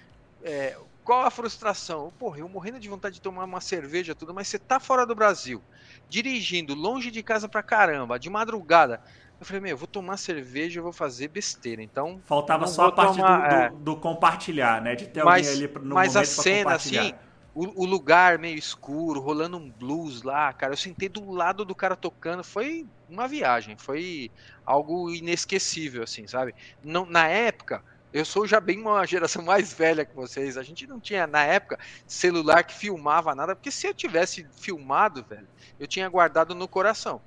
É, 0.44 0.78
qual 1.04 1.26
a 1.26 1.32
frustração? 1.32 2.14
Porra, 2.18 2.40
eu 2.40 2.48
morrendo 2.48 2.80
de 2.80 2.88
vontade 2.88 3.16
de 3.16 3.22
tomar 3.22 3.44
uma 3.44 3.60
cerveja, 3.60 4.16
tudo, 4.16 4.34
mas 4.34 4.48
você 4.48 4.60
tá 4.60 4.80
fora 4.80 5.06
do 5.06 5.16
Brasil, 5.16 5.62
dirigindo, 6.08 6.76
longe 6.76 7.10
de 7.10 7.24
casa 7.24 7.50
pra 7.50 7.64
caramba, 7.64 8.20
de 8.20 8.30
madrugada. 8.30 9.02
Eu 9.42 9.46
falei, 9.46 9.60
meu, 9.60 9.72
eu 9.72 9.78
vou 9.78 9.88
tomar 9.88 10.18
cerveja, 10.18 10.80
eu 10.80 10.84
vou 10.84 10.94
fazer 10.94 11.28
besteira. 11.28 11.82
Então. 11.82 12.22
Faltava 12.26 12.68
só 12.68 12.86
a 12.86 12.92
parte 12.92 13.18
tomar, 13.18 13.50
do, 13.50 13.56
é... 13.56 13.70
do, 13.72 13.76
do, 13.78 13.96
compartilhar, 13.96 14.80
né? 14.80 14.96
De 14.96 15.08
ter 15.08 15.24
mas, 15.24 15.48
alguém 15.48 15.66
ali 15.66 15.80
no 15.84 15.96
Mas 15.96 16.16
a 16.16 16.24
cena, 16.24 16.76
assim, 16.76 17.12
o, 17.56 17.82
o, 17.82 17.86
lugar 17.88 18.38
meio 18.38 18.56
escuro, 18.56 19.20
rolando 19.20 19.58
um 19.58 19.68
blues 19.68 20.22
lá, 20.22 20.54
cara. 20.54 20.74
Eu 20.74 20.78
sentei 20.78 21.10
do 21.10 21.32
lado 21.32 21.66
do 21.66 21.74
cara 21.74 21.96
tocando. 21.96 22.44
Foi 22.44 22.86
uma 23.10 23.28
viagem, 23.28 23.76
foi 23.76 24.30
algo 24.64 25.10
inesquecível, 25.10 26.04
assim, 26.04 26.28
sabe? 26.28 26.54
Não, 26.84 27.08
na 27.08 27.28
época. 27.28 27.84
Eu 28.14 28.26
sou 28.26 28.46
já 28.46 28.60
bem 28.60 28.80
uma 28.80 29.08
geração 29.08 29.42
mais 29.44 29.74
velha 29.74 30.06
que 30.06 30.16
vocês. 30.16 30.56
A 30.56 30.62
gente 30.62 30.86
não 30.86 31.00
tinha, 31.00 31.26
na 31.26 31.44
época, 31.44 31.80
celular 32.06 32.64
que 32.64 32.76
filmava 32.76 33.34
nada, 33.34 33.56
porque 33.56 33.72
se 33.72 33.88
eu 33.88 33.94
tivesse 33.94 34.46
filmado, 34.52 35.26
velho, 35.28 35.48
eu 35.80 35.88
tinha 35.88 36.08
guardado 36.08 36.54
no 36.54 36.68
coração 36.68 37.20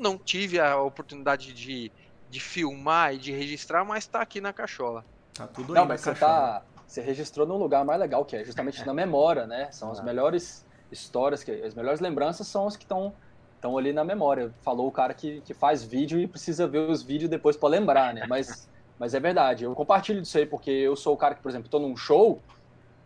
não 0.00 0.18
tive 0.18 0.58
a 0.58 0.76
oportunidade 0.80 1.52
de, 1.52 1.92
de 2.28 2.40
filmar 2.40 3.14
e 3.14 3.18
de 3.18 3.32
registrar, 3.32 3.84
mas 3.84 4.04
está 4.04 4.20
aqui 4.20 4.40
na 4.40 4.52
cachola. 4.52 5.04
Tá 5.34 5.46
tudo 5.46 5.74
Não, 5.74 5.86
mas 5.86 6.00
você 6.00 6.14
tá. 6.14 6.62
Você 6.86 7.00
registrou 7.00 7.46
num 7.46 7.56
lugar 7.56 7.84
mais 7.84 8.00
legal, 8.00 8.24
que 8.24 8.34
é 8.34 8.44
justamente 8.44 8.84
na 8.84 8.92
memória, 8.92 9.46
né? 9.46 9.70
São 9.70 9.92
as 9.92 10.02
melhores 10.02 10.66
histórias, 10.90 11.44
que, 11.44 11.52
as 11.52 11.72
melhores 11.72 12.00
lembranças 12.00 12.48
são 12.48 12.66
as 12.66 12.76
que 12.76 12.82
estão 12.82 13.14
estão 13.60 13.76
ali 13.76 13.92
na 13.92 14.02
memória. 14.02 14.52
Falou 14.62 14.88
o 14.88 14.90
cara 14.90 15.12
que, 15.12 15.42
que 15.42 15.52
faz 15.52 15.84
vídeo 15.84 16.18
e 16.18 16.26
precisa 16.26 16.66
ver 16.66 16.78
os 16.78 17.02
vídeos 17.02 17.30
depois 17.30 17.56
para 17.56 17.68
lembrar, 17.68 18.14
né? 18.14 18.26
Mas, 18.26 18.68
mas 18.98 19.14
é 19.14 19.20
verdade. 19.20 19.64
Eu 19.64 19.74
compartilho 19.74 20.20
disso 20.20 20.38
aí 20.38 20.46
porque 20.46 20.70
eu 20.70 20.96
sou 20.96 21.14
o 21.14 21.16
cara 21.16 21.34
que, 21.34 21.42
por 21.42 21.50
exemplo, 21.50 21.66
estou 21.66 21.80
num 21.80 21.96
show. 21.96 22.40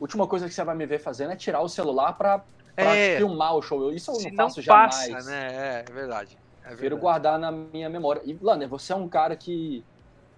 A 0.01 0.03
última 0.03 0.27
coisa 0.27 0.49
que 0.49 0.55
você 0.55 0.65
vai 0.65 0.77
me 0.77 0.87
ver 0.87 1.01
fazendo 1.01 1.33
é 1.33 1.37
tirar 1.37 1.61
o 1.61 1.69
celular 1.69 2.13
para 2.13 2.43
é, 2.77 3.17
filmar 3.17 3.57
o 3.57 3.63
show. 3.63 3.93
Isso 3.93 4.13
eu 4.13 4.15
não 4.15 4.37
faço 4.37 4.61
não 4.61 4.67
passa, 4.67 5.07
jamais. 5.07 5.27
Né? 5.27 5.49
É, 5.53 5.85
é 5.89 5.93
verdade. 5.93 6.39
É 6.65 6.69
Prefiro 6.69 6.97
guardar 6.97 7.39
na 7.39 7.53
minha 7.53 7.91
memória. 7.91 8.23
E, 8.25 8.37
Lander, 8.41 8.69
você 8.69 8.93
é 8.93 8.97
um 8.97 9.09
cara 9.09 9.37
que 9.37 9.85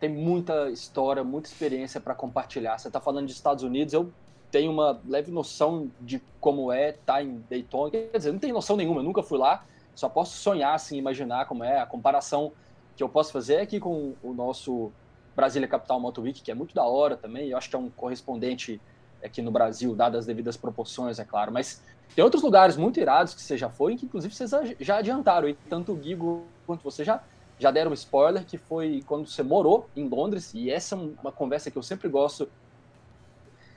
tem 0.01 0.11
muita 0.11 0.69
história, 0.71 1.23
muita 1.23 1.49
experiência 1.49 2.01
para 2.01 2.15
compartilhar. 2.15 2.77
Você 2.79 2.89
está 2.89 3.01
falando 3.01 3.27
de 3.27 3.33
Estados 3.33 3.63
Unidos, 3.63 3.95
eu 3.95 4.13
tenho 4.51 4.73
uma 4.73 5.01
leve 5.07 5.31
noção 5.31 5.91
de 6.01 6.21
como 6.41 6.73
é 6.73 6.91
estar 6.91 7.15
tá 7.15 7.23
em 7.23 7.43
Daytona. 7.49 7.91
Quer 7.91 8.17
dizer, 8.17 8.33
não 8.33 8.39
tenho 8.39 8.55
noção 8.55 8.77
nenhuma, 8.77 9.01
eu 9.01 9.05
nunca 9.05 9.23
fui 9.23 9.39
lá, 9.39 9.65
só 9.95 10.09
posso 10.09 10.37
sonhar, 10.37 10.75
assim, 10.75 10.97
imaginar 10.97 11.47
como 11.47 11.65
é. 11.65 11.81
A 11.81 11.87
comparação 11.87 12.53
que 12.97 13.03
eu 13.03 13.09
posso 13.09 13.33
fazer 13.33 13.55
é 13.55 13.61
aqui 13.63 13.79
com 13.79 14.15
o 14.23 14.33
nosso 14.35 14.93
Brasília 15.35 15.69
Capital 15.69 16.01
Moto 16.01 16.23
Week, 16.23 16.43
que 16.43 16.51
é 16.51 16.55
muito 16.55 16.75
da 16.75 16.85
hora 16.85 17.17
também. 17.17 17.49
Eu 17.49 17.59
acho 17.59 17.71
que 17.71 17.77
é 17.77 17.79
um 17.79 17.91
correspondente 17.91 18.81
aqui 19.23 19.41
no 19.41 19.51
Brasil, 19.51 19.95
dadas 19.95 20.21
as 20.21 20.27
devidas 20.27 20.57
proporções, 20.57 21.19
é 21.19 21.25
claro. 21.25 21.53
Mas 21.53 21.83
tem 22.15 22.25
outros 22.25 22.43
lugares 22.43 22.77
muito 22.77 22.99
irados 22.99 23.35
que 23.35 23.43
você 23.43 23.57
já 23.59 23.69
foi, 23.69 23.97
que 23.97 24.07
inclusive 24.07 24.35
vocês 24.35 24.51
já 24.81 24.99
adiantaram. 24.99 25.49
E 25.49 25.55
tanto 25.55 25.93
o 25.93 25.97
Guigo 25.97 26.47
quanto 26.67 26.83
você 26.83 27.05
já, 27.05 27.23
já 27.59 27.71
deram 27.71 27.91
um 27.91 27.95
spoiler, 27.95 28.45
que 28.45 28.57
foi 28.57 29.05
quando 29.07 29.27
você 29.27 29.43
morou 29.43 29.89
em 29.95 30.09
Londres. 30.09 30.53
E 30.55 30.71
essa 30.71 30.95
é 30.95 30.99
uma 30.99 31.33
conversa 31.33 31.71
que 31.71 31.77
eu 31.77 31.83
sempre 31.83 32.09
gosto. 32.09 32.49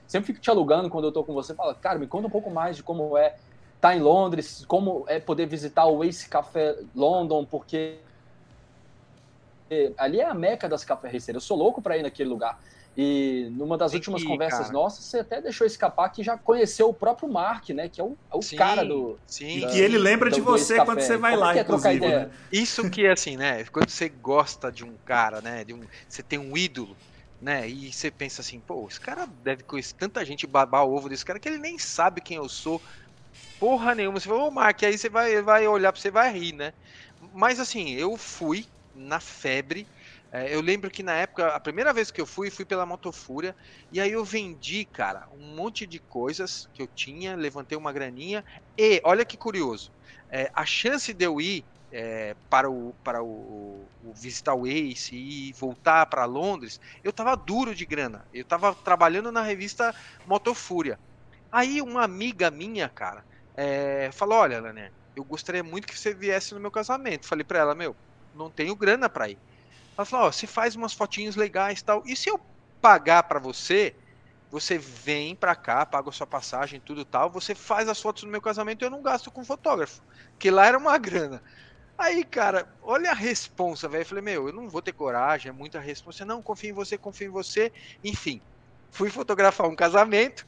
Sempre 0.08 0.28
fico 0.28 0.40
te 0.40 0.50
alugando 0.50 0.90
quando 0.90 1.06
eu 1.06 1.12
tô 1.12 1.24
com 1.24 1.34
você. 1.34 1.54
Fala, 1.54 1.76
cara, 1.76 2.00
me 2.00 2.08
conta 2.08 2.28
um 2.28 2.32
pouco 2.32 2.50
mais 2.50 2.78
de 2.78 2.84
como 2.84 3.18
é 3.18 3.36
estar 3.76 3.90
tá 3.90 3.96
em 3.96 4.00
Londres, 4.00 4.64
como 4.66 5.04
é 5.08 5.20
poder 5.20 5.46
visitar 5.46 5.86
o 5.86 6.04
Ace 6.04 6.28
Café 6.28 6.78
London, 6.96 7.46
porque 7.46 8.00
ali 9.98 10.20
é 10.20 10.26
a 10.26 10.34
meca 10.34 10.68
das 10.68 10.84
café-receiras. 10.84 11.44
Eu 11.44 11.48
sou 11.48 11.58
louco 11.58 11.82
para 11.82 11.98
ir 11.98 12.04
naquele 12.04 12.30
lugar. 12.30 12.60
E 12.96 13.50
numa 13.52 13.78
das 13.78 13.92
Tem 13.92 14.00
últimas 14.00 14.24
conversas 14.24 14.60
cara. 14.68 14.74
nossas, 14.74 15.06
você 15.06 15.20
até 15.20 15.42
deixou 15.42 15.66
escapar 15.66 16.10
que 16.10 16.24
já 16.24 16.38
conheceu 16.38 16.90
o 16.90 16.94
próprio 16.94 17.32
Mark, 17.32 17.70
né? 17.70 17.88
Que 17.88 18.02
é 18.02 18.04
o, 18.04 18.18
é 18.32 18.36
o 18.36 18.42
sim, 18.42 18.58
cara 18.58 18.84
do. 18.84 19.20
Sim. 19.26 19.60
Da, 19.60 19.68
e 19.68 19.72
que 19.72 19.80
ele 19.80 19.98
lembra 19.98 20.30
de 20.30 20.42
você 20.42 20.84
quando 20.84 21.02
você 21.02 21.18
vai 21.18 21.32
Como 21.32 21.44
lá, 21.44 21.56
é 21.56 21.62
inclusive. 21.62 22.00
Né? 22.00 22.32
Isso 22.52 22.90
que 22.90 23.06
é 23.06 23.12
assim, 23.12 23.38
né? 23.38 23.64
Quando 23.66 23.90
você 23.90 24.10
gosta 24.10 24.72
de 24.72 24.84
um 24.84 24.98
cara, 25.06 25.42
né? 25.42 25.64
De 25.64 25.74
um, 25.74 25.88
você 26.08 26.24
tem 26.24 26.40
um 26.40 26.58
ídolo, 26.58 26.98
né? 27.40 27.68
E 27.70 27.92
você 27.92 28.12
pensa 28.12 28.42
assim, 28.42 28.60
pô, 28.62 28.88
esse 28.88 29.00
cara 29.00 29.26
deve 29.26 29.64
conhecer 29.64 29.94
tanta 29.98 30.24
gente 30.26 30.48
babar 30.48 30.86
o 30.86 30.94
ovo 30.96 31.10
desse 31.10 31.26
cara 31.26 31.40
que 31.40 31.48
ele 31.48 31.60
nem 31.60 31.78
sabe 31.78 32.22
quem 32.22 32.38
eu 32.38 32.50
sou. 32.50 32.82
Porra 33.60 33.94
nenhuma. 33.96 34.20
Você 34.20 34.30
fala, 34.30 34.44
ô 34.46 34.52
Mark, 34.52 34.84
aí 34.84 34.98
você 34.98 35.10
vai, 35.10 35.42
vai 35.42 35.68
olhar 35.68 35.92
pra 35.92 36.02
você 36.02 36.12
vai 36.12 36.32
rir, 36.32 36.54
né? 36.54 36.74
Mas 37.34 37.60
assim, 37.60 37.92
eu 37.92 38.18
fui 38.18 38.66
na 38.94 39.20
febre 39.20 39.90
é, 40.32 40.54
eu 40.54 40.62
lembro 40.62 40.92
que 40.92 41.02
na 41.02 41.14
época, 41.14 41.48
a 41.48 41.60
primeira 41.60 41.92
vez 41.94 42.12
que 42.12 42.22
eu 42.22 42.26
fui, 42.26 42.50
fui 42.52 42.66
pela 42.66 42.86
Motofúria, 42.86 43.56
e 43.92 44.00
aí 44.00 44.12
eu 44.12 44.24
vendi, 44.24 44.86
cara, 44.86 45.28
um 45.32 45.56
monte 45.56 45.88
de 45.88 46.00
coisas 46.00 46.68
que 46.74 46.82
eu 46.82 46.88
tinha, 46.88 47.36
levantei 47.36 47.78
uma 47.78 47.92
graninha, 47.92 48.44
e 48.78 49.02
olha 49.04 49.26
que 49.26 49.38
curioso, 49.38 49.92
é, 50.30 50.52
a 50.54 50.66
chance 50.66 51.14
de 51.14 51.26
eu 51.26 51.42
ir 51.42 51.66
é, 51.92 52.36
para, 52.50 52.70
o, 52.70 52.94
para 53.04 53.24
o, 53.24 53.92
o, 54.04 54.14
visitar 54.14 54.54
o 54.54 54.68
Ace 54.68 55.16
e 55.16 55.54
voltar 55.54 56.06
para 56.06 56.26
Londres, 56.26 56.80
eu 57.04 57.12
tava 57.12 57.36
duro 57.36 57.74
de 57.74 57.86
grana, 57.86 58.26
eu 58.32 58.46
tava 58.46 58.76
trabalhando 58.76 59.32
na 59.32 59.42
revista 59.42 59.94
Motofúria. 60.26 61.00
Aí 61.52 61.82
uma 61.82 62.04
amiga 62.04 62.52
minha, 62.52 62.90
cara, 62.90 63.26
é, 63.58 64.12
falou: 64.14 64.40
Olha, 64.40 64.62
Lané, 64.62 64.92
eu 65.16 65.24
gostaria 65.24 65.64
muito 65.64 65.88
que 65.88 65.98
você 65.98 66.14
viesse 66.14 66.54
no 66.54 66.60
meu 66.60 66.72
casamento. 66.72 67.28
Falei 67.28 67.44
para 67.44 67.60
ela: 67.60 67.76
Meu, 67.76 67.96
não 68.34 68.52
tenho 68.52 68.76
grana 68.76 69.10
para 69.10 69.30
ir. 69.30 69.40
Ela 70.00 70.06
falou, 70.06 70.28
ó, 70.28 70.32
você 70.32 70.48
faz 70.48 70.78
umas 70.78 70.94
fotinhos 70.94 71.36
legais 71.36 71.82
tal. 71.82 72.02
E 72.06 72.16
se 72.16 72.30
eu 72.30 72.40
pagar 72.80 73.24
para 73.24 73.38
você, 73.38 73.94
você 74.50 74.78
vem 74.78 75.36
para 75.36 75.54
cá, 75.58 75.86
paga 75.86 76.10
a 76.10 76.14
sua 76.14 76.26
passagem, 76.26 76.80
tudo 76.80 77.04
tal, 77.04 77.30
você 77.30 77.54
faz 77.54 77.90
as 77.90 78.00
fotos 78.00 78.24
do 78.24 78.30
meu 78.30 78.42
casamento 78.42 78.82
e 78.82 78.86
eu 78.86 78.90
não 78.90 79.02
gasto 79.02 79.30
com 79.30 79.44
fotógrafo. 79.44 80.02
Que 80.40 80.50
lá 80.50 80.66
era 80.68 80.78
uma 80.78 80.96
grana. 80.98 81.44
Aí, 81.98 82.24
cara, 82.24 82.74
olha 82.82 83.12
a 83.12 83.14
responsa, 83.14 83.90
velho. 83.90 84.06
Falei, 84.06 84.24
meu, 84.24 84.48
eu 84.48 84.54
não 84.54 84.70
vou 84.70 84.82
ter 84.82 84.94
coragem, 84.94 85.50
é 85.50 85.54
muita 85.54 85.82
responsa. 85.82 86.24
Não, 86.24 86.42
confio 86.42 86.70
em 86.70 86.74
você, 86.74 86.98
confio 86.98 87.28
em 87.28 87.32
você. 87.32 87.70
Enfim, 88.02 88.42
fui 88.90 89.10
fotografar 89.10 89.68
um 89.68 89.76
casamento. 89.76 90.48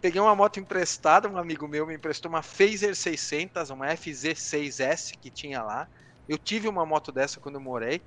Peguei 0.00 0.20
uma 0.20 0.34
moto 0.34 0.58
emprestada, 0.58 1.28
um 1.28 1.38
amigo 1.38 1.68
meu 1.68 1.86
me 1.86 1.94
emprestou 1.94 2.28
uma 2.28 2.42
Phaser 2.42 2.96
600, 2.96 3.70
uma 3.70 3.86
FZ6S 3.86 5.12
que 5.20 5.30
tinha 5.30 5.62
lá. 5.62 5.88
Eu 6.28 6.36
tive 6.38 6.66
uma 6.66 6.84
moto 6.84 7.12
dessa 7.12 7.38
quando 7.38 7.54
eu 7.54 7.60
morei 7.60 8.02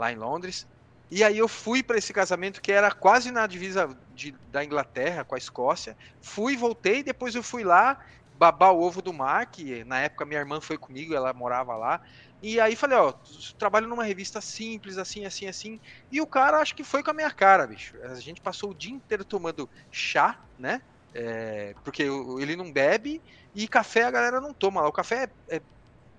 lá 0.00 0.10
em 0.10 0.16
Londres. 0.16 0.66
E 1.10 1.22
aí 1.24 1.38
eu 1.38 1.48
fui 1.48 1.82
para 1.82 1.98
esse 1.98 2.12
casamento 2.12 2.60
que 2.60 2.72
era 2.72 2.90
quase 2.90 3.30
na 3.30 3.46
divisa 3.46 3.96
de, 4.14 4.32
da 4.50 4.64
Inglaterra 4.64 5.24
com 5.24 5.34
a 5.34 5.38
Escócia. 5.38 5.96
Fui, 6.22 6.56
voltei, 6.56 7.02
depois 7.02 7.34
eu 7.34 7.42
fui 7.42 7.64
lá 7.64 7.98
babar 8.40 8.72
o 8.72 8.80
ovo 8.80 9.02
do 9.02 9.12
mar, 9.12 9.44
que 9.46 9.84
na 9.84 10.00
época 10.00 10.24
minha 10.24 10.40
irmã 10.40 10.62
foi 10.62 10.78
comigo, 10.78 11.14
ela 11.14 11.30
morava 11.34 11.76
lá. 11.76 12.00
E 12.42 12.58
aí 12.58 12.74
falei, 12.74 12.96
ó, 12.96 13.12
trabalho 13.58 13.86
numa 13.86 14.02
revista 14.02 14.40
simples, 14.40 14.96
assim, 14.96 15.26
assim, 15.26 15.46
assim. 15.46 15.78
E 16.10 16.22
o 16.22 16.26
cara 16.26 16.58
acho 16.58 16.74
que 16.74 16.82
foi 16.82 17.02
com 17.02 17.10
a 17.10 17.14
minha 17.14 17.30
cara, 17.30 17.66
bicho. 17.66 17.98
A 18.02 18.14
gente 18.14 18.40
passou 18.40 18.70
o 18.70 18.74
dia 18.74 18.92
inteiro 18.92 19.26
tomando 19.26 19.68
chá, 19.90 20.40
né? 20.58 20.80
É, 21.12 21.74
porque 21.84 22.04
ele 22.04 22.56
não 22.56 22.72
bebe 22.72 23.20
e 23.54 23.68
café 23.68 24.04
a 24.04 24.10
galera 24.10 24.40
não 24.40 24.54
toma 24.54 24.80
lá. 24.80 24.88
O 24.88 24.92
café 24.92 25.28
é, 25.48 25.56
é 25.56 25.62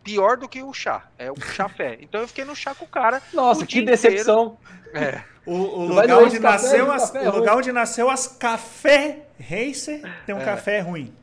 pior 0.03 0.37
do 0.37 0.47
que 0.47 0.63
o 0.63 0.73
chá. 0.73 1.05
É 1.17 1.31
o 1.31 1.39
chafé. 1.39 1.97
Então 2.01 2.21
eu 2.21 2.27
fiquei 2.27 2.45
no 2.45 2.55
chá 2.55 2.73
com 2.75 2.85
o 2.85 2.87
cara. 2.87 3.21
Nossa, 3.33 3.65
que 3.65 3.81
decepção. 3.81 4.57
É. 4.93 5.21
O, 5.45 5.53
o 5.53 5.85
lugar, 5.87 6.23
onde 6.23 6.39
nasceu 6.39 6.91
as, 6.91 7.13
o 7.13 7.31
lugar 7.31 7.57
onde 7.57 7.71
nasceu 7.71 8.09
as 8.09 8.27
café 8.27 9.25
racer 9.39 10.01
tem 10.25 10.35
um 10.35 10.41
é. 10.41 10.45
café 10.45 10.79
ruim. 10.81 11.13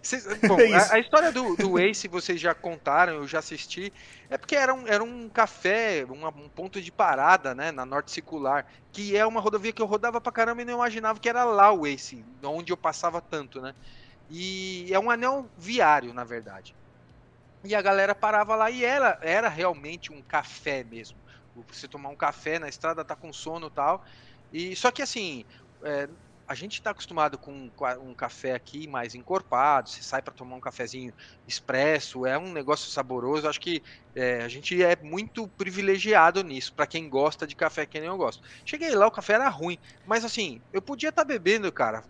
Cês, 0.00 0.24
bom, 0.46 0.60
é 0.60 0.72
a, 0.72 0.94
a, 0.94 0.98
história 1.00 1.32
do, 1.32 1.56
do 1.56 1.78
Ace 1.78 2.06
vocês 2.06 2.40
já 2.40 2.54
contaram, 2.54 3.14
eu 3.14 3.26
já 3.26 3.40
assisti. 3.40 3.92
É 4.30 4.38
porque 4.38 4.54
era 4.54 4.72
um, 4.72 4.86
era 4.86 5.02
um 5.02 5.28
café, 5.28 6.06
um, 6.08 6.26
um 6.26 6.48
ponto 6.48 6.80
de 6.80 6.92
parada, 6.92 7.54
né, 7.54 7.72
na 7.72 7.84
Norte 7.84 8.12
Circular, 8.12 8.66
que 8.92 9.16
é 9.16 9.26
uma 9.26 9.40
rodovia 9.40 9.72
que 9.72 9.82
eu 9.82 9.86
rodava 9.86 10.20
pra 10.20 10.30
caramba 10.30 10.62
e 10.62 10.64
não 10.64 10.74
imaginava 10.74 11.18
que 11.18 11.28
era 11.28 11.42
lá 11.42 11.72
o 11.72 11.86
Ace, 11.86 12.24
onde 12.44 12.72
eu 12.72 12.76
passava 12.76 13.20
tanto, 13.20 13.60
né? 13.60 13.74
E 14.30 14.88
é 14.92 14.98
um 14.98 15.10
anel 15.10 15.46
viário, 15.58 16.12
na 16.12 16.24
verdade. 16.24 16.74
E 17.66 17.74
a 17.74 17.82
galera 17.82 18.14
parava 18.14 18.54
lá 18.54 18.70
e 18.70 18.84
era, 18.84 19.18
era 19.22 19.48
realmente 19.48 20.12
um 20.12 20.22
café 20.22 20.84
mesmo. 20.84 21.18
Você 21.68 21.88
tomar 21.88 22.10
um 22.10 22.16
café 22.16 22.58
na 22.58 22.68
estrada, 22.68 23.04
tá 23.04 23.16
com 23.16 23.32
sono 23.32 23.66
e 23.66 23.70
tal. 23.70 24.04
E 24.52 24.76
só 24.76 24.90
que 24.90 25.02
assim, 25.02 25.44
é, 25.82 26.08
a 26.46 26.54
gente 26.54 26.74
está 26.74 26.90
acostumado 26.90 27.36
com 27.36 27.70
um 28.00 28.14
café 28.14 28.54
aqui 28.54 28.86
mais 28.86 29.14
encorpado, 29.14 29.88
você 29.88 30.02
sai 30.02 30.22
para 30.22 30.32
tomar 30.32 30.56
um 30.56 30.60
cafezinho 30.60 31.12
expresso, 31.46 32.24
é 32.24 32.38
um 32.38 32.52
negócio 32.52 32.88
saboroso. 32.90 33.48
Acho 33.48 33.60
que 33.60 33.82
é, 34.14 34.42
a 34.42 34.48
gente 34.48 34.80
é 34.82 34.96
muito 35.02 35.48
privilegiado 35.48 36.42
nisso, 36.44 36.72
para 36.72 36.86
quem 36.86 37.08
gosta 37.08 37.46
de 37.46 37.56
café 37.56 37.84
que 37.84 37.98
nem 37.98 38.08
eu 38.08 38.16
gosto. 38.16 38.42
Cheguei 38.64 38.94
lá, 38.94 39.06
o 39.06 39.10
café 39.10 39.34
era 39.34 39.48
ruim, 39.48 39.78
mas 40.06 40.24
assim, 40.24 40.60
eu 40.72 40.80
podia 40.80 41.08
estar 41.08 41.22
tá 41.22 41.28
bebendo, 41.28 41.70
cara. 41.72 42.04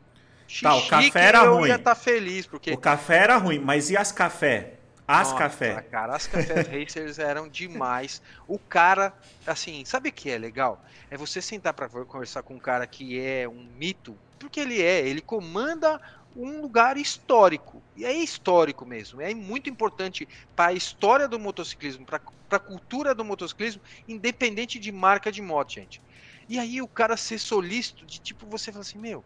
Xixi, 0.46 0.62
tá, 0.62 0.76
o 0.76 0.88
café 0.88 1.24
era 1.24 1.44
eu 1.44 1.56
ruim. 1.56 1.68
ia 1.68 1.76
estar 1.76 1.94
tá 1.94 2.00
feliz, 2.00 2.46
porque. 2.46 2.72
O 2.72 2.78
café 2.78 3.16
era 3.18 3.36
ruim, 3.36 3.58
mas 3.58 3.90
e 3.90 3.96
as 3.96 4.12
café? 4.12 4.74
As 5.08 5.28
Nossa, 5.28 5.38
café. 5.38 5.82
Cara, 5.82 6.16
as 6.16 6.26
café 6.26 6.62
racers 6.62 7.18
eram 7.18 7.48
demais. 7.48 8.20
O 8.48 8.58
cara, 8.58 9.14
assim, 9.46 9.84
sabe 9.84 10.08
o 10.08 10.12
que 10.12 10.30
é 10.30 10.36
legal? 10.36 10.84
É 11.10 11.16
você 11.16 11.40
sentar 11.40 11.72
para 11.74 11.88
conversar 11.88 12.42
com 12.42 12.54
um 12.54 12.58
cara 12.58 12.86
que 12.86 13.20
é 13.20 13.48
um 13.48 13.62
mito, 13.76 14.18
porque 14.38 14.58
ele 14.58 14.82
é, 14.82 15.06
ele 15.06 15.20
comanda 15.20 16.00
um 16.34 16.60
lugar 16.60 16.96
histórico. 16.96 17.80
E 17.96 18.04
é 18.04 18.12
histórico 18.12 18.84
mesmo. 18.84 19.20
É 19.20 19.32
muito 19.32 19.70
importante 19.70 20.28
para 20.54 20.70
a 20.70 20.74
história 20.74 21.28
do 21.28 21.38
motociclismo, 21.38 22.04
para 22.04 22.20
a 22.50 22.58
cultura 22.58 23.14
do 23.14 23.24
motociclismo, 23.24 23.80
independente 24.08 24.78
de 24.78 24.90
marca 24.90 25.30
de 25.30 25.40
moto, 25.40 25.72
gente. 25.72 26.02
E 26.48 26.58
aí 26.58 26.82
o 26.82 26.88
cara 26.88 27.16
ser 27.16 27.38
solícito 27.38 28.04
de 28.04 28.20
tipo 28.20 28.46
você 28.46 28.70
fala 28.70 28.82
assim, 28.82 28.98
meu, 28.98 29.24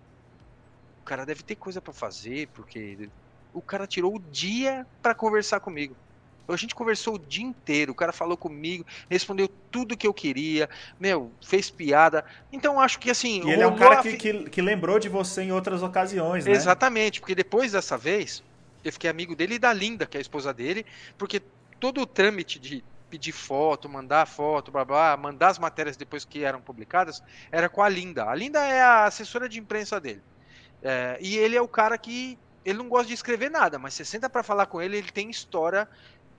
o 1.00 1.04
cara 1.04 1.26
deve 1.26 1.42
ter 1.42 1.56
coisa 1.56 1.80
para 1.80 1.92
fazer, 1.92 2.48
porque 2.48 3.08
o 3.52 3.60
cara 3.60 3.86
tirou 3.86 4.16
o 4.16 4.18
dia 4.18 4.86
para 5.02 5.14
conversar 5.14 5.60
comigo. 5.60 5.96
A 6.48 6.56
gente 6.56 6.74
conversou 6.74 7.14
o 7.14 7.18
dia 7.18 7.44
inteiro, 7.44 7.92
o 7.92 7.94
cara 7.94 8.12
falou 8.12 8.36
comigo, 8.36 8.84
respondeu 9.08 9.48
tudo 9.70 9.96
que 9.96 10.06
eu 10.06 10.12
queria, 10.12 10.68
meu, 10.98 11.30
fez 11.40 11.70
piada. 11.70 12.24
Então 12.52 12.80
acho 12.80 12.98
que 12.98 13.10
assim. 13.10 13.46
E 13.46 13.52
ele 13.52 13.62
é 13.62 13.66
um 13.66 13.76
cara 13.76 14.02
que, 14.02 14.16
que, 14.16 14.50
que, 14.50 14.62
lembrou 14.62 14.98
de 14.98 15.08
você 15.08 15.42
em 15.42 15.52
outras 15.52 15.82
ocasiões, 15.82 16.44
né? 16.44 16.52
Exatamente, 16.52 17.20
porque 17.20 17.34
depois 17.34 17.72
dessa 17.72 17.96
vez, 17.96 18.42
eu 18.84 18.92
fiquei 18.92 19.08
amigo 19.08 19.36
dele 19.36 19.54
e 19.54 19.58
da 19.58 19.72
Linda, 19.72 20.06
que 20.06 20.16
é 20.16 20.18
a 20.18 20.20
esposa 20.20 20.52
dele, 20.52 20.84
porque 21.16 21.40
todo 21.78 22.00
o 22.00 22.06
trâmite 22.06 22.58
de 22.58 22.82
pedir 23.08 23.32
foto, 23.32 23.88
mandar 23.88 24.26
foto, 24.26 24.70
blá 24.70 24.84
blá, 24.84 25.16
mandar 25.16 25.48
as 25.48 25.58
matérias 25.58 25.96
depois 25.96 26.24
que 26.24 26.44
eram 26.44 26.60
publicadas, 26.60 27.22
era 27.50 27.68
com 27.68 27.82
a 27.82 27.88
Linda. 27.88 28.28
A 28.28 28.34
Linda 28.34 28.60
é 28.60 28.80
a 28.80 29.04
assessora 29.04 29.48
de 29.48 29.58
imprensa 29.58 30.00
dele. 30.00 30.22
É, 30.82 31.18
e 31.20 31.36
ele 31.36 31.56
é 31.56 31.60
o 31.60 31.68
cara 31.68 31.98
que 31.98 32.38
ele 32.64 32.78
não 32.78 32.88
gosta 32.88 33.08
de 33.08 33.14
escrever 33.14 33.50
nada, 33.50 33.78
mas 33.78 33.94
você 33.94 34.04
senta 34.04 34.28
para 34.28 34.42
falar 34.42 34.66
com 34.66 34.80
ele, 34.80 34.96
ele 34.96 35.10
tem 35.10 35.30
história. 35.30 35.88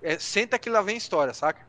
É, 0.01 0.17
senta 0.17 0.57
que 0.59 0.69
lá 0.69 0.81
vem 0.81 0.97
história, 0.97 1.33
saca? 1.33 1.65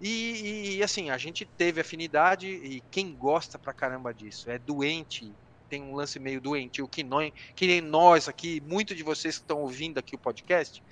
E, 0.00 0.76
e, 0.76 0.82
assim, 0.82 1.10
a 1.10 1.18
gente 1.18 1.44
teve 1.44 1.80
afinidade 1.80 2.48
e 2.48 2.80
quem 2.90 3.14
gosta 3.14 3.58
pra 3.58 3.72
caramba 3.72 4.14
disso 4.14 4.48
é 4.48 4.58
doente, 4.58 5.32
tem 5.68 5.82
um 5.82 5.94
lance 5.94 6.20
meio 6.20 6.40
doente, 6.40 6.80
o 6.80 6.86
que, 6.86 7.02
nós, 7.02 7.32
que 7.54 7.66
nem 7.66 7.80
nós 7.80 8.28
aqui, 8.28 8.62
muitos 8.64 8.96
de 8.96 9.02
vocês 9.02 9.36
que 9.36 9.42
estão 9.42 9.60
ouvindo 9.60 9.98
aqui 9.98 10.14
o 10.14 10.18
podcast. 10.18 10.82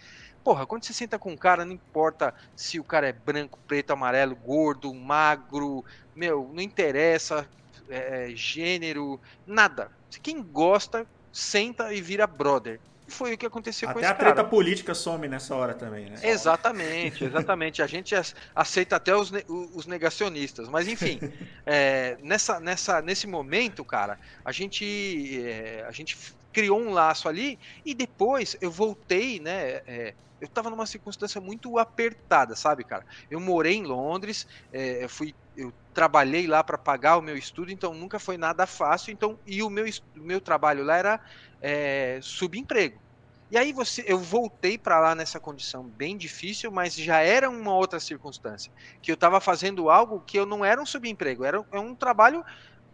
Porra, 0.42 0.66
quando 0.66 0.84
você 0.84 0.92
senta 0.92 1.18
com 1.18 1.32
um 1.32 1.36
cara, 1.36 1.64
não 1.64 1.72
importa 1.72 2.34
se 2.54 2.78
o 2.80 2.84
cara 2.84 3.08
é 3.08 3.12
branco, 3.12 3.58
preto, 3.66 3.92
amarelo, 3.92 4.34
gordo, 4.34 4.92
magro, 4.92 5.84
meu, 6.14 6.50
não 6.52 6.62
interessa 6.62 7.48
é, 7.88 8.30
gênero, 8.34 9.20
nada. 9.46 9.90
Quem 10.22 10.42
gosta, 10.42 11.06
senta 11.32 11.92
e 11.92 12.00
vira 12.00 12.26
brother 12.26 12.80
foi 13.08 13.34
o 13.34 13.38
que 13.38 13.46
aconteceu 13.46 13.88
Até 13.88 13.94
com 13.94 14.00
esse 14.00 14.08
cara. 14.08 14.20
Até 14.20 14.30
a 14.30 14.34
treta 14.34 14.48
política 14.48 14.94
some 14.94 15.28
nessa 15.28 15.54
hora 15.54 15.74
também, 15.74 16.10
né? 16.10 16.16
Exatamente, 16.22 17.24
exatamente. 17.24 17.82
A 17.82 17.86
gente 17.86 18.14
aceita 18.54 18.96
até 18.96 19.14
os, 19.14 19.32
os 19.74 19.86
negacionistas. 19.86 20.68
Mas, 20.68 20.88
enfim, 20.88 21.20
é, 21.64 22.16
nessa, 22.22 22.58
nessa, 22.60 23.00
nesse 23.00 23.26
momento, 23.26 23.84
cara, 23.84 24.18
a 24.44 24.52
gente, 24.52 25.44
é, 25.44 25.84
a 25.86 25.92
gente 25.92 26.16
criou 26.52 26.80
um 26.80 26.90
laço 26.90 27.28
ali 27.28 27.58
e 27.84 27.94
depois 27.94 28.56
eu 28.60 28.70
voltei, 28.70 29.38
né? 29.40 29.82
É, 29.86 30.14
eu 30.40 30.48
tava 30.48 30.68
numa 30.68 30.86
circunstância 30.86 31.40
muito 31.40 31.78
apertada, 31.78 32.54
sabe, 32.54 32.84
cara? 32.84 33.04
Eu 33.30 33.40
morei 33.40 33.74
em 33.74 33.84
Londres, 33.84 34.46
é, 34.72 35.06
fui 35.08 35.34
eu 35.56 35.72
trabalhei 35.94 36.46
lá 36.46 36.62
para 36.62 36.76
pagar 36.76 37.16
o 37.16 37.22
meu 37.22 37.36
estudo, 37.36 37.72
então 37.72 37.94
nunca 37.94 38.18
foi 38.18 38.36
nada 38.36 38.66
fácil. 38.66 39.12
Então, 39.12 39.38
e 39.46 39.62
o 39.62 39.70
meu, 39.70 39.86
o 40.16 40.20
meu 40.20 40.40
trabalho 40.40 40.84
lá 40.84 40.96
era 40.96 41.20
é, 41.60 42.18
subemprego. 42.22 43.00
E 43.50 43.56
aí 43.56 43.72
você, 43.72 44.04
eu 44.06 44.18
voltei 44.18 44.76
para 44.76 44.98
lá 44.98 45.14
nessa 45.14 45.38
condição 45.38 45.84
bem 45.88 46.16
difícil, 46.16 46.70
mas 46.70 46.94
já 46.94 47.20
era 47.20 47.48
uma 47.48 47.74
outra 47.74 48.00
circunstância, 48.00 48.72
que 49.00 49.10
eu 49.10 49.14
estava 49.14 49.40
fazendo 49.40 49.88
algo 49.88 50.20
que 50.20 50.36
eu 50.38 50.44
não 50.44 50.64
era 50.64 50.82
um 50.82 50.86
subemprego, 50.86 51.44
era 51.44 51.64
é 51.72 51.78
um 51.78 51.94
trabalho. 51.94 52.44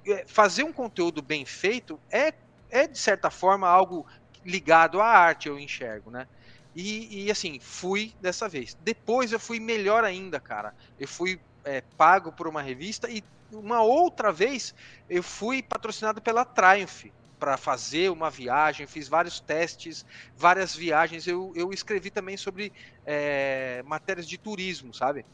É, 0.06 0.24
fazer 0.28 0.64
um 0.64 0.72
conteúdo 0.72 1.22
bem 1.22 1.46
feito 1.46 2.00
é, 2.12 2.34
é 2.70 2.86
de 2.88 2.98
certa 2.98 3.30
forma 3.30 3.68
algo 3.68 4.06
ligado 4.44 5.00
à 5.00 5.06
arte, 5.06 5.48
eu 5.48 5.58
enxergo, 5.58 6.10
né? 6.10 6.26
E, 6.74 7.24
e 7.26 7.30
assim, 7.30 7.58
fui 7.60 8.14
dessa 8.20 8.48
vez. 8.48 8.74
Depois 8.80 9.32
eu 9.32 9.40
fui 9.40 9.60
melhor 9.60 10.04
ainda, 10.04 10.40
cara. 10.40 10.74
Eu 10.98 11.06
fui 11.08 11.40
é, 11.64 11.80
pago 11.80 12.32
por 12.32 12.46
uma 12.46 12.62
revista 12.62 13.10
e 13.10 13.24
uma 13.50 13.82
outra 13.82 14.32
vez 14.32 14.74
eu 15.08 15.22
fui 15.22 15.62
patrocinado 15.62 16.20
pela 16.20 16.44
Triumph 16.44 17.06
para 17.38 17.56
fazer 17.56 18.10
uma 18.10 18.30
viagem, 18.30 18.86
fiz 18.86 19.08
vários 19.08 19.40
testes, 19.40 20.04
várias 20.36 20.76
viagens. 20.76 21.26
Eu, 21.26 21.52
eu 21.56 21.72
escrevi 21.72 22.08
também 22.08 22.36
sobre 22.36 22.72
é, 23.04 23.82
matérias 23.84 24.28
de 24.28 24.38
turismo, 24.38 24.94
sabe? 24.94 25.26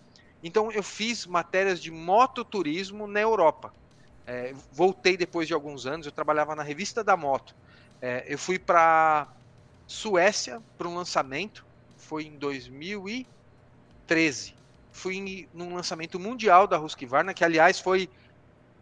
Então 0.42 0.72
eu 0.72 0.82
fiz 0.82 1.26
matérias 1.26 1.82
de 1.82 1.90
mototurismo 1.90 3.06
na 3.06 3.20
Europa. 3.20 3.74
É, 4.26 4.54
voltei 4.72 5.18
depois 5.18 5.46
de 5.46 5.54
alguns 5.54 5.86
anos, 5.86 6.06
eu 6.06 6.12
trabalhava 6.12 6.56
na 6.56 6.62
revista 6.62 7.04
da 7.04 7.16
moto. 7.16 7.54
É, 8.00 8.24
eu 8.26 8.38
fui 8.38 8.58
para 8.58 9.28
Suécia 9.86 10.62
para 10.76 10.88
um 10.88 10.94
lançamento, 10.94 11.66
foi 11.96 12.24
em 12.24 12.38
2013. 12.38 14.57
Fui 14.98 15.48
num 15.54 15.76
lançamento 15.76 16.18
mundial 16.18 16.66
da 16.66 16.80
Husqvarna, 16.80 17.32
que 17.32 17.44
aliás 17.44 17.78
foi 17.78 18.10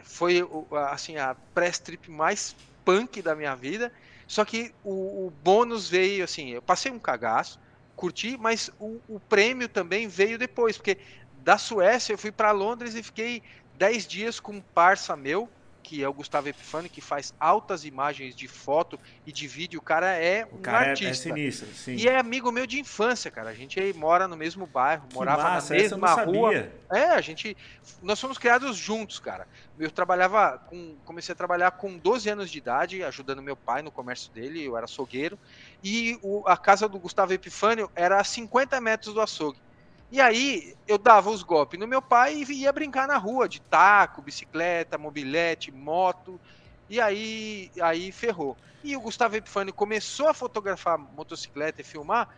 foi 0.00 0.40
assim 0.88 1.18
a 1.18 1.34
press 1.52 1.78
trip 1.78 2.10
mais 2.10 2.56
punk 2.86 3.20
da 3.20 3.34
minha 3.34 3.54
vida. 3.54 3.92
Só 4.26 4.42
que 4.42 4.72
o, 4.82 5.26
o 5.26 5.30
bônus 5.42 5.90
veio 5.90 6.24
assim, 6.24 6.50
eu 6.50 6.62
passei 6.62 6.90
um 6.90 6.98
cagaço, 6.98 7.58
curti, 7.94 8.36
mas 8.38 8.70
o, 8.78 8.98
o 9.06 9.20
prêmio 9.20 9.68
também 9.68 10.08
veio 10.08 10.38
depois, 10.38 10.78
porque 10.78 10.98
da 11.44 11.58
Suécia 11.58 12.14
eu 12.14 12.18
fui 12.18 12.32
para 12.32 12.50
Londres 12.50 12.94
e 12.94 13.02
fiquei 13.02 13.42
10 13.74 14.06
dias 14.06 14.40
com 14.40 14.52
um 14.52 14.60
parça 14.60 15.14
meu, 15.16 15.48
que 15.86 16.02
é 16.02 16.08
o 16.08 16.12
Gustavo 16.12 16.48
Epifani, 16.48 16.88
que 16.88 17.00
faz 17.00 17.32
altas 17.38 17.84
imagens 17.84 18.34
de 18.34 18.48
foto 18.48 18.98
e 19.24 19.30
de 19.30 19.46
vídeo. 19.46 19.78
O 19.78 19.82
cara 19.82 20.16
é 20.16 20.44
um 20.52 20.58
cara 20.58 20.90
artista. 20.90 21.28
É, 21.28 21.30
é 21.30 21.34
sinistro, 21.34 21.68
sim. 21.72 21.94
E 21.94 22.08
é 22.08 22.18
amigo 22.18 22.50
meu 22.50 22.66
de 22.66 22.80
infância, 22.80 23.30
cara. 23.30 23.50
A 23.50 23.54
gente 23.54 23.80
mora 23.92 24.26
no 24.26 24.36
mesmo 24.36 24.66
bairro, 24.66 25.06
que 25.06 25.14
morava 25.14 25.44
massa, 25.44 25.74
na 25.74 25.80
mesma 25.80 26.10
rua. 26.24 26.52
Sabia. 26.52 26.72
É, 26.90 27.04
a 27.10 27.20
gente. 27.20 27.56
Nós 28.02 28.20
fomos 28.20 28.36
criados 28.36 28.76
juntos, 28.76 29.20
cara. 29.20 29.46
Eu 29.78 29.88
trabalhava 29.88 30.58
com. 30.58 30.96
Comecei 31.04 31.32
a 31.32 31.36
trabalhar 31.36 31.70
com 31.70 31.96
12 31.96 32.28
anos 32.30 32.50
de 32.50 32.58
idade, 32.58 33.04
ajudando 33.04 33.40
meu 33.40 33.54
pai 33.54 33.80
no 33.80 33.92
comércio 33.92 34.32
dele, 34.32 34.64
eu 34.64 34.76
era 34.76 34.86
açougueiro. 34.86 35.38
E 35.84 36.18
o, 36.20 36.42
a 36.48 36.56
casa 36.56 36.88
do 36.88 36.98
Gustavo 36.98 37.32
Epifânio 37.32 37.88
era 37.94 38.20
a 38.20 38.24
50 38.24 38.80
metros 38.80 39.14
do 39.14 39.20
açougue. 39.20 39.60
E 40.10 40.20
aí 40.20 40.74
eu 40.86 40.98
dava 40.98 41.30
os 41.30 41.42
golpes 41.42 41.78
no 41.80 41.86
meu 41.86 42.00
pai 42.00 42.36
e 42.36 42.52
ia 42.62 42.72
brincar 42.72 43.08
na 43.08 43.16
rua, 43.18 43.48
de 43.48 43.60
taco, 43.60 44.22
bicicleta, 44.22 44.96
mobilete, 44.98 45.72
moto. 45.72 46.40
E 46.88 47.00
aí, 47.00 47.70
aí 47.80 48.12
ferrou. 48.12 48.58
E 48.82 48.96
o 48.96 49.00
Gustavo 49.00 49.36
Epifani 49.36 49.72
começou 49.72 50.28
a 50.28 50.34
fotografar 50.34 50.96
motocicleta 50.98 51.80
e 51.80 51.84
filmar, 51.84 52.28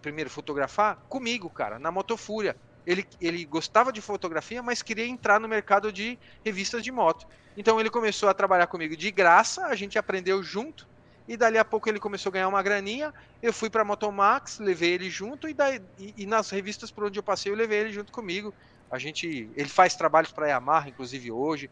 primeiro 0.00 0.28
fotografar, 0.30 0.98
comigo, 1.08 1.48
cara, 1.50 1.78
na 1.78 1.92
Motofúria. 1.92 2.56
Ele, 2.84 3.06
ele 3.20 3.44
gostava 3.44 3.92
de 3.92 4.00
fotografia, 4.00 4.60
mas 4.62 4.82
queria 4.82 5.06
entrar 5.06 5.38
no 5.38 5.48
mercado 5.48 5.92
de 5.92 6.18
revistas 6.44 6.82
de 6.82 6.90
moto. 6.90 7.24
Então 7.56 7.78
ele 7.78 7.90
começou 7.90 8.28
a 8.28 8.34
trabalhar 8.34 8.66
comigo 8.66 8.96
de 8.96 9.10
graça, 9.12 9.66
a 9.66 9.76
gente 9.76 9.98
aprendeu 9.98 10.42
junto. 10.42 10.88
E 11.32 11.36
dali 11.36 11.56
a 11.56 11.64
pouco 11.64 11.88
ele 11.88 11.98
começou 11.98 12.28
a 12.28 12.32
ganhar 12.34 12.48
uma 12.48 12.62
graninha. 12.62 13.12
Eu 13.42 13.54
fui 13.54 13.70
para 13.70 13.82
Motomax, 13.82 14.58
levei 14.58 14.92
ele 14.92 15.08
junto 15.08 15.48
e, 15.48 15.54
daí, 15.54 15.80
e, 15.98 16.12
e, 16.18 16.26
nas 16.26 16.50
revistas 16.50 16.90
por 16.90 17.04
onde 17.04 17.18
eu 17.18 17.22
passei 17.22 17.50
eu 17.50 17.56
levei 17.56 17.78
ele 17.78 17.92
junto 17.92 18.12
comigo. 18.12 18.52
A 18.90 18.98
gente, 18.98 19.50
ele 19.56 19.68
faz 19.70 19.96
trabalhos 19.96 20.30
para 20.30 20.48
Yamaha, 20.48 20.90
inclusive 20.90 21.32
hoje 21.32 21.70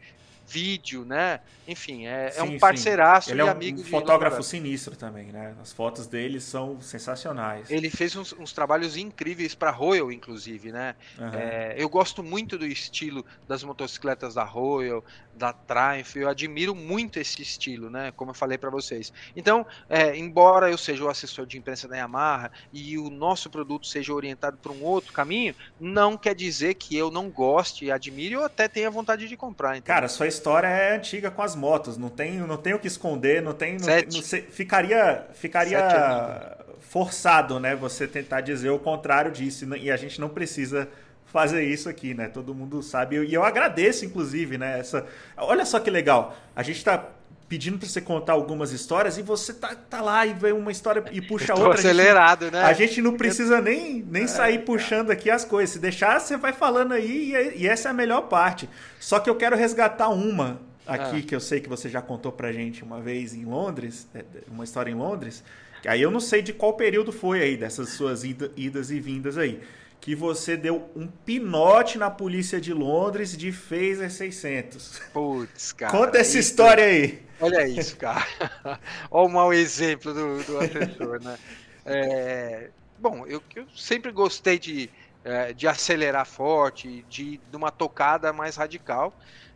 vídeo, 0.50 1.04
né? 1.04 1.40
Enfim, 1.68 2.06
é, 2.06 2.30
sim, 2.30 2.40
é 2.40 2.42
um 2.42 2.58
parceiraço 2.58 3.30
Ele 3.30 3.40
é 3.40 3.44
um, 3.44 3.48
amigo 3.48 3.80
um 3.80 3.84
fotógrafo 3.84 4.42
sinistro 4.42 4.96
também, 4.96 5.26
né? 5.26 5.54
As 5.62 5.72
fotos 5.72 6.08
dele 6.08 6.40
são 6.40 6.80
sensacionais. 6.80 7.70
Ele 7.70 7.88
fez 7.88 8.16
uns, 8.16 8.32
uns 8.32 8.52
trabalhos 8.52 8.96
incríveis 8.96 9.54
para 9.54 9.70
Royal, 9.70 10.10
inclusive, 10.10 10.72
né? 10.72 10.96
Uhum. 11.16 11.28
É, 11.32 11.74
eu 11.78 11.88
gosto 11.88 12.24
muito 12.24 12.58
do 12.58 12.66
estilo 12.66 13.24
das 13.46 13.62
motocicletas 13.62 14.34
da 14.34 14.42
Royal, 14.42 15.04
da 15.36 15.52
Triumph. 15.52 16.16
Eu 16.16 16.28
admiro 16.28 16.74
muito 16.74 17.20
esse 17.20 17.40
estilo, 17.40 17.88
né? 17.88 18.12
Como 18.16 18.32
eu 18.32 18.34
falei 18.34 18.58
para 18.58 18.70
vocês. 18.70 19.12
Então, 19.36 19.64
é, 19.88 20.16
embora 20.16 20.68
eu 20.70 20.76
seja 20.76 21.04
o 21.04 21.08
assessor 21.08 21.46
de 21.46 21.56
imprensa 21.56 21.86
da 21.86 21.96
Yamaha 21.96 22.50
e 22.72 22.98
o 22.98 23.08
nosso 23.08 23.48
produto 23.48 23.86
seja 23.86 24.12
orientado 24.12 24.56
para 24.56 24.72
um 24.72 24.82
outro 24.82 25.12
caminho, 25.12 25.54
não 25.78 26.16
quer 26.16 26.34
dizer 26.34 26.74
que 26.74 26.96
eu 26.96 27.10
não 27.10 27.30
goste, 27.30 27.90
admire 27.90 28.36
ou 28.36 28.44
até 28.44 28.66
tenha 28.66 28.90
vontade 28.90 29.28
de 29.28 29.36
comprar. 29.36 29.76
Então. 29.76 29.94
Cara, 29.94 30.08
sua 30.08 30.26
história 30.40 30.66
é 30.66 30.96
antiga 30.96 31.30
com 31.30 31.42
as 31.42 31.54
motos, 31.54 31.98
não 31.98 32.08
tem, 32.08 32.38
não 32.38 32.56
tem 32.56 32.72
o 32.72 32.78
que 32.78 32.86
esconder, 32.86 33.42
não 33.42 33.52
tem, 33.52 33.76
não, 33.78 33.86
não 33.86 34.22
ficaria, 34.50 35.26
ficaria 35.34 36.56
forçado, 36.80 37.60
né? 37.60 37.76
Você 37.76 38.08
tentar 38.08 38.40
dizer 38.40 38.70
o 38.70 38.78
contrário 38.78 39.30
disso 39.30 39.76
e 39.76 39.90
a 39.90 39.96
gente 39.96 40.18
não 40.18 40.30
precisa 40.30 40.88
fazer 41.26 41.62
isso 41.64 41.88
aqui, 41.88 42.14
né? 42.14 42.28
Todo 42.28 42.54
mundo 42.54 42.82
sabe 42.82 43.22
e 43.22 43.34
eu 43.34 43.44
agradeço, 43.44 44.04
inclusive, 44.04 44.56
né? 44.56 44.80
Essa, 44.80 45.06
olha 45.36 45.66
só 45.66 45.78
que 45.78 45.90
legal, 45.90 46.34
a 46.56 46.62
gente 46.62 46.78
está 46.78 47.04
pedindo 47.50 47.76
para 47.78 47.88
você 47.88 48.00
contar 48.00 48.34
algumas 48.34 48.70
histórias 48.70 49.18
e 49.18 49.22
você 49.22 49.52
tá, 49.52 49.74
tá 49.74 50.00
lá 50.00 50.24
e 50.24 50.32
vê 50.32 50.52
uma 50.52 50.70
história 50.70 51.02
e 51.10 51.20
puxa 51.20 51.52
outra. 51.58 51.74
acelerado, 51.74 52.42
a 52.42 52.46
gente, 52.46 52.52
né? 52.52 52.62
A 52.62 52.72
gente 52.72 53.02
não 53.02 53.16
precisa 53.16 53.60
nem, 53.60 54.06
nem 54.08 54.22
é, 54.22 54.26
sair 54.28 54.60
puxando 54.60 55.10
aqui 55.10 55.28
as 55.28 55.44
coisas. 55.44 55.70
Se 55.70 55.80
deixar, 55.80 56.20
você 56.20 56.36
vai 56.36 56.52
falando 56.52 56.92
aí 56.92 57.32
e, 57.34 57.62
e, 57.62 57.66
essa 57.66 57.88
é 57.88 57.90
a 57.90 57.92
melhor 57.92 58.28
parte. 58.28 58.70
Só 59.00 59.18
que 59.18 59.28
eu 59.28 59.34
quero 59.34 59.56
resgatar 59.56 60.10
uma 60.10 60.60
aqui 60.86 61.18
ah. 61.18 61.22
que 61.22 61.34
eu 61.34 61.40
sei 61.40 61.58
que 61.58 61.68
você 61.68 61.88
já 61.88 62.00
contou 62.00 62.30
pra 62.30 62.52
gente 62.52 62.84
uma 62.84 63.00
vez 63.00 63.34
em 63.34 63.44
Londres, 63.44 64.06
é, 64.14 64.24
uma 64.46 64.62
história 64.62 64.92
em 64.92 64.94
Londres. 64.94 65.42
Aí 65.84 66.00
eu 66.00 66.10
não 66.10 66.20
sei 66.20 66.42
de 66.42 66.52
qual 66.52 66.74
período 66.74 67.10
foi 67.10 67.42
aí 67.42 67.56
dessas 67.56 67.88
suas 67.88 68.22
idas 68.22 68.90
e 68.92 69.00
vindas 69.00 69.36
aí 69.36 69.60
que 70.00 70.14
você 70.14 70.56
deu 70.56 70.88
um 70.96 71.06
pinote 71.06 71.98
na 71.98 72.10
polícia 72.10 72.58
de 72.60 72.72
Londres 72.72 73.36
de 73.36 73.52
Phaser 73.52 74.10
600. 74.10 75.02
Putz, 75.12 75.72
cara. 75.72 75.92
Conta 75.92 76.18
essa 76.18 76.38
isso... 76.38 76.50
história 76.50 76.84
aí. 76.84 77.29
Olha 77.40 77.66
isso, 77.66 77.96
cara. 77.96 78.26
Olha 79.10 79.26
o 79.26 79.28
mau 79.28 79.52
exemplo 79.52 80.12
do, 80.12 80.42
do 80.44 80.58
assessor, 80.58 81.22
né? 81.22 81.38
É... 81.84 82.70
Bom, 82.98 83.26
eu, 83.26 83.42
eu, 83.56 83.66
sempre 83.74 84.12
gostei 84.12 84.58
de, 84.58 84.90
é, 85.24 85.52
de 85.54 85.66
acelerar 85.66 86.26
forte, 86.26 87.04
de, 87.08 87.38
de 87.38 87.56
uma 87.56 87.70
tocada 87.70 88.32
mais 88.32 88.56
radical. 88.56 89.12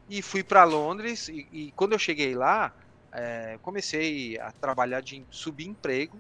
E 0.09 0.23
fui 0.23 0.42
para 0.42 0.64
Londres. 0.64 1.29
E, 1.29 1.47
e, 1.53 1.73
quando 1.77 1.92
eu 1.92 1.99
cheguei 1.99 2.35
lá, 2.35 2.75
é, 3.12 3.59
comecei 3.62 4.38
a 4.38 4.51
trabalhar 4.53 5.01
de 5.01 5.25
subemprego, 5.31 6.18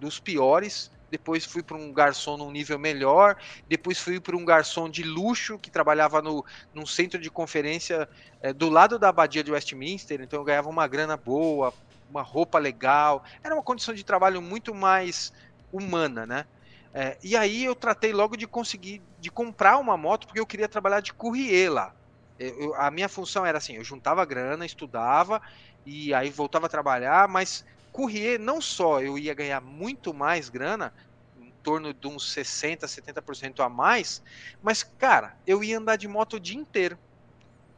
dos 0.00 0.18
piores 0.18 0.90
depois 1.10 1.44
fui 1.44 1.62
para 1.62 1.76
um 1.76 1.92
garçom 1.92 2.36
num 2.36 2.50
nível 2.50 2.78
melhor, 2.78 3.36
depois 3.68 3.98
fui 3.98 4.20
para 4.20 4.36
um 4.36 4.44
garçom 4.44 4.88
de 4.88 5.02
luxo 5.02 5.58
que 5.58 5.70
trabalhava 5.70 6.20
no, 6.20 6.44
num 6.74 6.86
centro 6.86 7.20
de 7.20 7.30
conferência 7.30 8.08
é, 8.40 8.52
do 8.52 8.68
lado 8.68 8.98
da 8.98 9.08
abadia 9.08 9.42
de 9.42 9.50
Westminster, 9.50 10.20
então 10.20 10.38
eu 10.38 10.44
ganhava 10.44 10.68
uma 10.68 10.86
grana 10.86 11.16
boa, 11.16 11.72
uma 12.08 12.22
roupa 12.22 12.58
legal, 12.58 13.24
era 13.42 13.54
uma 13.54 13.62
condição 13.62 13.94
de 13.94 14.04
trabalho 14.04 14.40
muito 14.40 14.74
mais 14.74 15.32
humana, 15.72 16.26
né? 16.26 16.46
É, 16.92 17.18
e 17.22 17.36
aí 17.36 17.64
eu 17.64 17.74
tratei 17.74 18.12
logo 18.12 18.36
de 18.36 18.46
conseguir, 18.46 19.02
de 19.18 19.30
comprar 19.30 19.78
uma 19.78 19.96
moto, 19.96 20.26
porque 20.26 20.40
eu 20.40 20.46
queria 20.46 20.68
trabalhar 20.68 21.00
de 21.00 21.12
courrier 21.12 21.70
lá. 21.70 21.94
Eu, 22.38 22.60
eu, 22.60 22.74
a 22.74 22.90
minha 22.90 23.08
função 23.08 23.44
era 23.44 23.58
assim, 23.58 23.76
eu 23.76 23.84
juntava 23.84 24.24
grana, 24.24 24.64
estudava, 24.64 25.40
e 25.84 26.14
aí 26.14 26.30
voltava 26.30 26.66
a 26.66 26.68
trabalhar, 26.68 27.28
mas 27.28 27.64
Courrier, 27.98 28.38
não 28.38 28.60
só 28.60 29.00
eu 29.02 29.18
ia 29.18 29.34
ganhar 29.34 29.60
muito 29.60 30.14
mais 30.14 30.48
grana, 30.48 30.94
em 31.34 31.52
torno 31.64 31.92
de 31.92 32.06
uns 32.06 32.32
60%, 32.32 32.88
70% 32.88 33.60
a 33.60 33.68
mais, 33.68 34.22
mas, 34.62 34.84
cara, 34.84 35.36
eu 35.44 35.64
ia 35.64 35.78
andar 35.78 35.96
de 35.96 36.06
moto 36.06 36.34
o 36.34 36.40
dia 36.40 36.56
inteiro. 36.56 36.96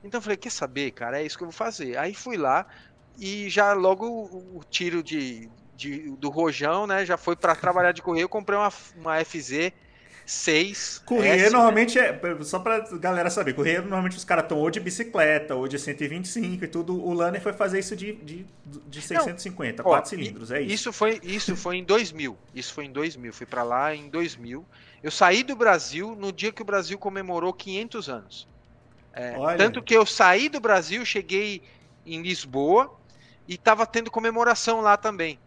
Então 0.02 0.18
eu 0.18 0.22
falei, 0.22 0.36
quer 0.36 0.50
saber, 0.50 0.90
cara, 0.92 1.20
é 1.22 1.24
isso 1.24 1.38
que 1.38 1.44
eu 1.44 1.48
vou 1.48 1.54
fazer. 1.56 1.96
Aí 1.98 2.14
fui 2.14 2.36
lá 2.36 2.66
e 3.16 3.48
já 3.48 3.72
logo 3.72 4.06
o 4.06 4.62
tiro 4.70 5.02
de, 5.02 5.50
de 5.74 6.14
do 6.18 6.28
rojão, 6.28 6.86
né, 6.86 7.06
já 7.06 7.16
foi 7.16 7.34
para 7.34 7.56
trabalhar 7.56 7.92
de 7.92 8.02
correio, 8.02 8.24
eu 8.24 8.28
comprei 8.28 8.58
uma, 8.58 8.70
uma 8.94 9.24
FZ 9.24 9.72
6. 10.30 11.02
Correr 11.04 11.40
S, 11.40 11.52
normalmente 11.52 11.98
né? 11.98 12.06
é. 12.22 12.44
Só 12.44 12.60
pra 12.60 12.78
galera 12.98 13.28
saber, 13.28 13.52
correr 13.52 13.80
normalmente 13.80 14.16
os 14.16 14.24
caras 14.24 14.44
estão 14.44 14.58
ou 14.58 14.70
de 14.70 14.78
bicicleta, 14.78 15.56
ou 15.56 15.66
de 15.66 15.76
125 15.76 16.64
e 16.64 16.68
tudo. 16.68 17.04
O 17.04 17.12
Lanner 17.12 17.42
foi 17.42 17.52
fazer 17.52 17.80
isso 17.80 17.96
de, 17.96 18.12
de, 18.12 18.46
de 18.64 19.02
650, 19.02 19.82
4 19.82 20.10
cilindros, 20.10 20.52
é 20.52 20.62
isso. 20.62 20.72
Isso 20.72 20.92
foi, 20.92 21.20
isso 21.24 21.56
foi 21.56 21.78
em 21.78 21.84
2000. 21.84 22.38
Isso 22.54 22.72
foi 22.72 22.84
em 22.84 22.92
2000. 22.92 23.32
Fui 23.32 23.44
para 23.44 23.64
lá 23.64 23.92
em 23.92 24.08
2000. 24.08 24.64
Eu 25.02 25.10
saí 25.10 25.42
do 25.42 25.56
Brasil 25.56 26.14
no 26.14 26.30
dia 26.30 26.52
que 26.52 26.62
o 26.62 26.64
Brasil 26.64 26.96
comemorou 26.96 27.52
500 27.52 28.08
anos. 28.08 28.48
É, 29.12 29.34
tanto 29.56 29.82
que 29.82 29.94
eu 29.94 30.06
saí 30.06 30.48
do 30.48 30.60
Brasil, 30.60 31.04
cheguei 31.04 31.60
em 32.06 32.22
Lisboa 32.22 32.96
e 33.48 33.54
estava 33.54 33.84
tendo 33.84 34.12
comemoração 34.12 34.80
lá 34.80 34.96
também 34.96 35.40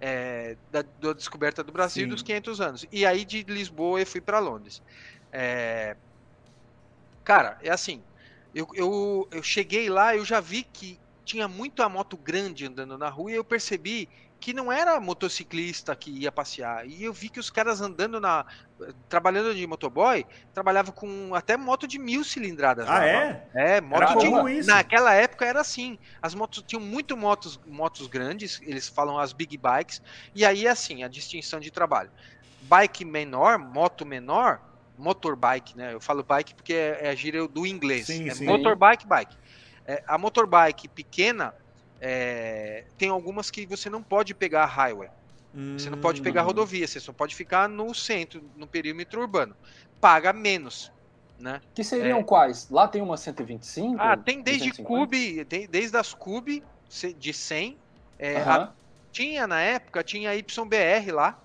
é, 0.00 0.56
da, 0.70 0.82
da, 1.00 1.12
descoberta 1.12 1.62
do 1.62 1.72
Brasil 1.72 2.04
Sim. 2.04 2.08
dos 2.08 2.22
500 2.22 2.60
anos. 2.60 2.86
E 2.90 3.04
aí 3.04 3.24
de 3.24 3.42
Lisboa 3.42 4.00
eu 4.00 4.06
fui 4.06 4.20
para 4.20 4.38
Londres. 4.38 4.82
É, 5.32 5.96
cara, 7.24 7.58
é 7.62 7.70
assim, 7.70 8.02
eu, 8.54 8.66
eu, 8.74 9.28
eu 9.30 9.42
cheguei 9.42 9.88
lá, 9.88 10.16
eu 10.16 10.24
já 10.24 10.40
vi 10.40 10.62
que 10.62 10.98
tinha 11.24 11.46
muita 11.46 11.88
moto 11.88 12.16
grande 12.16 12.66
andando 12.66 12.96
na 12.96 13.08
rua 13.08 13.30
e 13.30 13.34
eu 13.34 13.44
percebi 13.44 14.08
que 14.40 14.52
não 14.52 14.70
era 14.70 15.00
motociclista 15.00 15.94
que 15.96 16.10
ia 16.10 16.30
passear. 16.30 16.86
E 16.86 17.04
eu 17.04 17.12
vi 17.12 17.28
que 17.28 17.40
os 17.40 17.50
caras 17.50 17.80
andando 17.80 18.20
na. 18.20 18.46
trabalhando 19.08 19.54
de 19.54 19.66
motoboy, 19.66 20.24
trabalhava 20.54 20.92
com 20.92 21.34
até 21.34 21.56
moto 21.56 21.86
de 21.86 21.98
mil 21.98 22.22
cilindradas. 22.22 22.88
Ah, 22.88 23.04
é? 23.04 23.48
É, 23.52 23.80
moto 23.80 24.18
de. 24.18 24.58
Isso? 24.58 24.68
Naquela 24.68 25.12
época 25.12 25.44
era 25.44 25.60
assim. 25.60 25.98
As 26.22 26.34
motos 26.34 26.62
tinham 26.66 26.80
muito 26.80 27.16
motos, 27.16 27.58
motos 27.66 28.06
grandes, 28.06 28.60
eles 28.62 28.88
falam 28.88 29.18
as 29.18 29.32
big 29.32 29.56
bikes. 29.56 30.00
E 30.34 30.44
aí, 30.44 30.68
assim, 30.68 31.02
a 31.02 31.08
distinção 31.08 31.58
de 31.58 31.70
trabalho. 31.70 32.10
Bike 32.62 33.04
menor, 33.04 33.58
moto 33.58 34.06
menor, 34.06 34.60
motorbike, 34.96 35.76
né? 35.76 35.94
Eu 35.94 36.00
falo 36.00 36.22
bike 36.22 36.54
porque 36.54 36.74
é, 36.74 36.98
é 37.02 37.10
a 37.10 37.14
gíria 37.14 37.46
do 37.48 37.66
inglês. 37.66 38.06
Sim, 38.06 38.28
é 38.28 38.34
sim. 38.34 38.44
motorbike, 38.44 39.06
bike. 39.06 39.36
É, 39.86 40.02
a 40.06 40.18
motorbike 40.18 40.86
pequena 40.86 41.54
é, 42.00 42.84
tem 42.96 43.08
algumas 43.08 43.50
que 43.50 43.66
você 43.66 43.90
não 43.90 44.02
pode 44.02 44.34
pegar 44.34 44.64
a 44.64 44.66
highway. 44.66 45.08
Hum, 45.54 45.78
você 45.78 45.90
não 45.90 45.98
pode 45.98 46.20
pegar 46.20 46.42
a 46.42 46.44
hum. 46.44 46.48
rodovia, 46.48 46.86
você 46.86 47.00
só 47.00 47.12
pode 47.12 47.34
ficar 47.34 47.68
no 47.68 47.94
centro, 47.94 48.42
no 48.56 48.66
perímetro 48.66 49.20
urbano. 49.20 49.56
Paga 50.00 50.32
menos. 50.32 50.92
Né? 51.38 51.60
Que 51.72 51.84
seriam 51.84 52.18
é... 52.18 52.22
quais? 52.22 52.68
Lá 52.70 52.88
tem 52.88 53.00
uma 53.00 53.16
125? 53.16 53.96
Ah, 53.98 54.16
tem 54.16 54.42
desde 54.42 54.72
Cube, 54.82 55.44
desde 55.44 55.96
as 55.96 56.12
Cube 56.12 56.64
de 57.16 57.32
100. 57.32 57.78
É, 58.18 58.34
uhum. 58.34 58.50
a, 58.50 58.72
tinha 59.12 59.46
na 59.46 59.60
época, 59.60 60.02
tinha 60.02 60.30
a 60.30 60.34
YBR 60.34 61.12
lá, 61.12 61.38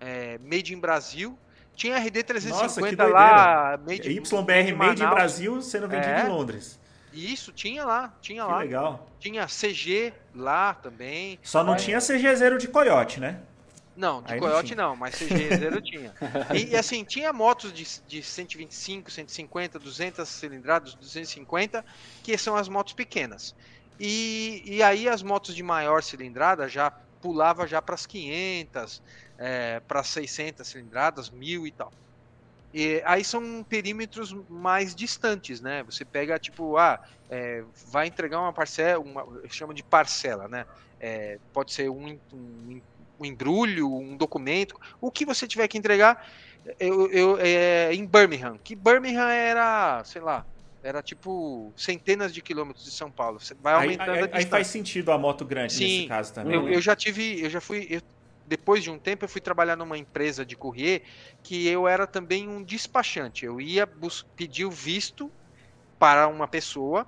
é, 0.00 0.38
Made 0.38 0.74
in 0.74 0.78
Brasil. 0.78 1.36
Tinha 1.74 1.96
a 1.96 2.00
RD350 2.00 2.48
Nossa, 2.48 2.80
lá, 3.06 3.78
Made, 3.86 4.08
YBR 4.08 4.76
Made 4.76 5.02
in 5.02 5.08
Brasil 5.10 5.60
sendo 5.60 5.88
vendido 5.88 6.14
é. 6.14 6.24
em 6.24 6.28
Londres. 6.28 6.78
Isso, 7.16 7.52
tinha 7.52 7.84
lá, 7.84 8.12
tinha 8.20 8.44
que 8.44 8.50
lá. 8.50 8.58
legal. 8.58 9.06
Tinha 9.18 9.46
CG 9.46 10.12
lá 10.34 10.74
também. 10.74 11.38
Só 11.42 11.64
não 11.64 11.76
tinha 11.76 11.98
CG 11.98 12.36
zero 12.36 12.58
de 12.58 12.68
Coyote, 12.68 13.18
né? 13.18 13.40
Não, 13.96 14.22
de 14.22 14.34
Aí 14.34 14.38
Coyote 14.38 14.74
não, 14.74 14.90
não, 14.90 14.96
mas 14.96 15.14
CG 15.14 15.56
zero 15.56 15.80
tinha. 15.80 16.14
E, 16.54 16.72
e, 16.72 16.76
assim, 16.76 17.02
tinha 17.02 17.32
motos 17.32 17.72
de, 17.72 17.86
de 18.06 18.22
125, 18.22 19.10
150, 19.10 19.78
200 19.78 20.28
cilindradas, 20.28 20.94
250, 20.94 21.84
que 22.22 22.36
são 22.36 22.56
as 22.56 22.68
motos 22.68 22.92
pequenas. 22.92 23.54
E, 23.98 24.62
e 24.66 24.82
aí 24.82 25.08
as 25.08 25.22
motos 25.22 25.54
de 25.54 25.62
maior 25.62 26.02
cilindrada 26.02 26.68
já 26.68 26.90
pulava 27.22 27.66
já 27.66 27.80
para 27.80 27.94
as 27.94 28.04
500, 28.04 29.02
é, 29.38 29.80
para 29.80 30.02
600 30.02 30.66
cilindradas, 30.66 31.30
1000 31.30 31.66
e 31.66 31.70
tal. 31.70 31.90
E 32.78 33.00
aí 33.06 33.24
são 33.24 33.64
perímetros 33.66 34.36
mais 34.50 34.94
distantes, 34.94 35.62
né? 35.62 35.82
Você 35.84 36.04
pega, 36.04 36.38
tipo, 36.38 36.76
ah, 36.76 37.00
é, 37.30 37.64
vai 37.90 38.06
entregar 38.06 38.38
uma 38.38 38.52
parcela, 38.52 39.02
uma, 39.02 39.26
chama 39.48 39.72
de 39.72 39.82
parcela, 39.82 40.46
né? 40.46 40.66
É, 41.00 41.38
pode 41.54 41.72
ser 41.72 41.88
um, 41.88 42.18
um, 42.34 42.82
um, 43.18 43.24
embrulho, 43.24 43.90
um 43.90 44.14
documento, 44.14 44.78
o 45.00 45.10
que 45.10 45.24
você 45.24 45.48
tiver 45.48 45.66
que 45.68 45.78
entregar 45.78 46.30
eu, 46.78 47.10
eu, 47.10 47.38
é, 47.40 47.94
em 47.94 48.04
Birmingham. 48.04 48.58
Que 48.62 48.76
Birmingham 48.76 49.30
era, 49.30 50.04
sei 50.04 50.20
lá, 50.20 50.44
era 50.82 51.02
tipo 51.02 51.72
centenas 51.78 52.30
de 52.30 52.42
quilômetros 52.42 52.84
de 52.84 52.90
São 52.90 53.10
Paulo. 53.10 53.38
Vai 53.62 53.72
aumentando 53.72 54.10
aí, 54.10 54.22
aí, 54.24 54.30
aí 54.32 54.44
faz 54.44 54.66
sentido 54.66 55.12
a 55.12 55.16
moto 55.16 55.46
grande 55.46 55.72
Sim, 55.72 55.84
nesse 55.84 56.08
caso 56.08 56.34
também. 56.34 56.54
Eu, 56.54 56.64
né? 56.64 56.74
eu 56.74 56.80
já 56.82 56.94
tive, 56.94 57.40
eu 57.42 57.48
já 57.48 57.60
fui, 57.62 57.86
eu, 57.88 58.02
depois 58.46 58.82
de 58.82 58.90
um 58.90 58.98
tempo 58.98 59.24
eu 59.24 59.28
fui 59.28 59.40
trabalhar 59.40 59.76
numa 59.76 59.98
empresa 59.98 60.44
de 60.44 60.56
courrier 60.56 61.02
que 61.42 61.66
eu 61.68 61.86
era 61.86 62.06
também 62.06 62.48
um 62.48 62.62
despachante. 62.62 63.44
Eu 63.44 63.60
ia 63.60 63.88
pedir 64.36 64.64
o 64.64 64.70
visto 64.70 65.30
para 65.98 66.28
uma 66.28 66.46
pessoa 66.46 67.06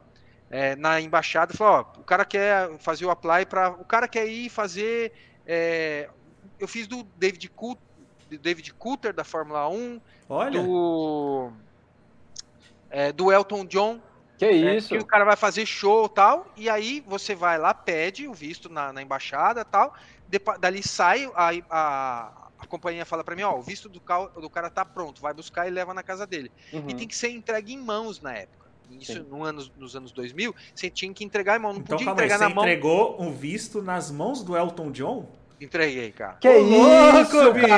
é, 0.50 0.74
na 0.76 1.00
embaixada, 1.00 1.54
falou, 1.54 1.86
ó, 1.94 2.00
o 2.00 2.04
cara 2.04 2.24
quer 2.24 2.78
fazer 2.78 3.04
o 3.04 3.10
apply 3.10 3.46
para, 3.46 3.70
o 3.70 3.84
cara 3.84 4.08
quer 4.08 4.26
ir 4.26 4.48
fazer, 4.48 5.12
é, 5.46 6.08
eu 6.58 6.66
fiz 6.66 6.86
do 6.86 7.02
David 7.16 7.48
Coulter, 7.50 7.84
David 8.40 8.72
Coulter 8.74 9.12
da 9.12 9.24
Fórmula 9.24 9.68
1, 9.68 10.00
Olha. 10.28 10.62
do 10.62 11.52
é, 12.90 13.12
do 13.12 13.30
Elton 13.30 13.64
John. 13.66 14.00
Que 14.38 14.44
é, 14.44 14.76
isso? 14.76 14.90
que 14.90 14.98
o 14.98 15.04
cara 15.04 15.24
vai 15.24 15.34
fazer 15.34 15.66
show 15.66 16.08
tal, 16.08 16.46
e 16.56 16.70
aí 16.70 17.02
você 17.06 17.34
vai 17.34 17.58
lá, 17.58 17.74
pede 17.74 18.28
o 18.28 18.32
visto 18.32 18.68
na, 18.68 18.92
na 18.92 19.02
embaixada 19.02 19.64
tal, 19.64 19.92
dali 20.60 20.82
sai, 20.82 21.30
a, 21.34 21.50
a, 21.70 22.48
a 22.58 22.66
companhia 22.66 23.04
fala 23.04 23.24
para 23.24 23.34
mim, 23.34 23.42
ó, 23.42 23.56
o 23.56 23.62
visto 23.62 23.88
do, 23.88 24.00
cal, 24.00 24.28
do 24.30 24.50
cara 24.50 24.68
tá 24.68 24.84
pronto, 24.84 25.20
vai 25.20 25.32
buscar 25.32 25.66
e 25.66 25.70
leva 25.70 25.94
na 25.94 26.02
casa 26.02 26.26
dele. 26.26 26.50
Uhum. 26.72 26.88
E 26.88 26.94
tem 26.94 27.08
que 27.08 27.16
ser 27.16 27.30
entregue 27.30 27.72
em 27.72 27.78
mãos 27.78 28.20
na 28.20 28.34
época. 28.34 28.68
Isso 28.90 29.22
no 29.24 29.44
anos, 29.44 29.70
nos 29.76 29.94
anos 29.94 30.12
2000, 30.12 30.54
você 30.74 30.88
tinha 30.88 31.12
que 31.12 31.22
entregar 31.22 31.58
em 31.58 31.62
mão, 31.62 31.72
não 31.74 31.80
então, 31.80 31.98
podia 31.98 32.10
entregar 32.10 32.36
aí, 32.36 32.40
na 32.40 32.48
mão. 32.48 32.64
Você 32.64 32.70
entregou 32.70 33.20
um 33.20 33.32
visto 33.32 33.82
nas 33.82 34.10
mãos 34.10 34.42
do 34.42 34.56
Elton 34.56 34.90
John? 34.90 35.26
Entreguei, 35.60 36.12
cara. 36.12 36.34
Que 36.34 36.48
louco, 36.48 37.52
bicho! 37.52 37.68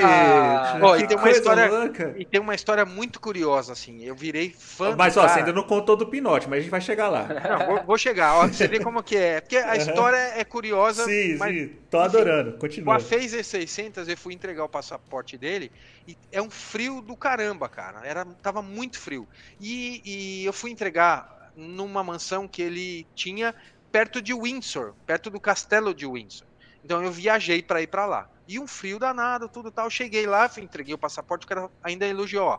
Ó, 0.83 0.97
e, 0.97 1.07
tem 1.07 1.17
uma 1.17 1.31
história, 1.31 1.69
louca. 1.69 2.15
e 2.19 2.25
tem 2.25 2.41
uma 2.41 2.55
história 2.55 2.85
muito 2.85 3.19
curiosa, 3.21 3.73
assim. 3.73 4.03
Eu 4.03 4.15
virei 4.15 4.51
fã 4.51 4.95
Mas, 4.97 5.17
ó, 5.17 5.23
cara. 5.23 5.33
você 5.33 5.39
ainda 5.41 5.53
não 5.53 5.63
contou 5.63 5.97
do 5.97 6.07
Pinote, 6.07 6.49
mas 6.49 6.59
a 6.59 6.61
gente 6.63 6.71
vai 6.71 6.81
chegar 6.81 7.09
lá. 7.09 7.27
Não, 7.27 7.67
vou, 7.67 7.85
vou 7.85 7.99
chegar. 7.99 8.35
Ó, 8.37 8.47
você 8.47 8.69
vê 8.69 8.81
como 8.81 9.03
que 9.03 9.17
é. 9.17 9.41
Porque 9.41 9.57
a 9.57 9.77
história 9.77 10.17
é 10.37 10.45
curiosa. 10.45 11.05
Sim, 11.05 11.37
mas, 11.39 11.55
sim. 11.55 11.77
Tô 11.91 11.99
adorando. 11.99 12.53
Continua. 12.59 12.85
Com 12.85 12.93
a 12.93 13.01
Phase 13.01 13.43
600, 13.43 14.09
eu 14.09 14.17
fui 14.17 14.35
entregar 14.35 14.65
o 14.65 14.69
passaporte 14.69 15.39
dele 15.39 15.73
e 16.07 16.17
é 16.31 16.43
um 16.43 16.51
frio 16.51 17.01
do 17.01 17.17
caramba, 17.17 17.69
cara. 17.69 18.01
Era, 18.05 18.25
tava 18.25 18.61
muito 18.61 18.99
frio. 18.99 19.27
E, 19.61 20.03
e 20.05 20.45
eu 20.45 20.53
fui 20.53 20.71
entregar 20.71 21.51
numa 21.57 22.05
mansão 22.05 22.47
que 22.47 22.63
ele 22.63 23.07
tinha 23.15 23.55
perto 23.91 24.23
de 24.23 24.35
Windsor, 24.35 24.95
perto 25.07 25.31
do 25.31 25.41
castelo 25.41 25.95
de 25.95 26.07
Windsor. 26.07 26.47
Então 26.83 27.03
eu 27.05 27.13
viajei 27.13 27.63
para 27.63 27.83
ir 27.83 27.87
para 27.89 28.07
lá. 28.07 28.29
E 28.47 28.59
um 28.59 28.67
frio 28.67 28.99
danado, 28.99 29.49
tudo 29.49 29.71
tal. 29.71 29.89
Cheguei 29.91 30.27
lá, 30.27 30.51
entreguei 30.59 30.95
o 30.95 30.99
passaporte, 30.99 31.45
o 31.45 31.49
cara 31.49 31.71
ainda 31.83 32.07
elogiou, 32.07 32.47
ó. 32.49 32.59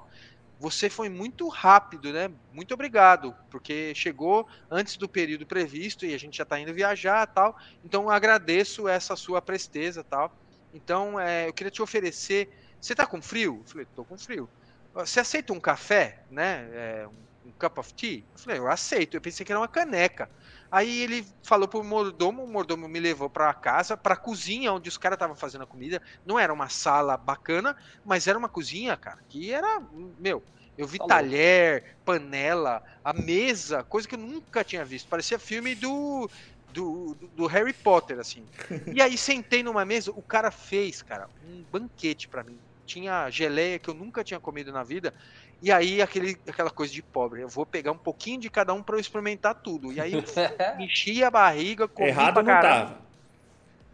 Você 0.57 0.89
foi 0.91 1.09
muito 1.09 1.47
rápido, 1.49 2.13
né? 2.13 2.29
Muito 2.51 2.73
obrigado, 2.75 3.35
porque 3.49 3.93
chegou 3.95 4.45
antes 4.69 4.95
do 4.95 5.09
período 5.09 5.45
previsto 5.47 6.05
e 6.05 6.13
a 6.13 6.19
gente 6.19 6.37
já 6.37 6.43
está 6.43 6.59
indo 6.59 6.73
viajar, 6.73 7.25
tal. 7.27 7.55
Então 7.83 8.09
agradeço 8.09 8.87
essa 8.87 9.15
sua 9.15 9.41
presteza, 9.41 10.03
tal. 10.03 10.31
Então 10.71 11.19
é, 11.19 11.47
eu 11.47 11.53
queria 11.53 11.71
te 11.71 11.81
oferecer. 11.81 12.47
Você 12.79 12.93
tá 12.93 13.07
com 13.07 13.21
frio? 13.21 13.59
Eu 13.61 13.65
falei, 13.65 13.87
tô 13.95 14.05
com 14.05 14.17
frio. 14.19 14.51
Você 14.93 15.19
aceita 15.19 15.51
um 15.53 15.59
café, 15.59 16.23
né? 16.29 16.69
É, 17.03 17.07
um, 17.07 17.25
um 17.45 17.53
cup 17.53 17.77
of 17.79 17.93
tea? 17.95 18.19
Eu 18.31 18.39
falei, 18.39 18.59
eu 18.59 18.67
aceito. 18.67 19.15
Eu 19.15 19.21
pensei 19.21 19.43
que 19.45 19.51
era 19.51 19.59
uma 19.59 19.67
caneca. 19.67 20.29
Aí 20.71 21.01
ele 21.01 21.27
falou 21.43 21.67
pro 21.67 21.83
mordomo, 21.83 22.43
o 22.43 22.47
mordomo 22.47 22.87
me 22.87 22.99
levou 22.99 23.29
para 23.29 23.53
casa, 23.53 23.97
para 23.97 24.15
cozinha 24.15 24.71
onde 24.71 24.87
os 24.87 24.97
caras 24.97 25.17
estavam 25.17 25.35
fazendo 25.35 25.65
a 25.65 25.67
comida. 25.67 26.01
Não 26.25 26.39
era 26.39 26.53
uma 26.53 26.69
sala 26.69 27.17
bacana, 27.17 27.75
mas 28.05 28.25
era 28.25 28.39
uma 28.39 28.47
cozinha, 28.47 28.95
cara, 28.95 29.19
que 29.27 29.51
era, 29.51 29.81
meu, 30.17 30.41
eu 30.77 30.87
vi 30.87 30.97
Falou. 30.97 31.09
talher, 31.09 31.97
panela, 32.05 32.81
a 33.03 33.11
mesa, 33.11 33.83
coisa 33.83 34.07
que 34.07 34.15
eu 34.15 34.19
nunca 34.19 34.63
tinha 34.63 34.85
visto. 34.85 35.09
Parecia 35.09 35.37
filme 35.37 35.75
do 35.75 36.29
do, 36.71 37.15
do, 37.35 37.47
Harry 37.47 37.73
Potter, 37.73 38.17
assim. 38.17 38.45
E 38.95 39.01
aí 39.01 39.17
sentei 39.17 39.61
numa 39.61 39.83
mesa, 39.83 40.11
o 40.11 40.23
cara 40.23 40.49
fez, 40.51 41.01
cara, 41.01 41.29
um 41.43 41.65
banquete 41.69 42.29
para 42.29 42.43
mim. 42.43 42.61
Tinha 42.91 43.29
geleia 43.29 43.79
que 43.79 43.89
eu 43.89 43.93
nunca 43.93 44.21
tinha 44.21 44.37
comido 44.37 44.69
na 44.69 44.83
vida. 44.83 45.13
E 45.61 45.71
aí, 45.71 46.01
aquele, 46.01 46.37
aquela 46.45 46.69
coisa 46.69 46.91
de 46.91 47.01
pobre, 47.01 47.41
eu 47.41 47.47
vou 47.47 47.65
pegar 47.65 47.93
um 47.93 47.97
pouquinho 47.97 48.41
de 48.41 48.49
cada 48.49 48.73
um 48.73 48.83
para 48.83 48.97
eu 48.97 48.99
experimentar 48.99 49.55
tudo. 49.55 49.93
E 49.93 50.01
aí, 50.01 50.11
enchi 50.77 51.23
a 51.23 51.31
barriga, 51.31 51.87
comi 51.87 52.09
Errado 52.09 52.33
pra 52.33 52.43
não 52.43 52.61
tava. 52.61 52.97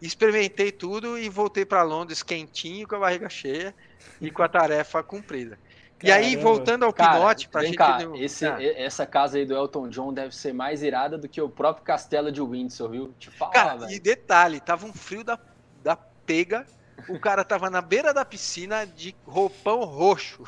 Experimentei 0.02 0.72
tudo 0.72 1.16
e 1.16 1.28
voltei 1.28 1.64
para 1.64 1.84
Londres 1.84 2.24
quentinho, 2.24 2.88
com 2.88 2.96
a 2.96 2.98
barriga 2.98 3.28
cheia 3.28 3.72
e 4.20 4.32
com 4.32 4.42
a 4.42 4.48
tarefa 4.48 5.00
cumprida. 5.00 5.56
Caramba. 5.96 6.02
E 6.02 6.10
aí, 6.10 6.34
voltando 6.34 6.84
ao 6.84 6.92
Cara, 6.92 7.12
Pinote, 7.12 7.48
pra 7.48 7.62
gente. 7.62 7.76
Cá, 7.76 7.98
esse, 8.16 8.46
ah. 8.46 8.58
Essa 8.60 9.06
casa 9.06 9.38
aí 9.38 9.46
do 9.46 9.54
Elton 9.54 9.88
John 9.88 10.12
deve 10.12 10.34
ser 10.34 10.52
mais 10.52 10.82
irada 10.82 11.16
do 11.16 11.28
que 11.28 11.40
o 11.40 11.48
próprio 11.48 11.84
castelo 11.84 12.32
de 12.32 12.42
Windsor, 12.42 12.90
viu? 12.90 13.14
Te 13.16 13.30
fala, 13.30 13.52
Cara, 13.52 13.92
e 13.92 14.00
detalhe, 14.00 14.58
tava 14.58 14.86
um 14.86 14.92
frio 14.92 15.22
da, 15.22 15.38
da 15.84 15.94
pega 15.94 16.66
o 17.08 17.18
cara 17.18 17.44
tava 17.44 17.70
na 17.70 17.80
beira 17.80 18.12
da 18.12 18.24
piscina 18.24 18.86
de 18.86 19.14
roupão 19.26 19.84
roxo. 19.84 20.44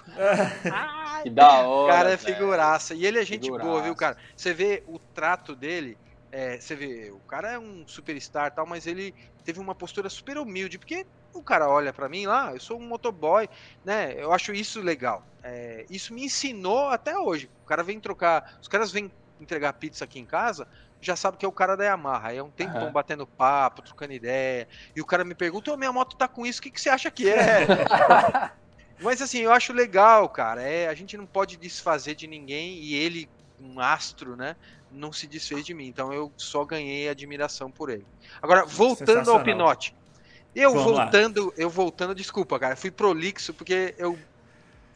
Ai, 0.73 1.23
que 1.25 1.31
da 1.31 1.61
hora. 1.61 1.85
O 1.85 1.89
cara 1.89 2.11
é 2.13 2.17
figuraça. 2.17 2.95
E 2.95 3.05
ele 3.05 3.19
é 3.19 3.25
gente 3.25 3.45
figuraça. 3.45 3.69
boa, 3.69 3.83
viu, 3.83 3.95
cara? 3.95 4.17
Você 4.37 4.53
vê 4.53 4.83
o 4.87 4.99
trato 4.99 5.55
dele. 5.55 5.97
É, 6.33 6.59
você 6.59 6.77
vê, 6.77 7.11
o 7.11 7.19
cara 7.21 7.53
é 7.53 7.59
um 7.59 7.87
superstar 7.87 8.53
tal, 8.53 8.65
mas 8.65 8.87
ele 8.87 9.15
teve 9.45 9.59
uma 9.59 9.75
postura 9.75 10.09
super 10.09 10.39
humilde, 10.39 10.79
porque 10.79 11.05
o 11.35 11.43
cara 11.43 11.69
olha 11.69 11.93
para 11.93 12.09
mim 12.09 12.27
lá, 12.27 12.53
eu 12.53 12.61
sou 12.61 12.79
um 12.79 12.87
motoboy, 12.87 13.49
né? 13.85 14.15
Eu 14.17 14.33
acho 14.33 14.53
isso 14.53 14.81
legal. 14.81 15.25
É, 15.43 15.85
isso 15.91 16.15
me 16.15 16.25
ensinou 16.25 16.89
até 16.89 17.19
hoje. 17.19 17.51
O 17.65 17.67
cara 17.67 17.83
vem 17.83 17.99
trocar, 17.99 18.59
os 18.61 18.69
caras 18.69 18.93
vêm 18.93 19.11
entregar 19.41 19.73
pizza 19.73 20.05
aqui 20.05 20.19
em 20.19 20.27
casa, 20.27 20.69
já 21.01 21.17
sabe 21.17 21.37
que 21.37 21.45
é 21.45 21.49
o 21.49 21.53
cara 21.53 21.77
da 21.77 21.85
Yamaha. 21.85 22.29
Aí 22.29 22.37
é 22.37 22.43
um 22.43 22.51
tempão 22.51 22.87
uhum. 22.87 22.93
batendo 22.93 23.27
papo, 23.27 23.83
trocando 23.83 24.13
ideia. 24.13 24.69
E 24.95 25.01
o 25.01 25.07
cara 25.07 25.25
me 25.25 25.35
pergunta: 25.35 25.73
oh, 25.73 25.77
minha 25.77 25.93
moto 25.93 26.17
tá 26.17 26.29
com 26.29 26.47
isso, 26.47 26.61
o 26.61 26.63
que, 26.63 26.71
que 26.71 26.81
você 26.81 26.89
acha 26.89 27.11
que 27.11 27.29
é? 27.29 27.67
Mas 29.03 29.23
assim, 29.23 29.39
eu 29.39 29.53
acho 29.53 29.73
legal, 29.73 30.29
cara. 30.29 30.63
É, 30.63 30.89
a 30.89 30.95
gente 30.95 31.17
não 31.17 31.27
pode 31.27 31.57
desfazer 31.57 32.15
de 32.15 32.27
ninguém 32.27 32.75
e 32.75 32.95
ele, 32.95 33.29
um 33.59 33.81
astro, 33.81 34.37
né? 34.37 34.55
Não 34.93 35.13
se 35.13 35.27
desfez 35.27 35.65
de 35.65 35.73
mim. 35.73 35.87
Então 35.87 36.13
eu 36.13 36.31
só 36.37 36.65
ganhei 36.65 37.09
admiração 37.09 37.71
por 37.71 37.89
ele. 37.89 38.07
Agora, 38.43 38.67
voltando 38.67 39.31
ao 39.31 39.43
Pinote. 39.43 39.95
Eu 40.55 40.73
Vamos 40.73 40.97
voltando, 40.97 41.47
lá. 41.47 41.53
eu 41.57 41.71
voltando, 41.71 42.13
desculpa, 42.13 42.59
cara, 42.59 42.75
fui 42.75 42.91
prolixo 42.91 43.55
porque 43.55 43.95
eu 43.97 44.19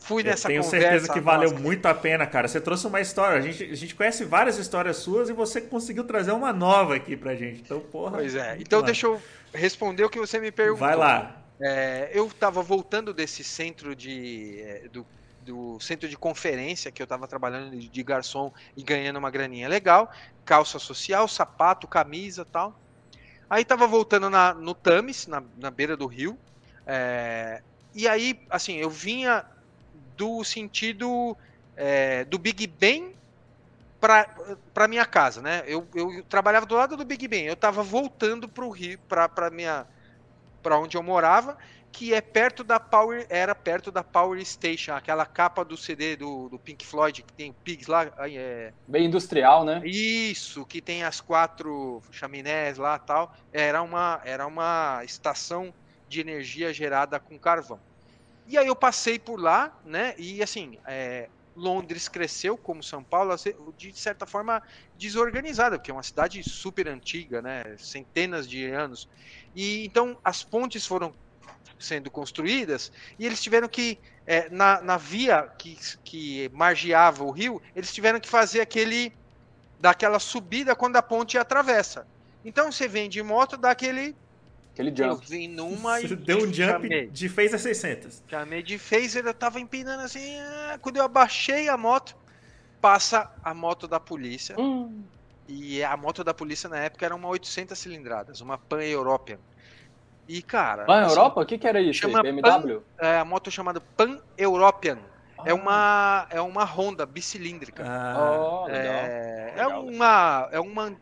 fui 0.05 0.23
nessa 0.23 0.49
tenho 0.49 0.63
conversa. 0.63 0.79
Tenho 0.79 0.93
certeza 0.93 1.13
que 1.13 1.21
valeu 1.21 1.51
nossa. 1.51 1.63
muito 1.63 1.87
a 1.87 1.95
pena, 1.95 2.27
cara. 2.27 2.47
Você 2.47 2.61
trouxe 2.61 2.87
uma 2.87 3.01
história. 3.01 3.39
A 3.39 3.41
gente, 3.41 3.65
a 3.65 3.75
gente 3.75 3.95
conhece 3.95 4.25
várias 4.25 4.59
histórias 4.59 4.99
suas 4.99 5.29
e 5.29 5.33
você 5.33 5.61
conseguiu 5.61 6.05
trazer 6.05 6.33
uma 6.33 6.53
nova 6.53 6.95
aqui 6.95 7.17
pra 7.17 7.35
gente. 7.35 7.63
Então, 7.63 7.81
porra. 7.81 8.19
Pois 8.19 8.35
é. 8.35 8.57
Então, 8.61 8.81
lá. 8.81 8.87
deixa 8.87 9.07
eu 9.07 9.21
responder 9.53 10.05
o 10.05 10.11
que 10.11 10.19
você 10.19 10.39
me 10.39 10.53
perguntou. 10.53 10.87
Vai 10.87 10.97
lá. 10.97 11.37
É, 11.61 12.11
eu 12.13 12.27
estava 12.27 12.63
voltando 12.63 13.15
desse 13.15 13.43
centro 13.43 13.97
de. 13.97 14.61
É, 14.61 14.89
do, 14.89 15.07
do 15.41 15.79
centro 15.81 16.09
de 16.09 16.17
conferência 16.17 16.91
que 16.91 17.03
eu 17.03 17.05
estava 17.05 17.27
trabalhando 17.29 17.77
de 17.77 18.03
garçom 18.03 18.51
e 18.75 18.83
ganhando 18.83 19.19
uma 19.19 19.31
graninha 19.31 19.69
legal, 19.69 20.11
calça 20.43 20.79
social, 20.79 21.29
sapato, 21.29 21.87
camisa 21.87 22.47
tal. 22.47 22.79
Aí 23.49 23.63
estava 23.63 23.87
voltando 23.87 24.31
na, 24.31 24.55
no 24.55 24.75
Tames, 24.75 25.27
na, 25.27 25.43
na 25.59 25.71
beira 25.71 25.97
do 25.97 26.07
rio. 26.07 26.39
É, 26.87 27.63
e 27.95 28.09
aí, 28.09 28.41
assim, 28.51 28.77
eu 28.77 28.91
vinha 28.91 29.45
do 30.17 30.45
sentido 30.45 31.37
é, 31.77 32.25
do 32.25 32.39
Big 32.39 32.67
Ben 32.67 33.15
para 34.73 34.89
minha 34.89 35.07
casa, 35.07 35.41
né? 35.41 35.63
Eu, 35.67 35.87
eu, 35.95 36.23
trabalhava 36.29 36.67
do 36.67 36.75
lado 36.75 36.97
do 36.97 37.05
Big 37.05 37.27
Ben, 37.27 37.47
eu 37.47 37.55
estava 37.55 37.83
voltando 37.83 38.49
para 38.49 38.65
o 38.65 38.71
Rio, 38.71 38.99
para 39.09 39.51
minha 39.51 39.87
para 40.63 40.79
onde 40.79 40.97
eu 40.97 41.03
morava, 41.03 41.59
que 41.93 42.13
é 42.13 42.21
perto 42.21 42.65
da 42.65 42.81
Power, 42.81 43.27
era 43.29 43.55
perto 43.55 43.93
da 43.93 44.03
Power 44.03 44.45
Station, 44.45 44.95
aquela 44.95 45.25
capa 45.25 45.65
do 45.65 45.77
CD 45.77 46.17
do, 46.17 46.49
do 46.49 46.59
Pink 46.59 46.85
Floyd 46.85 47.23
que 47.23 47.33
tem 47.35 47.53
Pigs 47.53 47.87
lá, 47.87 48.11
é... 48.19 48.73
bem 48.89 49.07
industrial, 49.07 49.65
né? 49.65 49.81
Isso, 49.85 50.65
que 50.67 50.81
tem 50.81 51.05
as 51.05 51.21
quatro 51.21 52.03
chaminés 52.11 52.79
lá, 52.79 52.99
tal. 52.99 53.35
Era 53.53 53.83
uma 53.83 54.21
era 54.25 54.47
uma 54.47 55.03
estação 55.05 55.73
de 56.09 56.21
energia 56.21 56.73
gerada 56.73 57.21
com 57.21 57.39
carvão. 57.39 57.79
E 58.47 58.59
aí 58.59 58.67
eu 58.67 58.77
passei 58.77 59.19
por 59.19 59.41
lá, 59.41 59.75
né? 59.85 60.15
E 60.19 60.43
assim, 60.43 60.79
é, 60.87 61.29
Londres 61.57 62.09
cresceu 62.09 62.59
como 62.59 62.83
São 62.83 63.03
Paulo, 63.03 63.35
de 63.77 63.93
certa 63.95 64.27
forma 64.27 64.63
desorganizada, 64.95 65.79
porque 65.79 65.91
é 65.91 65.95
uma 65.95 66.03
cidade 66.03 66.43
super 66.43 66.89
antiga, 66.89 67.41
né? 67.41 67.63
Centenas 67.79 68.49
de 68.49 68.67
anos. 68.67 69.09
E 69.55 69.85
então 69.87 70.19
as 70.25 70.43
pontes 70.43 70.87
foram 70.87 71.15
sendo 71.79 72.11
construídas 72.11 72.91
e 73.19 73.27
eles 73.27 73.43
tiveram 73.43 73.69
que 73.69 73.99
é, 74.27 74.49
na, 74.49 74.81
na 74.81 74.97
via 74.97 75.49
que, 75.59 75.77
que 76.05 76.49
margeava 76.53 77.25
o 77.25 77.31
rio, 77.31 77.61
eles 77.75 77.93
tiveram 77.93 78.21
que 78.21 78.29
fazer 78.29 78.61
aquele 78.61 79.13
daquela 79.79 80.19
subida 80.19 80.75
quando 80.75 80.97
a 80.97 81.03
ponte 81.03 81.37
atravessa. 81.37 82.07
Então 82.45 82.71
você 82.71 82.89
vem 82.89 83.09
de 83.09 83.23
moto, 83.23 83.57
dá 83.57 83.71
aquele 83.71 84.17
Aquele 84.75 84.91
jump. 84.95 85.23
Eu 85.23 85.29
vim 85.29 85.49
numa 85.49 86.01
e. 86.01 86.07
Deu 86.17 86.39
um 86.39 86.53
jump 86.53 86.57
chamei. 86.73 87.07
de 87.09 87.29
phaser 87.29 87.59
600. 87.61 88.23
Chamei 88.29 88.63
de 88.63 88.77
phaser, 88.77 89.25
eu 89.25 89.33
tava 89.33 89.61
empinando 89.61 90.03
assim. 90.03 90.37
Ah, 90.41 90.79
quando 90.83 90.97
eu 90.97 91.05
abaixei 91.05 91.69
a 91.69 91.77
moto, 91.77 92.17
passa 92.81 93.31
a 93.43 93.55
moto 93.55 93.87
da 93.87 94.01
polícia. 94.01 94.57
Hum. 94.59 95.03
E 95.49 95.83
a 95.85 95.97
moto 95.97 96.25
da 96.25 96.35
polícia 96.35 96.69
na 96.69 96.79
época 96.79 97.05
era 97.07 97.15
uma 97.15 97.29
800 97.29 97.79
cilindradas, 97.79 98.41
uma 98.41 98.59
Pan 98.59 98.83
European. 98.83 99.39
E, 100.27 100.43
cara. 100.43 100.85
Pan 100.87 101.03
assim, 101.03 101.11
Europa? 101.11 101.41
O 101.43 101.47
que, 101.47 101.59
que 101.59 101.67
era 101.69 101.81
isso? 101.81 102.01
chama 102.01 102.23
BMW? 102.23 102.83
É 102.99 103.19
a 103.19 103.25
moto 103.25 103.51
chamada 103.51 103.81
Pan 103.81 104.21
European. 104.37 104.99
É 105.45 105.51
Ah. 105.51 105.55
uma, 105.55 106.27
é 106.31 106.41
uma 106.41 106.65
Honda 106.65 107.05
bicilíndrica. 107.05 107.85
Ah, 107.87 108.17
Oh, 108.19 108.67
legal. 108.67 108.81
É, 108.95 109.53
é 109.57 109.67
Legal. 109.67 109.85
uma. 109.87 110.49
É 110.51 110.59
uma. 110.61 110.97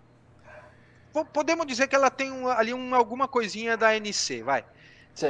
Po- 1.12 1.24
Podemos 1.24 1.66
dizer 1.66 1.86
que 1.88 1.94
ela 1.94 2.10
tem 2.10 2.30
um- 2.32 2.48
ali 2.48 2.72
um, 2.74 2.94
alguma 2.94 3.28
coisinha 3.28 3.76
da 3.76 3.94
NC, 3.96 4.42
vai. 4.42 4.64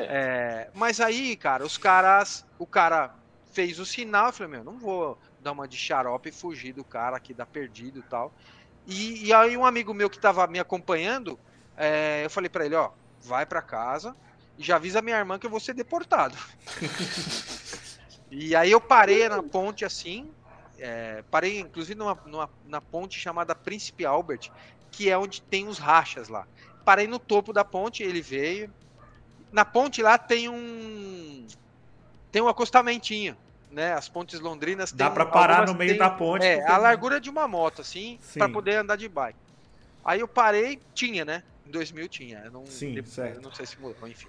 É, 0.08 0.70
mas 0.74 1.00
aí, 1.00 1.36
cara, 1.36 1.64
os 1.64 1.76
caras. 1.76 2.44
O 2.58 2.66
cara 2.66 3.14
fez 3.52 3.78
o 3.78 3.84
sinal, 3.84 4.26
eu 4.28 4.32
falei, 4.32 4.52
meu, 4.52 4.64
não 4.64 4.78
vou 4.78 5.18
dar 5.40 5.52
uma 5.52 5.66
de 5.68 5.76
xarope 5.76 6.28
e 6.30 6.32
fugir 6.32 6.72
do 6.72 6.84
cara 6.84 7.16
aqui, 7.16 7.34
dar 7.34 7.46
perdido 7.46 7.98
e 7.98 8.02
tal. 8.02 8.32
E, 8.86 9.26
e 9.26 9.32
aí 9.32 9.56
um 9.56 9.66
amigo 9.66 9.92
meu 9.92 10.08
que 10.08 10.18
tava 10.18 10.46
me 10.46 10.58
acompanhando, 10.58 11.38
é, 11.76 12.24
eu 12.24 12.30
falei 12.30 12.48
pra 12.48 12.64
ele, 12.64 12.74
ó, 12.76 12.90
vai 13.20 13.44
pra 13.44 13.60
casa 13.60 14.16
e 14.56 14.62
já 14.62 14.76
avisa 14.76 15.02
minha 15.02 15.18
irmã 15.18 15.38
que 15.38 15.44
eu 15.46 15.50
vou 15.50 15.60
ser 15.60 15.74
deportado. 15.74 16.36
e 18.30 18.54
aí 18.56 18.70
eu 18.70 18.80
parei 18.80 19.28
na 19.28 19.42
ponte 19.42 19.84
assim, 19.84 20.30
é, 20.78 21.22
parei 21.30 21.60
inclusive 21.60 21.94
numa, 21.98 22.18
numa, 22.26 22.50
na 22.66 22.80
ponte 22.80 23.18
chamada 23.18 23.54
Príncipe 23.54 24.04
Albert, 24.04 24.50
que 24.92 25.10
é 25.10 25.16
onde 25.18 25.42
tem 25.42 25.66
os 25.66 25.78
rachas 25.78 26.28
lá. 26.28 26.46
Parei 26.84 27.06
no 27.06 27.18
topo 27.18 27.52
da 27.52 27.64
ponte, 27.64 28.02
ele 28.02 28.20
veio. 28.20 28.72
Na 29.50 29.64
ponte 29.64 30.02
lá 30.02 30.16
tem 30.18 30.48
um 30.48 31.46
tem 32.30 32.40
um 32.40 32.48
acostamentinho, 32.48 33.36
né? 33.70 33.92
As 33.92 34.08
pontes 34.08 34.40
londrinas 34.40 34.92
dá 34.92 35.10
pra 35.10 35.26
parar 35.26 35.66
no 35.66 35.74
meio 35.74 35.90
tem- 35.92 35.98
da 35.98 36.08
ponte. 36.10 36.46
é, 36.46 36.66
a 36.66 36.76
largura 36.78 37.20
de 37.20 37.28
uma 37.28 37.46
moto, 37.48 37.80
assim, 37.82 38.18
Sim. 38.22 38.38
pra 38.38 38.48
poder 38.48 38.76
andar 38.76 38.96
de 38.96 39.08
bike. 39.08 39.38
Aí 40.04 40.20
eu 40.20 40.28
parei, 40.28 40.80
tinha, 40.94 41.24
né? 41.24 41.42
Em 41.66 41.70
2000 41.70 42.08
tinha. 42.08 42.38
Eu 42.44 42.50
não, 42.50 42.64
Sim, 42.66 42.96
eu 42.96 43.04
certo. 43.04 43.40
não 43.40 43.52
sei 43.54 43.66
se 43.66 43.78
mudou, 43.80 44.08
enfim. 44.08 44.28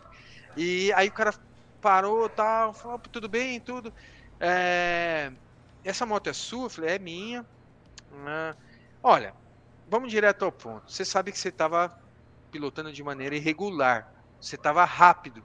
E 0.57 0.91
aí 0.93 1.07
o 1.07 1.11
cara 1.13 1.33
parou 1.81 2.29
tal, 2.29 2.73
falou, 2.73 2.99
"Pô, 2.99 3.09
tudo 3.09 3.27
bem, 3.27 3.59
tudo. 3.59 3.93
É, 4.39 5.31
essa 5.83 6.05
moto 6.05 6.29
é 6.29 6.33
sua? 6.33 6.65
Eu 6.65 6.69
falei, 6.69 6.95
é 6.95 6.99
minha. 6.99 7.45
Ah, 8.27 8.55
olha, 9.01 9.33
vamos 9.93 10.11
direto 10.11 10.43
ao 10.43 10.51
ponto. 10.51 10.91
Você 10.91 11.05
sabe 11.05 11.31
que 11.31 11.37
você 11.37 11.49
estava 11.49 11.95
pilotando 12.51 12.91
de 12.91 13.03
maneira 13.03 13.35
irregular. 13.35 14.11
Você 14.41 14.55
estava 14.55 14.83
rápido. 14.83 15.43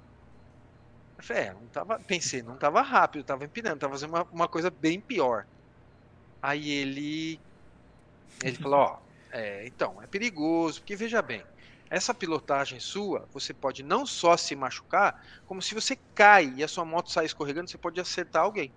Eu 1.18 1.22
falei, 1.22 1.42
é, 1.42 1.52
não 1.52 1.66
tava, 1.66 1.98
pensei, 2.00 2.42
não 2.42 2.54
estava 2.54 2.80
rápido, 2.80 3.20
estava 3.20 3.44
empinando, 3.44 3.74
estava 3.74 3.92
fazendo 3.92 4.08
uma, 4.08 4.22
uma 4.32 4.48
coisa 4.48 4.70
bem 4.70 5.02
pior. 5.02 5.46
Aí 6.40 6.70
ele 6.70 7.38
ele 8.42 8.56
falou, 8.56 8.78
ó, 8.78 8.98
é, 9.32 9.66
então, 9.66 10.00
é 10.02 10.06
perigoso, 10.06 10.80
porque 10.80 10.96
veja 10.96 11.20
bem, 11.20 11.44
essa 11.90 12.14
pilotagem 12.14 12.80
sua, 12.80 13.28
você 13.30 13.52
pode 13.52 13.82
não 13.82 14.06
só 14.06 14.34
se 14.34 14.56
machucar, 14.56 15.22
como 15.44 15.60
se 15.60 15.74
você 15.74 15.94
cai 16.14 16.54
e 16.56 16.64
a 16.64 16.68
sua 16.68 16.86
moto 16.86 17.10
sai 17.10 17.26
escorregando, 17.26 17.68
você 17.68 17.76
pode 17.76 18.00
acertar 18.00 18.44
alguém. 18.44 18.72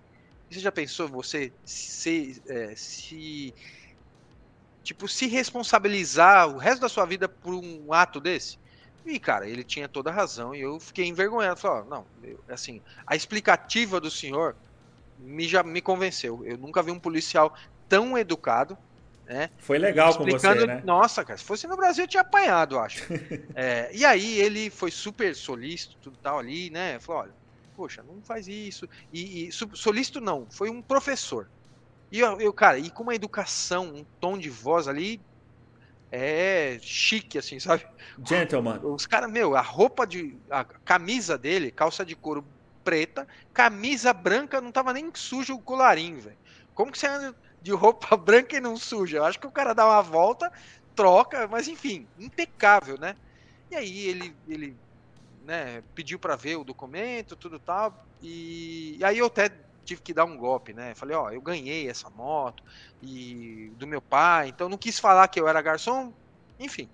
E 0.50 0.54
você 0.54 0.60
já 0.60 0.72
pensou 0.72 1.08
você 1.08 1.50
se, 1.64 2.42
é, 2.46 2.74
se 2.76 3.54
tipo 4.82 5.08
se 5.08 5.26
responsabilizar 5.26 6.48
o 6.48 6.58
resto 6.58 6.80
da 6.82 6.88
sua 6.88 7.06
vida 7.06 7.28
por 7.28 7.54
um 7.54 7.92
ato 7.92 8.20
desse? 8.20 8.58
E 9.04 9.18
cara, 9.18 9.48
ele 9.48 9.64
tinha 9.64 9.88
toda 9.88 10.10
a 10.10 10.12
razão 10.12 10.54
e 10.54 10.60
eu 10.60 10.78
fiquei 10.80 11.06
envergonhado. 11.06 11.58
Falei, 11.60 11.82
ó, 11.82 11.84
não, 11.88 12.08
eu- 12.22 12.42
assim, 12.48 12.82
a 13.06 13.16
explicativa 13.16 14.00
do 14.00 14.10
senhor 14.10 14.56
me 15.16 15.46
já 15.48 15.62
me 15.62 15.82
convenceu. 15.82 16.44
Eu 16.44 16.58
nunca 16.58 16.82
vi 16.82 16.90
um 16.90 17.00
policial 17.00 17.52
tão 17.88 18.16
educado, 18.16 18.78
né? 19.26 19.50
Foi 19.58 19.78
legal 19.78 20.14
com 20.16 20.26
você, 20.26 20.66
né? 20.66 20.84
nossa, 20.84 21.24
cara, 21.24 21.38
se 21.38 21.44
fosse 21.44 21.66
no 21.66 21.76
Brasil 21.76 22.04
eu 22.04 22.08
tinha 22.08 22.22
apanhado, 22.22 22.76
eu 22.76 22.80
acho. 22.80 23.04
É, 23.54 23.94
e 23.94 24.04
aí 24.04 24.38
ele 24.40 24.70
foi 24.70 24.90
super 24.90 25.36
solícito, 25.36 25.96
tudo 26.00 26.16
tal 26.18 26.38
ali, 26.38 26.70
né? 26.70 26.98
Falou, 27.00 27.22
olha, 27.22 27.36
poxa, 27.74 28.02
não 28.02 28.22
faz 28.22 28.48
isso. 28.48 28.88
E, 29.12 29.48
e 29.48 29.52
solícito 29.52 30.20
não, 30.20 30.48
foi 30.50 30.70
um 30.70 30.82
professor. 30.82 31.50
E 32.12 32.20
eu, 32.20 32.52
cara, 32.52 32.78
e 32.78 32.90
com 32.90 33.04
uma 33.04 33.14
educação, 33.14 33.86
um 33.86 34.06
tom 34.20 34.36
de 34.36 34.50
voz 34.50 34.86
ali 34.86 35.24
é 36.10 36.78
chique, 36.82 37.38
assim, 37.38 37.58
sabe? 37.58 37.82
Gentleman. 38.28 38.78
Os 38.84 39.06
caras, 39.06 39.32
meu, 39.32 39.56
a 39.56 39.62
roupa 39.62 40.06
de. 40.06 40.38
A 40.50 40.62
camisa 40.62 41.38
dele, 41.38 41.72
calça 41.72 42.04
de 42.04 42.14
couro 42.14 42.46
preta, 42.84 43.26
camisa 43.54 44.12
branca, 44.12 44.60
não 44.60 44.70
tava 44.70 44.92
nem 44.92 45.10
sujo 45.14 45.54
o 45.54 45.62
colarinho, 45.62 46.20
velho. 46.20 46.38
Como 46.74 46.92
que 46.92 46.98
você 46.98 47.06
anda 47.06 47.34
de 47.58 47.72
roupa 47.72 48.14
branca 48.18 48.56
e 48.56 48.60
não 48.60 48.76
suja? 48.76 49.16
Eu 49.16 49.24
acho 49.24 49.40
que 49.40 49.46
o 49.46 49.52
cara 49.52 49.72
dá 49.72 49.86
uma 49.86 50.02
volta, 50.02 50.50
troca, 50.94 51.48
mas 51.48 51.66
enfim, 51.66 52.10
impecável, 52.18 52.98
né? 52.98 53.16
E 53.70 53.76
aí 53.76 54.06
ele, 54.06 54.36
ele 54.46 54.78
né, 55.40 55.82
pediu 55.94 56.18
para 56.18 56.36
ver 56.36 56.56
o 56.56 56.64
documento, 56.64 57.36
tudo 57.36 57.58
tal, 57.58 57.96
e, 58.20 58.98
e 58.98 59.04
aí 59.04 59.16
eu 59.16 59.26
até 59.26 59.48
tive 59.84 60.00
que 60.00 60.14
dar 60.14 60.24
um 60.24 60.36
golpe, 60.36 60.72
né? 60.72 60.94
Falei, 60.94 61.16
ó, 61.16 61.30
eu 61.30 61.40
ganhei 61.40 61.88
essa 61.88 62.08
moto 62.10 62.62
e 63.02 63.70
do 63.76 63.86
meu 63.86 64.00
pai, 64.00 64.48
então 64.48 64.68
não 64.68 64.78
quis 64.78 64.98
falar 64.98 65.28
que 65.28 65.40
eu 65.40 65.48
era 65.48 65.60
garçom, 65.62 66.12
enfim. 66.58 66.88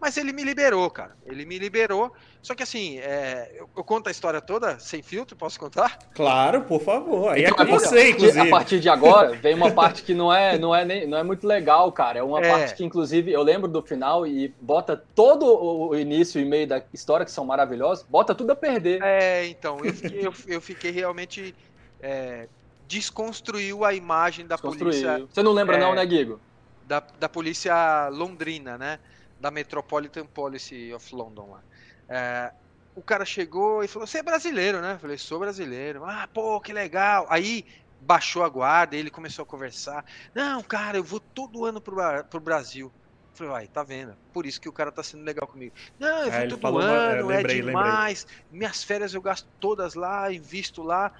Mas 0.00 0.16
ele 0.16 0.32
me 0.32 0.42
liberou, 0.42 0.90
cara. 0.90 1.16
Ele 1.24 1.44
me 1.44 1.60
liberou. 1.60 2.12
Só 2.42 2.56
que 2.56 2.62
assim, 2.64 2.98
é, 2.98 3.52
eu, 3.54 3.70
eu 3.76 3.84
conto 3.84 4.08
a 4.08 4.10
história 4.10 4.40
toda 4.40 4.76
sem 4.80 5.00
filtro, 5.00 5.36
posso 5.36 5.60
contar? 5.60 5.96
Claro, 6.12 6.62
por 6.62 6.80
favor. 6.82 7.30
Aí 7.30 7.44
é 7.44 7.48
Então, 7.48 7.64
com 7.64 7.72
a 7.72 7.78
você, 7.78 8.10
inclusive. 8.10 8.40
A 8.40 8.50
partir 8.50 8.80
de 8.80 8.88
agora, 8.88 9.32
vem 9.36 9.54
uma 9.54 9.70
parte 9.74 10.02
que 10.02 10.12
não 10.12 10.32
é, 10.32 10.58
não 10.58 10.74
é, 10.74 10.84
nem, 10.84 11.06
não 11.06 11.18
é 11.18 11.22
muito 11.22 11.46
legal, 11.46 11.92
cara. 11.92 12.18
É 12.18 12.22
uma 12.22 12.40
É. 12.44 12.50
parte 12.50 12.74
que, 12.74 12.84
inclusive, 12.84 13.30
eu 13.30 13.44
lembro 13.44 13.68
do 13.68 13.80
final 13.80 14.26
e 14.26 14.52
bota 14.60 14.96
todo 14.96 15.46
o 15.46 15.96
início 15.96 16.40
e 16.40 16.44
meio 16.44 16.66
da 16.66 16.82
história, 16.92 17.24
que 17.24 17.30
são 17.30 17.44
maravilhosos, 17.44 18.04
bota 18.08 18.34
tudo 18.34 18.50
a 18.50 18.56
perder. 18.56 19.00
É, 19.04 19.46
então, 19.46 19.84
eu 19.84 19.94
fiquei, 19.94 20.26
eu, 20.26 20.34
eu 20.48 20.60
fiquei 20.60 20.90
realmente. 20.90 21.54
É, 22.02 22.48
desconstruiu 22.88 23.84
a 23.84 23.94
imagem 23.94 24.46
da 24.46 24.58
polícia. 24.58 25.18
Você 25.26 25.42
não 25.42 25.52
lembra, 25.52 25.76
É. 25.76 25.80
não, 25.80 25.94
né, 25.94 26.04
Guigo? 26.04 26.40
da, 26.84 26.98
da 27.18 27.28
polícia 27.28 28.08
londrina, 28.08 28.76
né? 28.76 28.98
Da 29.38 29.50
Metropolitan 29.52 30.26
Policy 30.26 30.92
of 30.92 31.14
London 31.14 31.52
lá. 31.52 31.62
É, 32.08 32.52
o 32.94 33.02
cara 33.02 33.24
chegou 33.24 33.82
e 33.84 33.88
falou: 33.88 34.06
Você 34.06 34.18
é 34.18 34.22
brasileiro, 34.22 34.80
né? 34.80 34.94
Eu 34.94 34.98
falei: 34.98 35.16
Sou 35.16 35.38
brasileiro. 35.38 36.04
Ah, 36.04 36.28
pô, 36.34 36.60
que 36.60 36.72
legal. 36.72 37.26
Aí 37.30 37.64
baixou 38.00 38.42
a 38.42 38.48
guarda, 38.48 38.96
ele 38.96 39.10
começou 39.10 39.44
a 39.44 39.46
conversar. 39.46 40.04
Não, 40.34 40.60
cara, 40.62 40.98
eu 40.98 41.04
vou 41.04 41.20
todo 41.20 41.64
ano 41.64 41.80
pro, 41.80 41.96
pro 42.28 42.40
Brasil. 42.40 42.86
Eu 43.32 43.36
falei, 43.36 43.52
vai, 43.52 43.68
tá 43.68 43.82
vendo? 43.84 44.18
Por 44.32 44.44
isso 44.44 44.60
que 44.60 44.68
o 44.68 44.72
cara 44.72 44.90
tá 44.92 45.02
sendo 45.04 45.22
legal 45.24 45.46
comigo. 45.48 45.74
Não, 45.98 46.08
eu 46.18 46.26
É, 46.26 46.30
vou 46.30 46.40
ele 46.40 46.48
todo 46.50 46.60
falou 46.60 46.80
uma- 46.80 46.90
ano, 46.90 47.30
é, 47.30 47.36
lembrei, 47.36 47.60
é 47.60 47.62
demais. 47.62 48.26
Minhas 48.50 48.82
férias 48.82 49.14
eu 49.14 49.22
gasto 49.22 49.48
todas 49.60 49.94
lá, 49.94 50.30
invisto 50.32 50.82
lá. 50.82 51.10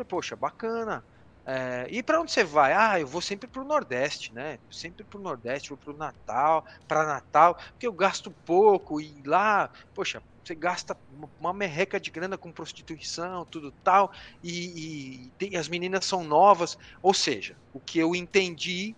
Falei, 0.00 0.06
poxa, 0.08 0.36
bacana. 0.36 1.04
É, 1.46 1.86
e 1.90 2.02
para 2.02 2.20
onde 2.20 2.30
você 2.32 2.44
vai? 2.44 2.72
Ah, 2.72 3.00
eu 3.00 3.06
vou 3.06 3.20
sempre 3.20 3.48
pro 3.48 3.64
Nordeste, 3.64 4.32
né? 4.32 4.58
Sempre 4.70 5.04
pro 5.04 5.20
Nordeste, 5.20 5.70
vou 5.70 5.78
pro 5.78 5.96
Natal, 5.96 6.64
para 6.86 7.04
Natal, 7.06 7.54
porque 7.72 7.86
eu 7.86 7.92
gasto 7.92 8.34
pouco 8.44 9.00
e 9.00 9.22
lá, 9.26 9.70
poxa, 9.94 10.22
você 10.44 10.54
gasta 10.54 10.96
uma- 11.38 11.52
merreca 11.54 11.98
de 12.00 12.10
grana 12.10 12.36
com 12.38 12.52
prostituição, 12.52 13.46
tudo 13.50 13.72
tal, 13.82 14.10
e, 14.42 15.26
e 15.26 15.32
tem- 15.38 15.56
as 15.56 15.68
meninas 15.68 16.04
são 16.04 16.24
novas. 16.24 16.76
Ou 17.02 17.12
seja, 17.14 17.58
o 17.72 17.80
que 17.80 17.98
eu 17.98 18.14
entendi 18.14 18.96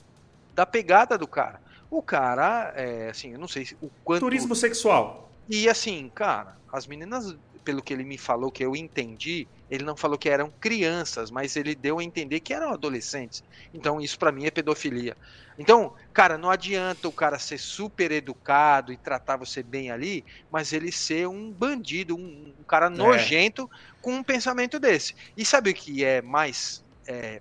da 0.52 0.66
pegada 0.66 1.16
do 1.16 1.26
cara. 1.26 1.60
O 1.90 2.02
cara, 2.02 2.72
é, 2.76 3.10
assim, 3.10 3.32
eu 3.32 3.38
não 3.38 3.48
sei 3.48 3.64
se- 3.66 3.76
o 3.80 3.90
quanto. 4.04 4.20
Turismo 4.20 4.54
sexual. 4.54 5.32
E 5.48 5.68
assim, 5.68 6.10
cara, 6.14 6.56
as 6.72 6.86
meninas, 6.86 7.24
pelo 7.64 7.82
que 7.82 7.92
ele 7.92 8.04
me 8.04 8.16
falou, 8.16 8.50
que 8.50 8.64
eu 8.64 8.74
entendi, 8.76 9.48
ele 9.72 9.84
não 9.84 9.96
falou 9.96 10.18
que 10.18 10.28
eram 10.28 10.52
crianças, 10.60 11.30
mas 11.30 11.56
ele 11.56 11.74
deu 11.74 11.98
a 11.98 12.04
entender 12.04 12.40
que 12.40 12.52
eram 12.52 12.72
adolescentes. 12.72 13.42
Então 13.72 14.00
isso 14.00 14.18
pra 14.18 14.30
mim 14.32 14.44
é 14.44 14.50
pedofilia. 14.50 15.16
Então, 15.58 15.94
cara, 16.12 16.36
não 16.38 16.50
adianta 16.50 17.08
o 17.08 17.12
cara 17.12 17.38
ser 17.38 17.58
super 17.58 18.10
educado 18.12 18.92
e 18.92 18.98
tratar 18.98 19.36
você 19.36 19.62
bem 19.62 19.90
ali, 19.90 20.24
mas 20.50 20.72
ele 20.72 20.92
ser 20.92 21.28
um 21.28 21.52
bandido, 21.52 22.16
um, 22.16 22.54
um 22.58 22.64
cara 22.66 22.90
nojento 22.90 23.68
com 24.00 24.14
um 24.14 24.24
pensamento 24.24 24.78
desse. 24.78 25.14
E 25.36 25.44
sabe 25.44 25.70
o 25.70 25.74
que 25.74 26.04
é 26.04 26.22
mais 26.22 26.82
é, 27.08 27.40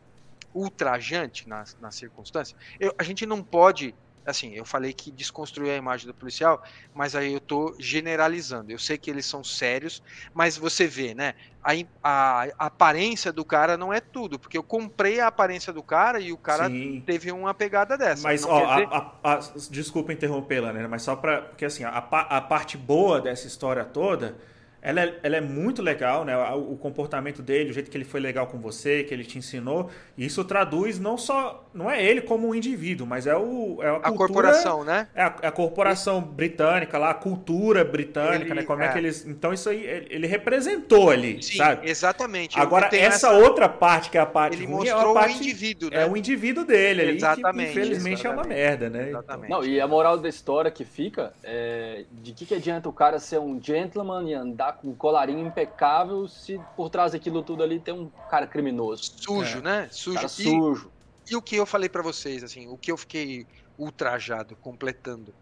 ultrajante 0.53 1.47
na, 1.47 1.63
na 1.79 1.91
circunstância? 1.91 2.55
Eu- 2.79 2.93
a 2.99 3.03
gente 3.03 3.25
não 3.25 3.43
pode 3.43 3.95
assim, 4.25 4.53
eu 4.53 4.65
falei 4.65 4.93
que 4.93 5.11
desconstruiu 5.11 5.71
a 5.71 5.75
imagem 5.75 6.07
do 6.07 6.13
policial, 6.13 6.61
mas 6.93 7.15
aí 7.15 7.33
eu 7.33 7.39
tô 7.39 7.75
generalizando. 7.79 8.71
Eu 8.71 8.79
sei 8.79 8.97
que 8.97 9.09
eles 9.09 9.25
são 9.25 9.43
sérios, 9.43 10.01
mas 10.33 10.57
você 10.57 10.87
vê, 10.87 11.13
né? 11.13 11.33
A, 11.63 11.71
a- 12.03 12.47
a 12.57 12.65
aparência 12.65 13.31
do 13.31 13.45
cara 13.45 13.77
não 13.77 13.93
é 13.93 13.99
tudo, 14.01 14.39
porque 14.39 14.57
eu 14.57 14.63
comprei 14.63 15.19
a 15.19 15.27
aparência 15.27 15.71
do 15.71 15.83
cara 15.83 16.19
e 16.19 16.31
o 16.31 16.37
cara 16.37 16.67
Sim. 16.69 17.03
teve 17.05 17.31
uma 17.31 17.53
pegada 17.53 17.97
dessa. 17.97 18.23
Mas, 18.23 18.43
ó, 18.43 18.59
dizer- 18.75 18.87
a- 18.91 19.19
a- 19.23 19.39
desculpa 19.69 20.11
interrompê-la, 20.13 20.73
né? 20.73 20.87
Mas 20.87 21.03
só 21.03 21.15
pra. 21.15 21.41
Porque 21.41 21.65
assim, 21.65 21.83
a, 21.83 21.97
a 21.97 22.41
parte 22.41 22.77
boa 22.77 23.21
dessa 23.21 23.47
história 23.47 23.85
toda 23.85 24.37
ela 24.81 25.01
é, 25.01 25.19
ela 25.21 25.37
é 25.37 25.41
muito 25.41 25.81
legal, 25.81 26.25
né? 26.25 26.35
O, 26.55 26.75
comportamento 26.75 27.41
dele, 27.43 27.69
o 27.69 27.73
jeito 27.73 27.91
que 27.91 27.95
ele 27.95 28.03
foi 28.03 28.19
legal 28.19 28.47
com 28.47 28.59
você, 28.59 29.03
que 29.03 29.13
ele 29.13 29.23
te 29.23 29.37
ensinou. 29.37 29.91
Isso 30.17 30.43
traduz 30.43 30.99
não 30.99 31.17
só. 31.17 31.69
Não 31.73 31.89
é 31.89 32.03
ele 32.03 32.21
como 32.21 32.49
um 32.49 32.55
indivíduo, 32.55 33.07
mas 33.07 33.25
é, 33.25 33.35
o, 33.35 33.77
é 33.81 33.89
a, 33.89 33.93
cultura, 33.93 34.07
a 34.07 34.11
corporação, 34.11 34.83
né? 34.83 35.07
É 35.15 35.23
a, 35.23 35.35
é 35.41 35.47
a 35.47 35.51
corporação 35.51 36.17
ele, 36.17 36.25
britânica 36.27 36.97
lá, 36.97 37.11
a 37.11 37.13
cultura 37.13 37.83
britânica, 37.85 38.45
ele, 38.45 38.53
né? 38.55 38.63
Como 38.63 38.81
é. 38.81 38.87
é. 38.87 38.91
que 38.91 38.97
eles. 38.97 39.25
Então 39.25 39.53
isso 39.53 39.69
aí, 39.69 39.83
ele, 40.09 40.27
representou 40.27 41.09
ali, 41.09 41.41
Sim, 41.41 41.57
sabe? 41.57 41.89
Exatamente. 41.89 42.59
Agora, 42.59 42.87
essa, 42.87 42.97
essa, 42.97 43.31
outra 43.31 43.69
parte, 43.69 44.09
que 44.09 44.17
é 44.17 44.21
a 44.21 44.25
parte 44.25 44.57
ele 44.57 44.65
ruim, 44.65 44.89
mostrou 44.89 45.11
é 45.11 45.13
parte, 45.13 45.35
o 45.35 45.37
indivíduo, 45.37 45.89
né? 45.89 46.03
É 46.03 46.05
o 46.05 46.17
indivíduo 46.17 46.65
dele 46.65 47.01
ali, 47.01 47.15
exatamente, 47.15 47.71
que 47.71 47.79
infelizmente 47.79 48.19
exatamente, 48.21 48.27
é 48.27 48.29
uma 48.29 48.43
merda, 48.43 48.89
né? 48.89 49.09
Exatamente. 49.09 49.49
Não, 49.49 49.63
e 49.63 49.79
a 49.79 49.87
moral 49.87 50.17
da 50.17 50.27
história 50.27 50.69
que 50.69 50.83
fica 50.83 51.33
é 51.43 52.05
de 52.11 52.33
que, 52.33 52.45
que 52.45 52.55
adianta 52.55 52.89
o 52.89 52.93
cara 52.93 53.19
ser 53.19 53.39
um 53.39 53.61
gentleman 53.61 54.29
e 54.29 54.33
andar 54.33 54.73
com 54.73 54.89
um 54.89 54.95
colarinho 54.95 55.45
impecável 55.45 56.27
se 56.27 56.59
por 56.75 56.89
trás 56.89 57.13
daquilo 57.13 57.41
tudo 57.41 57.63
ali 57.63 57.79
tem 57.79 57.93
um 57.93 58.09
cara 58.29 58.45
criminoso. 58.45 59.13
Sujo, 59.17 59.59
é. 59.59 59.61
né? 59.61 59.87
Sujo. 59.91 60.15
Cara 60.15 60.27
sujo. 60.27 60.90
E, 61.31 61.35
o 61.35 61.41
que 61.41 61.55
eu 61.55 61.65
falei 61.65 61.87
para 61.87 62.03
vocês, 62.03 62.43
assim, 62.43 62.67
o 62.67 62.77
que 62.77 62.91
eu 62.91 62.97
fiquei 62.97 63.47
ultrajado, 63.77 64.53
completando. 64.57 65.33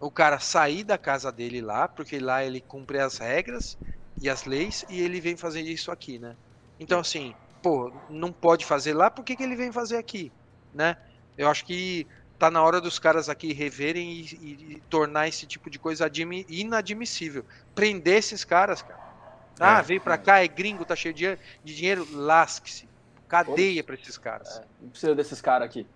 O 0.00 0.10
cara 0.10 0.40
sair 0.40 0.82
da 0.82 0.98
casa 0.98 1.30
dele 1.30 1.60
lá, 1.60 1.86
porque 1.86 2.18
lá 2.18 2.44
ele 2.44 2.60
cumpre 2.60 2.98
as 2.98 3.18
regras 3.18 3.78
e 4.20 4.28
as 4.28 4.44
leis, 4.44 4.84
e 4.88 5.00
ele 5.00 5.20
vem 5.20 5.36
fazer 5.36 5.60
isso 5.60 5.92
aqui, 5.92 6.18
né? 6.18 6.36
Então, 6.80 6.98
assim, 6.98 7.32
pô, 7.62 7.92
não 8.08 8.32
pode 8.32 8.66
fazer 8.66 8.92
lá, 8.92 9.08
por 9.08 9.24
que, 9.24 9.36
que 9.36 9.42
ele 9.44 9.54
vem 9.54 9.70
fazer 9.70 9.98
aqui, 9.98 10.32
né? 10.74 10.96
Eu 11.38 11.48
acho 11.48 11.64
que 11.64 12.08
tá 12.36 12.50
na 12.50 12.62
hora 12.62 12.80
dos 12.80 12.98
caras 12.98 13.28
aqui 13.28 13.52
reverem 13.52 14.10
e, 14.10 14.22
e, 14.22 14.72
e 14.72 14.80
tornar 14.90 15.28
esse 15.28 15.46
tipo 15.46 15.70
de 15.70 15.78
coisa 15.78 16.10
inadmissível. 16.48 17.44
Prender 17.72 18.18
esses 18.18 18.44
caras, 18.44 18.82
cara. 18.82 18.98
Ah, 19.60 19.78
é. 19.78 19.82
veio 19.82 20.00
pra 20.00 20.18
cá, 20.18 20.42
é 20.42 20.48
gringo, 20.48 20.84
tá 20.84 20.96
cheio 20.96 21.14
de, 21.14 21.38
de 21.62 21.76
dinheiro, 21.76 22.04
lasque-se. 22.10 22.89
Cadeia 23.30 23.84
para 23.84 23.94
esses 23.94 24.18
caras. 24.18 24.58
É, 24.58 24.62
não 24.82 24.90
precisa 24.90 25.14
desses 25.14 25.40
caras 25.40 25.66
aqui. 25.66 25.86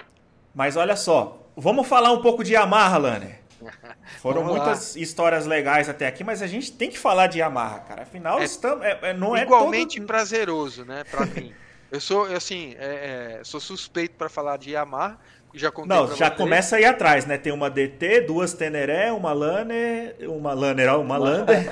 Mas 0.55 0.77
olha 0.77 0.95
só, 0.95 1.45
vamos 1.57 1.89
falar 1.89 2.13
um 2.13 2.23
pouco 2.23 2.45
de 2.45 2.53
Yamaha, 2.53 2.97
Lanner. 2.97 3.41
Foram 4.23 4.45
muitas 4.45 4.95
histórias 4.95 5.45
legais 5.45 5.89
até 5.89 6.07
aqui, 6.07 6.23
mas 6.23 6.43
a 6.43 6.47
gente 6.47 6.71
tem 6.71 6.89
que 6.89 6.99
falar 6.99 7.27
de 7.27 7.41
Yamaha, 7.41 7.81
cara. 7.81 8.03
Afinal, 8.03 8.39
é, 8.39 8.45
estamos, 8.45 8.85
é, 8.85 8.99
é 9.03 9.13
não 9.13 9.37
é 9.37 9.43
igualmente 9.43 9.97
todo... 9.97 10.07
prazeroso, 10.07 10.85
né, 10.85 11.03
para 11.03 11.27
mim. 11.35 11.53
Eu 11.91 12.01
sou, 12.01 12.25
assim, 12.25 12.77
é, 12.79 13.41
sou 13.43 13.59
suspeito 13.59 14.15
para 14.17 14.29
falar 14.29 14.57
de 14.57 14.71
Yamaha, 14.71 15.19
já 15.53 15.73
Não, 15.87 16.15
já 16.17 16.31
começa 16.31 16.77
aí 16.77 16.85
atrás, 16.85 17.27
né? 17.27 17.39
Tem 17.39 17.53
uma 17.53 17.71
DT, 17.71 18.23
duas 18.23 18.53
Teneré, 18.55 19.13
uma 19.13 19.33
Lanner, 19.33 20.17
uma 20.23 20.53
Lanner, 20.53 20.93
ó, 20.93 21.01
uma 21.01 21.17
Lander. 21.19 21.65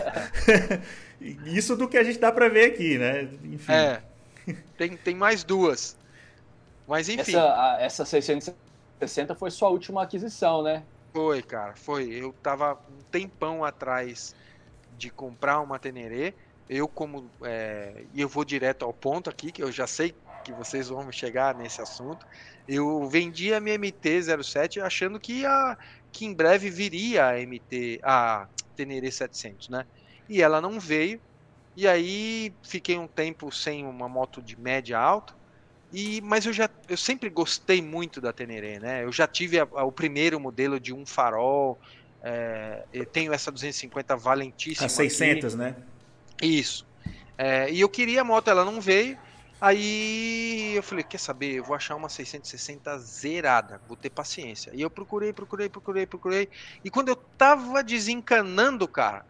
Isso 1.47 1.75
do 1.75 1.89
que 1.89 1.99
a 1.99 2.05
gente 2.05 2.21
dá 2.21 2.31
para 2.31 2.49
ver 2.49 2.67
aqui, 2.67 2.97
né? 2.97 3.29
Enfim. 3.43 3.73
É. 3.73 4.01
Tem, 4.77 4.97
tem 4.97 5.15
mais 5.15 5.45
duas. 5.45 5.97
Mas 6.87 7.09
enfim. 7.09 7.37
Essa, 7.37 7.43
a, 7.43 7.81
essa 7.81 8.05
660 8.05 9.35
foi 9.35 9.51
sua 9.51 9.69
última 9.69 10.03
aquisição, 10.03 10.63
né? 10.63 10.83
Foi, 11.13 11.43
cara, 11.43 11.75
foi. 11.77 12.09
Eu 12.11 12.33
tava 12.43 12.75
um 12.91 13.03
tempão 13.11 13.65
atrás 13.65 14.35
de 14.97 15.11
comprar 15.11 15.61
uma 15.61 15.79
Teneré. 15.79 16.35
Eu, 16.69 16.89
como. 16.89 17.31
É, 17.43 18.05
e 18.15 18.21
eu 18.21 18.29
vou 18.29 18.45
direto 18.45 18.85
ao 18.85 18.93
ponto 18.93 19.29
aqui, 19.29 19.53
que 19.53 19.63
eu 19.63 19.71
já 19.71 19.87
sei 19.87 20.15
que 20.43 20.53
vocês 20.53 20.89
vão 20.89 21.11
chegar 21.13 21.55
nesse 21.55 21.81
assunto. 21.81 22.27
Eu 22.67 23.07
vendi 23.09 23.53
a 23.53 23.61
minha 23.61 23.79
MT-07 23.79 24.83
achando 24.83 25.19
que, 25.21 25.45
a, 25.45 25.77
que 26.11 26.25
em 26.25 26.33
breve 26.33 26.71
viria 26.71 27.29
a 27.29 27.35
MT, 27.35 28.01
a 28.03 28.47
Teneré 28.77 29.11
700, 29.11 29.69
né? 29.69 29.87
E 30.29 30.41
ela 30.43 30.61
não 30.61 30.81
veio. 30.81 31.21
E 31.77 31.89
aí 31.89 32.55
fiquei 32.63 32.99
um 32.99 33.09
tempo 33.09 33.51
sem 33.51 33.87
uma 33.87 34.09
moto 34.09 34.43
de 34.43 34.59
média 34.59 34.99
alta. 34.99 35.35
E, 35.93 36.21
mas 36.23 36.47
eu 36.47 36.53
já 36.53 36.71
eu 36.89 36.97
sempre 36.97 37.29
gostei 37.29 37.83
muito 37.83 38.21
da 38.21 38.33
Teneré, 38.33 38.79
né? 38.79 39.05
Eu 39.05 39.13
já 39.13 39.27
tive 39.27 39.59
a, 39.59 39.69
a, 39.75 39.85
o 39.85 39.93
primeiro 39.93 40.41
modelo 40.41 40.81
de 40.81 40.93
um 40.93 41.05
farol. 41.05 41.79
É, 42.25 42.85
eu 42.93 43.05
tenho 43.05 43.33
essa 43.33 43.51
250 43.51 44.17
valentíssima. 44.17 44.87
A 44.87 44.89
600, 44.89 45.55
aqui. 45.55 45.63
né? 45.63 45.77
Isso. 46.43 46.87
É, 47.37 47.71
e 47.71 47.81
eu 47.81 47.89
queria 47.89 48.23
a 48.23 48.25
moto, 48.25 48.49
ela 48.49 48.65
não 48.65 48.81
veio. 48.81 49.19
Aí 49.61 50.75
eu 50.75 50.83
falei, 50.83 51.05
quer 51.05 51.19
saber? 51.19 51.55
Eu 51.55 51.65
vou 51.65 51.77
achar 51.77 51.95
uma 51.95 52.09
660 52.09 52.99
zerada, 52.99 53.81
vou 53.87 53.97
ter 53.97 54.11
paciência. 54.11 54.73
E 54.75 54.81
eu 54.81 54.91
procurei, 54.91 55.33
procurei, 55.33 55.69
procurei, 55.69 56.05
procurei. 56.05 56.49
E 56.85 56.91
quando 56.91 57.11
eu 57.11 57.17
tava 57.17 57.83
desencanando, 57.85 58.89
cara, 58.89 59.25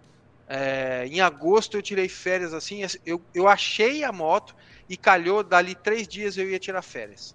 é, 0.54 1.06
em 1.06 1.18
agosto 1.22 1.78
eu 1.78 1.82
tirei 1.82 2.10
férias 2.10 2.52
assim, 2.52 2.82
eu, 3.06 3.24
eu 3.34 3.48
achei 3.48 4.04
a 4.04 4.12
moto 4.12 4.54
e 4.86 4.98
calhou, 4.98 5.42
dali 5.42 5.74
três 5.74 6.06
dias 6.06 6.36
eu 6.36 6.50
ia 6.50 6.58
tirar 6.58 6.82
férias. 6.82 7.34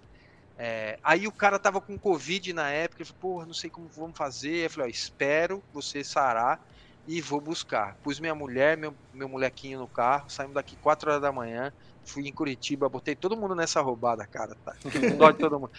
É, 0.56 0.96
aí 1.02 1.26
o 1.26 1.32
cara 1.32 1.58
tava 1.58 1.80
com 1.80 1.98
Covid 1.98 2.52
na 2.52 2.70
época, 2.70 3.04
falou, 3.04 3.18
porra, 3.20 3.46
não 3.46 3.54
sei 3.54 3.70
como 3.70 3.88
vamos 3.88 4.16
fazer. 4.16 4.66
Eu 4.66 4.70
falei, 4.70 4.86
ó, 4.86 4.90
espero 4.90 5.64
você 5.72 6.04
sarar 6.04 6.60
e 7.08 7.20
vou 7.20 7.40
buscar. 7.40 7.96
Pus 8.02 8.20
minha 8.20 8.34
mulher, 8.36 8.76
meu, 8.76 8.96
meu 9.12 9.28
molequinho 9.28 9.80
no 9.80 9.88
carro, 9.88 10.28
saímos 10.28 10.54
daqui 10.54 10.76
4 10.76 11.10
horas 11.10 11.22
da 11.22 11.32
manhã, 11.32 11.72
fui 12.04 12.28
em 12.28 12.32
Curitiba, 12.32 12.88
botei 12.88 13.16
todo 13.16 13.36
mundo 13.36 13.54
nessa 13.54 13.80
roubada, 13.80 14.26
cara, 14.26 14.54
tá? 14.64 14.74
Fiquei 14.80 15.10
com 15.10 15.16
dó 15.16 15.30
de 15.30 15.38
todo 15.38 15.58
mundo. 15.58 15.72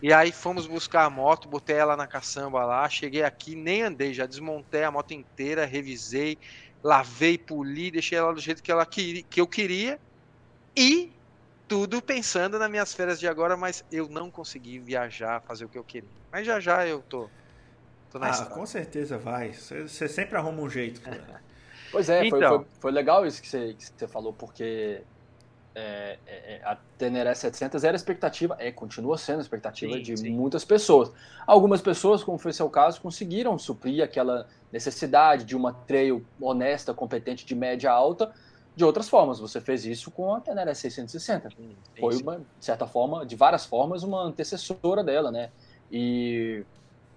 E 0.00 0.12
aí 0.12 0.30
fomos 0.30 0.66
buscar 0.66 1.04
a 1.04 1.10
moto, 1.10 1.48
botei 1.48 1.76
ela 1.76 1.96
na 1.96 2.06
caçamba 2.06 2.64
lá, 2.64 2.88
cheguei 2.88 3.22
aqui, 3.22 3.56
nem 3.56 3.82
andei, 3.82 4.14
já 4.14 4.26
desmontei 4.26 4.84
a 4.84 4.90
moto 4.90 5.12
inteira, 5.12 5.64
revisei, 5.64 6.38
lavei, 6.82 7.36
poli, 7.38 7.90
deixei 7.90 8.18
ela 8.18 8.32
do 8.32 8.40
jeito 8.40 8.62
que, 8.62 8.70
ela 8.70 8.86
que, 8.86 9.22
que 9.24 9.40
eu 9.40 9.46
queria 9.46 9.98
e 10.76 11.12
tudo 11.66 12.00
pensando 12.00 12.58
nas 12.58 12.70
minhas 12.70 12.94
férias 12.94 13.18
de 13.18 13.26
agora, 13.26 13.56
mas 13.56 13.84
eu 13.90 14.08
não 14.08 14.30
consegui 14.30 14.78
viajar, 14.78 15.40
fazer 15.42 15.64
o 15.64 15.68
que 15.68 15.78
eu 15.78 15.84
queria. 15.84 16.08
Mas 16.30 16.46
já 16.46 16.60
já 16.60 16.86
eu 16.86 17.02
tô, 17.02 17.28
tô 18.10 18.18
na 18.18 18.26
ah, 18.26 18.30
estrada. 18.30 18.54
com 18.54 18.66
certeza 18.66 19.18
vai. 19.18 19.52
Você 19.52 20.08
sempre 20.08 20.36
arruma 20.36 20.62
um 20.62 20.68
jeito. 20.68 21.00
pois 21.90 22.08
é, 22.08 22.24
então, 22.24 22.38
foi, 22.38 22.58
foi, 22.58 22.66
foi, 22.80 22.92
legal 22.92 23.26
isso 23.26 23.42
que 23.42 23.48
você, 23.48 23.74
que 23.74 23.84
você 23.84 24.06
falou, 24.06 24.32
porque 24.32 25.02
é, 25.78 26.18
é, 26.26 26.54
é, 26.54 26.62
a 26.64 26.74
Teneré 26.96 27.34
700 27.34 27.84
era 27.84 27.94
expectativa, 27.94 28.56
é, 28.58 28.72
continua 28.72 29.18
sendo 29.18 29.42
expectativa 29.42 29.92
sim, 29.92 30.02
de 30.02 30.16
sim. 30.16 30.30
muitas 30.30 30.64
pessoas. 30.64 31.12
Algumas 31.46 31.82
pessoas, 31.82 32.24
como 32.24 32.38
foi 32.38 32.54
seu 32.54 32.70
caso, 32.70 32.98
conseguiram 32.98 33.58
suprir 33.58 34.02
aquela 34.02 34.48
necessidade 34.72 35.44
de 35.44 35.54
uma 35.54 35.74
trail 35.74 36.24
honesta, 36.40 36.94
competente 36.94 37.44
de 37.44 37.54
média 37.54 37.92
alta 37.92 38.32
de 38.74 38.86
outras 38.86 39.06
formas. 39.06 39.38
Você 39.38 39.60
fez 39.60 39.84
isso 39.84 40.10
com 40.10 40.34
a 40.34 40.40
Teneré 40.40 40.72
660. 40.72 41.50
Sim, 41.50 41.76
foi, 42.00 42.16
uma, 42.22 42.38
de 42.38 42.64
certa 42.64 42.86
forma, 42.86 43.26
de 43.26 43.36
várias 43.36 43.66
formas, 43.66 44.02
uma 44.02 44.22
antecessora 44.22 45.04
dela, 45.04 45.30
né? 45.30 45.50
E... 45.92 46.64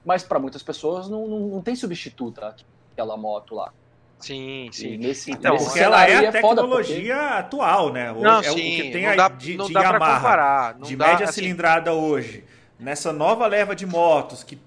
Mas 0.03 0.21
para 0.21 0.37
muitas 0.37 0.61
pessoas 0.61 1.07
não, 1.07 1.25
não, 1.29 1.39
não 1.47 1.61
tem 1.61 1.77
substituta 1.77 2.53
aquela 2.91 3.15
moto 3.15 3.55
lá. 3.55 3.71
Sim, 4.19 4.69
sim. 4.71 4.97
Nesse, 4.97 5.31
então, 5.31 5.53
nesse 5.53 5.79
ela 5.79 6.05
é 6.05 6.15
a 6.15 6.23
é 6.23 6.31
tecnologia 6.31 7.15
porque... 7.15 7.37
atual, 7.39 7.93
né? 7.93 8.11
Hoje 8.11 8.21
não, 8.21 8.39
é 8.39 8.43
sim, 8.43 8.51
o 8.51 8.55
que 8.55 8.91
tem 8.91 9.07
não 9.07 9.15
dá, 9.15 9.29
de, 9.29 9.57
não 9.57 9.67
de 9.67 9.73
dá 9.73 9.81
Yamaha, 9.81 10.15
comparar, 10.15 10.73
de 10.73 10.95
dá, 10.95 11.07
média 11.07 11.23
assim... 11.23 11.33
cilindrada 11.41 11.93
hoje. 11.93 12.43
Nessa 12.77 13.13
nova 13.13 13.47
leva 13.47 13.75
de 13.75 13.85
motos 13.85 14.43
que 14.43 14.57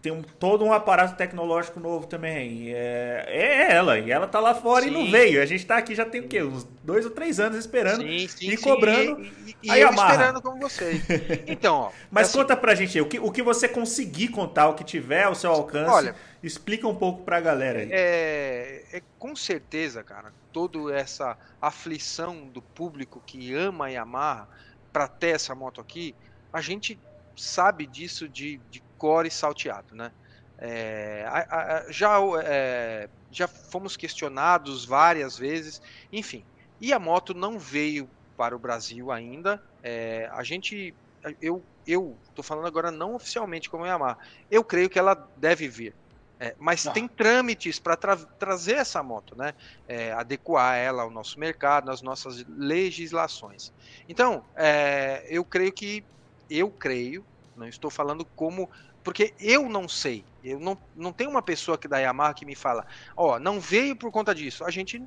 tem 0.00 0.12
um, 0.12 0.22
todo 0.22 0.64
um 0.64 0.72
aparato 0.72 1.16
tecnológico 1.16 1.80
novo 1.80 2.06
também. 2.06 2.72
É, 2.72 3.24
é 3.28 3.72
ela, 3.74 3.98
e 3.98 4.10
ela 4.10 4.26
tá 4.26 4.40
lá 4.40 4.54
fora 4.54 4.84
sim. 4.84 4.90
e 4.90 4.92
não 4.92 5.10
veio. 5.10 5.42
A 5.42 5.46
gente 5.46 5.66
tá 5.66 5.76
aqui 5.76 5.94
já 5.94 6.04
tem 6.04 6.20
o 6.20 6.28
quê? 6.28 6.42
Uns 6.42 6.66
dois 6.82 7.04
ou 7.04 7.10
três 7.10 7.40
anos 7.40 7.58
esperando 7.58 8.02
sim, 8.02 8.28
sim, 8.28 8.50
e 8.50 8.56
cobrando. 8.56 9.22
E, 9.22 9.56
e, 9.62 9.70
e 9.70 9.80
eu 9.80 9.90
esperando 9.90 10.40
como 10.40 10.60
vocês. 10.60 11.02
Então, 11.46 11.74
ó, 11.74 11.90
Mas 12.10 12.28
assim, 12.28 12.38
conta 12.38 12.56
pra 12.56 12.74
gente 12.74 13.00
o 13.00 13.06
que, 13.06 13.18
o 13.18 13.30
que 13.30 13.42
você 13.42 13.68
conseguir 13.68 14.28
contar, 14.28 14.68
o 14.68 14.74
que 14.74 14.84
tiver 14.84 15.24
ao 15.24 15.34
seu 15.34 15.50
alcance. 15.50 15.90
Olha, 15.90 16.14
explica 16.42 16.86
um 16.86 16.94
pouco 16.94 17.24
pra 17.24 17.40
galera 17.40 17.80
aí. 17.80 17.90
É, 17.92 18.84
é 18.92 19.02
com 19.18 19.34
certeza, 19.34 20.02
cara, 20.02 20.32
toda 20.52 20.94
essa 20.94 21.36
aflição 21.60 22.48
do 22.48 22.62
público 22.62 23.22
que 23.26 23.54
ama 23.54 23.86
a 23.86 23.88
Yamaha 23.88 24.48
pra 24.92 25.08
ter 25.08 25.34
essa 25.34 25.54
moto 25.54 25.80
aqui, 25.80 26.14
a 26.52 26.60
gente 26.60 27.00
sabe 27.36 27.86
disso 27.86 28.28
de, 28.28 28.58
de 28.70 28.82
core 28.96 29.30
salteado, 29.30 29.94
né? 29.94 30.12
É, 30.60 31.24
a, 31.28 31.38
a, 31.38 31.92
já, 31.92 32.18
é, 32.42 33.08
já 33.30 33.46
fomos 33.46 33.96
questionados 33.96 34.84
várias 34.84 35.38
vezes, 35.38 35.80
enfim. 36.12 36.44
E 36.80 36.92
a 36.92 36.98
moto 36.98 37.32
não 37.32 37.58
veio 37.58 38.10
para 38.36 38.56
o 38.56 38.58
Brasil 38.58 39.10
ainda. 39.10 39.62
É, 39.82 40.28
a 40.32 40.42
gente, 40.42 40.94
eu, 41.40 41.64
eu 41.86 42.18
tô 42.34 42.42
falando 42.42 42.66
agora 42.66 42.90
não 42.90 43.14
oficialmente 43.14 43.68
como 43.70 43.86
Yamaha. 43.86 44.16
Eu 44.50 44.64
creio 44.64 44.90
que 44.90 44.98
ela 44.98 45.14
deve 45.36 45.68
vir. 45.68 45.94
É, 46.40 46.54
mas 46.58 46.86
ah. 46.86 46.92
tem 46.92 47.08
trâmites 47.08 47.78
para 47.80 47.96
tra 47.96 48.16
trazer 48.16 48.74
essa 48.74 49.02
moto, 49.02 49.36
né? 49.36 49.54
É, 49.88 50.12
adequar 50.12 50.76
ela 50.76 51.02
ao 51.02 51.10
nosso 51.10 51.38
mercado, 51.38 51.90
às 51.90 52.00
nossas 52.00 52.44
legislações. 52.48 53.72
Então, 54.08 54.44
é, 54.54 55.26
eu 55.28 55.44
creio 55.44 55.72
que 55.72 56.04
eu 56.48 56.70
creio, 56.70 57.24
não 57.56 57.66
estou 57.66 57.90
falando 57.90 58.24
como 58.24 58.70
porque 59.02 59.32
eu 59.40 59.68
não 59.68 59.88
sei. 59.88 60.24
Eu 60.44 60.60
não, 60.60 60.78
não 60.94 61.12
tenho 61.12 61.30
uma 61.30 61.42
pessoa 61.42 61.78
que 61.78 61.88
da 61.88 61.98
Yamaha 61.98 62.34
que 62.34 62.44
me 62.44 62.54
fala, 62.54 62.86
ó, 63.16 63.34
oh, 63.34 63.38
não 63.38 63.58
veio 63.58 63.96
por 63.96 64.10
conta 64.10 64.34
disso. 64.34 64.64
A 64.64 64.70
gente 64.70 65.02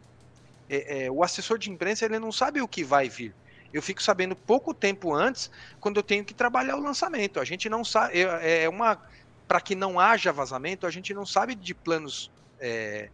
é, 0.72 1.06
é, 1.06 1.12
o 1.12 1.22
assessor 1.22 1.58
de 1.58 1.70
imprensa 1.70 2.06
ele 2.06 2.18
não 2.18 2.32
sabe 2.32 2.62
o 2.62 2.68
que 2.68 2.84
vai 2.84 3.10
vir. 3.10 3.36
Eu 3.74 3.82
fico 3.82 4.02
sabendo 4.02 4.36
pouco 4.36 4.74
tempo 4.74 5.14
antes, 5.14 5.52
quando 5.80 5.98
eu 5.98 6.04
tenho 6.04 6.26
que 6.26 6.34
trabalhar 6.34 6.76
o 6.78 6.82
lançamento. 6.82 7.40
A 7.40 7.46
gente 7.46 7.70
não 7.70 7.84
sabe. 7.86 8.20
É 8.20 8.68
uma. 8.68 8.98
Para 9.52 9.60
que 9.60 9.76
não 9.76 10.00
haja 10.00 10.32
vazamento, 10.32 10.88
a 10.88 10.90
gente 10.90 11.14
não 11.14 11.26
sabe 11.26 11.56
de 11.56 11.74
planos 11.74 12.32
é, 12.58 13.10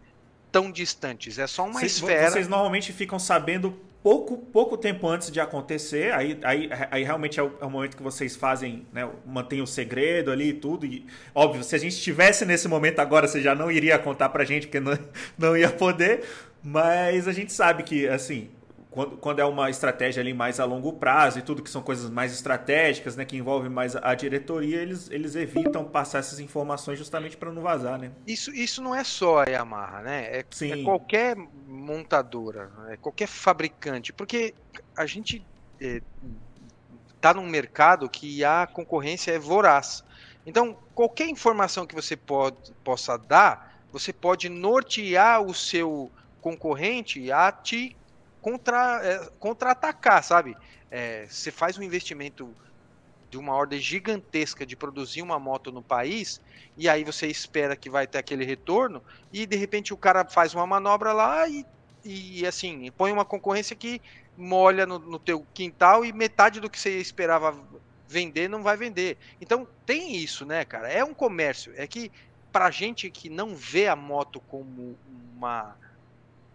tão 0.52 0.72
distantes. 0.72 1.40
É 1.40 1.48
só 1.48 1.66
uma 1.66 1.80
Vocês, 1.80 1.94
esfera. 1.94 2.30
Vocês 2.30 2.48
normalmente 2.48 2.94
ficam 2.94 3.18
sabendo 3.18 3.76
pouco, 4.04 4.38
pouco 4.38 4.78
tempo 4.78 5.08
antes 5.08 5.32
de 5.32 5.40
acontecer. 5.40 6.14
Aí, 6.14 6.38
aí, 6.44 6.70
aí 6.92 7.04
realmente 7.04 7.40
é 7.40 7.44
o, 7.44 7.58
é 7.60 7.66
o 7.66 7.72
momento 7.72 7.98
que 7.98 8.04
vocês 8.04 8.36
fazem, 8.36 8.86
né? 8.94 9.10
Mantém 9.26 9.64
o 9.64 9.66
segredo 9.66 10.32
ali 10.32 10.50
e 10.50 10.54
tudo. 10.54 10.86
E, 10.86 11.08
óbvio, 11.34 11.64
se 11.64 11.74
a 11.74 11.80
gente 11.80 11.94
estivesse 11.94 12.46
nesse 12.46 12.68
momento 12.68 13.00
agora, 13.00 13.28
você 13.28 13.42
já 13.42 13.56
não 13.56 13.72
iria 13.72 13.98
contar 13.98 14.30
pra 14.30 14.46
gente, 14.46 14.68
porque 14.68 14.80
não, 14.80 14.96
não 15.40 15.58
ia 15.58 15.72
poder. 15.72 16.24
Mas 16.62 17.28
a 17.28 17.32
gente 17.32 17.52
sabe 17.52 17.82
que, 17.82 18.08
assim, 18.08 18.52
quando, 18.90 19.18
quando 19.18 19.40
é 19.40 19.46
uma 19.46 19.70
estratégia 19.70 20.22
ali 20.22 20.34
mais 20.34 20.60
a 20.60 20.66
longo 20.66 20.94
prazo 20.94 21.40
e 21.40 21.42
tudo 21.42 21.62
que 21.62 21.70
são 21.70 21.82
coisas 21.82 22.10
mais 22.10 22.34
estratégicas, 22.34 23.16
né, 23.16 23.26
que 23.26 23.36
envolve 23.36 23.70
mais 23.70 23.96
a, 23.96 24.16
diretoria, 24.16 24.82
eles, 24.82 25.10
eles 25.12 25.36
evitam 25.36 25.86
passar 25.86 26.20
essas 26.20 26.40
informações 26.40 26.98
justamente 26.98 27.36
para 27.38 27.52
não 27.52 27.62
vazar, 27.62 28.00
né? 28.00 28.12
Isso, 28.26 28.52
isso 28.52 28.82
não 28.82 28.96
é 28.96 29.04
só 29.04 29.44
a 29.44 29.50
Yamaha, 29.50 30.02
né? 30.02 30.26
É, 30.32 30.40
é 30.40 30.84
qualquer 30.84 31.36
montadora, 31.68 32.72
é 32.90 32.98
qualquer 32.98 33.28
fabricante, 33.28 34.14
porque 34.14 34.54
a 34.96 35.06
gente 35.06 35.46
está 35.80 37.30
é, 37.30 37.34
num 37.34 37.46
mercado 37.46 38.10
que 38.10 38.44
a 38.44 38.66
concorrência 38.66 39.32
é 39.32 39.40
voraz. 39.40 40.04
Então, 40.46 40.78
qualquer 40.96 41.28
informação 41.28 41.86
que 41.86 41.94
você 41.94 42.16
pode, 42.16 42.72
possa 42.84 43.18
dar, 43.18 43.82
você 43.92 44.14
pode 44.14 44.48
nortear 44.48 45.42
o 45.42 45.54
seu 45.54 46.10
concorrente 46.42 47.32
a 47.32 47.52
te 47.52 47.96
contra, 48.42 49.02
é, 49.04 49.30
contra-atacar, 49.40 50.24
sabe? 50.24 50.56
É, 50.90 51.26
você 51.30 51.52
faz 51.52 51.78
um 51.78 51.84
investimento 51.84 52.54
de 53.30 53.38
uma 53.38 53.54
ordem 53.54 53.80
gigantesca 53.80 54.66
de 54.66 54.76
produzir 54.76 55.22
uma 55.22 55.38
moto 55.38 55.72
no 55.72 55.82
país 55.82 56.40
e 56.78 56.88
aí 56.88 57.04
você 57.04 57.28
espera 57.28 57.76
que 57.76 57.90
vai 57.90 58.08
ter 58.08 58.18
aquele 58.18 58.46
retorno 58.46 59.04
e 59.34 59.46
de 59.46 59.58
repente 59.58 59.94
o 59.94 59.98
cara 59.98 60.24
faz 60.26 60.54
uma 60.54 60.66
manobra 60.66 61.12
lá 61.12 61.48
e, 61.50 61.66
e 62.06 62.46
assim 62.46 62.90
põe 62.92 63.12
uma 63.12 63.26
concorrência 63.26 63.76
que 63.76 64.02
molha 64.38 64.86
no, 64.86 64.98
no 65.00 65.20
teu 65.20 65.46
quintal 65.54 66.06
e 66.06 66.14
metade 66.14 66.60
do 66.60 66.70
que 66.70 66.80
você 66.80 66.98
esperava 67.00 67.58
vender 68.08 68.48
não 68.48 68.64
vai 68.64 68.78
vender. 68.78 69.18
Então 69.42 69.68
tem 69.86 70.16
isso 70.16 70.46
né 70.46 70.64
cara? 70.64 70.90
É 70.90 71.04
um 71.04 71.14
comércio. 71.14 71.74
É 71.76 71.86
que 71.86 72.10
para 72.52 72.72
gente 72.72 73.10
que 73.12 73.30
não 73.30 73.54
vê 73.54 73.88
a 73.88 73.96
moto 73.96 74.40
como 74.40 74.98
uma 75.36 75.76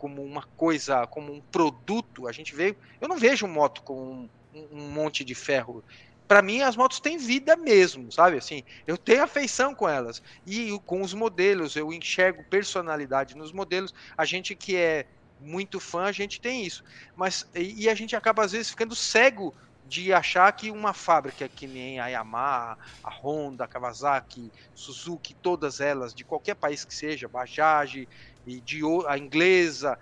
como 0.02 0.20
uma 0.20 0.42
coisa, 0.56 1.06
como 1.06 1.32
um 1.32 1.40
produto, 1.40 2.26
a 2.26 2.32
gente 2.32 2.56
vê. 2.56 2.76
Eu 3.00 3.06
não 3.06 3.16
vejo 3.16 3.46
moto 3.46 3.84
como 3.84 4.02
um, 4.02 4.28
um 4.72 4.90
monte 4.90 5.22
de 5.22 5.32
ferro. 5.32 5.84
Para 6.26 6.42
mim, 6.42 6.60
as 6.60 6.74
motos 6.74 6.98
têm 6.98 7.16
vida 7.16 7.54
mesmo, 7.54 8.10
sabe? 8.10 8.36
Assim, 8.36 8.64
eu 8.84 8.98
tenho 8.98 9.22
afeição 9.22 9.76
com 9.76 9.88
elas 9.88 10.20
e 10.44 10.76
com 10.86 11.02
os 11.02 11.14
modelos, 11.14 11.76
eu 11.76 11.92
enxergo 11.92 12.42
personalidade 12.42 13.36
nos 13.36 13.52
modelos. 13.52 13.94
A 14.18 14.24
gente 14.24 14.56
que 14.56 14.74
é 14.74 15.06
muito 15.38 15.78
fã, 15.78 16.02
a 16.06 16.12
gente 16.12 16.40
tem 16.40 16.66
isso. 16.66 16.82
Mas 17.14 17.48
e, 17.54 17.84
e 17.84 17.88
a 17.88 17.94
gente 17.94 18.16
acaba 18.16 18.44
às 18.44 18.50
vezes 18.50 18.70
ficando 18.70 18.96
cego 18.96 19.54
de 19.84 20.12
achar 20.12 20.50
que 20.52 20.70
uma 20.70 20.92
fábrica 20.92 21.48
que 21.48 21.66
nem 21.66 22.00
a 22.00 22.06
Yamaha, 22.06 22.78
a 23.02 23.10
Honda, 23.10 23.64
a 23.64 23.68
Kawasaki, 23.68 24.52
Suzuki, 24.74 25.34
todas 25.34 25.80
elas, 25.80 26.14
de 26.14 26.24
qualquer 26.24 26.54
país 26.54 26.84
que 26.84 26.94
seja, 26.94 27.28
Bajaj, 27.28 28.08
e 28.46 28.60
de 28.60 28.80
a 29.06 29.18
inglesa. 29.18 29.98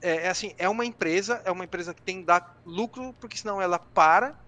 É, 0.00 0.26
é, 0.26 0.28
assim, 0.28 0.54
é 0.58 0.68
uma 0.68 0.84
empresa, 0.84 1.42
é 1.44 1.50
uma 1.50 1.64
empresa 1.64 1.92
que 1.92 2.02
tem 2.02 2.20
que 2.20 2.26
dar 2.26 2.56
lucro, 2.64 3.14
porque 3.20 3.36
senão 3.36 3.60
ela 3.60 3.78
para 3.78 4.38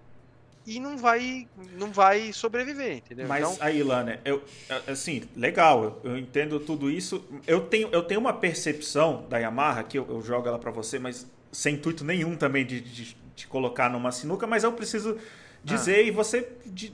e 0.65 0.79
não 0.79 0.97
vai 0.97 1.47
não 1.77 1.91
vai 1.91 2.31
sobreviver, 2.31 2.97
entendeu? 2.97 3.27
Mas 3.27 3.51
então... 3.51 3.65
aí, 3.65 3.81
Lana, 3.81 4.19
eu 4.23 4.43
assim, 4.87 5.23
legal, 5.35 5.83
eu, 5.83 6.11
eu, 6.11 6.17
entendo 6.17 6.59
tudo 6.59 6.89
isso. 6.89 7.25
Eu 7.47 7.61
tenho 7.61 7.89
eu 7.91 8.03
tenho 8.03 8.19
uma 8.19 8.33
percepção 8.33 9.25
da 9.29 9.37
Yamaha 9.39 9.83
que 9.83 9.97
eu, 9.97 10.05
eu 10.07 10.21
jogo 10.21 10.47
ela 10.47 10.59
para 10.59 10.71
você, 10.71 10.99
mas 10.99 11.27
sem 11.51 11.75
intuito 11.75 12.05
nenhum 12.05 12.35
também 12.35 12.65
de, 12.65 12.79
de, 12.79 13.17
de, 13.35 13.47
colocar 13.47 13.89
numa 13.89 14.11
sinuca, 14.11 14.47
mas 14.47 14.63
eu 14.63 14.71
preciso 14.71 15.17
dizer 15.63 15.95
ah. 15.95 16.01
e 16.03 16.11
você 16.11 16.47
de, 16.65 16.93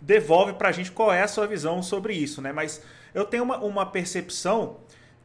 devolve 0.00 0.54
pra 0.54 0.72
gente 0.72 0.90
qual 0.90 1.12
é 1.12 1.22
a 1.22 1.28
sua 1.28 1.46
visão 1.46 1.82
sobre 1.82 2.14
isso, 2.14 2.40
né? 2.40 2.52
Mas 2.52 2.82
eu 3.14 3.24
tenho 3.24 3.42
uma, 3.42 3.58
uma 3.58 3.84
percepção 3.84 4.78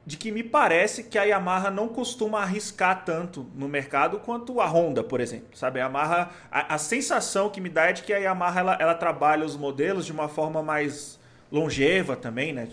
de 0.07 0.15
que 0.15 0.31
me 0.31 0.41
parece 0.41 1.03
que 1.03 1.17
a 1.17 1.23
Yamaha 1.23 1.69
não 1.69 1.89
costuma 1.89 2.39
arriscar 2.39 3.03
tanto 3.03 3.45
no 3.53 3.67
mercado 3.67 4.19
quanto 4.19 4.61
a 4.61 4.65
Honda, 4.65 5.03
por 5.03 5.19
exemplo. 5.19 5.49
Sabe, 5.53 5.81
a 5.81 5.83
Yamaha, 5.83 6.29
a, 6.49 6.75
a 6.75 6.77
sensação 6.77 7.49
que 7.49 7.59
me 7.59 7.67
dá 7.67 7.87
é 7.87 7.91
de 7.91 8.03
que 8.03 8.13
a 8.13 8.17
Yamaha 8.17 8.59
ela, 8.61 8.77
ela, 8.79 8.95
trabalha 8.95 9.45
os 9.45 9.57
modelos 9.57 10.05
de 10.05 10.13
uma 10.13 10.29
forma 10.29 10.63
mais 10.63 11.19
longeva 11.51 12.15
também, 12.15 12.53
né? 12.53 12.69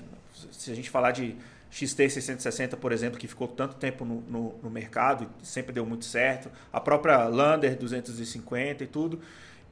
Se 0.53 0.71
a 0.71 0.77
gente 0.77 0.89
falar 0.89 1.11
de 1.11 1.35
XT660, 1.73 2.77
por 2.77 2.93
exemplo, 2.93 3.19
que 3.19 3.27
ficou 3.27 3.49
tanto 3.49 3.75
tempo 3.75 4.05
no, 4.05 4.21
no, 4.29 4.55
no 4.63 4.71
mercado 4.71 5.29
e 5.43 5.45
sempre 5.45 5.73
deu 5.73 5.85
muito 5.85 6.05
certo, 6.05 6.49
a 6.73 6.81
própria 6.81 7.27
Lander 7.27 7.77
250 7.77 8.85
e 8.85 8.87
tudo. 8.87 9.21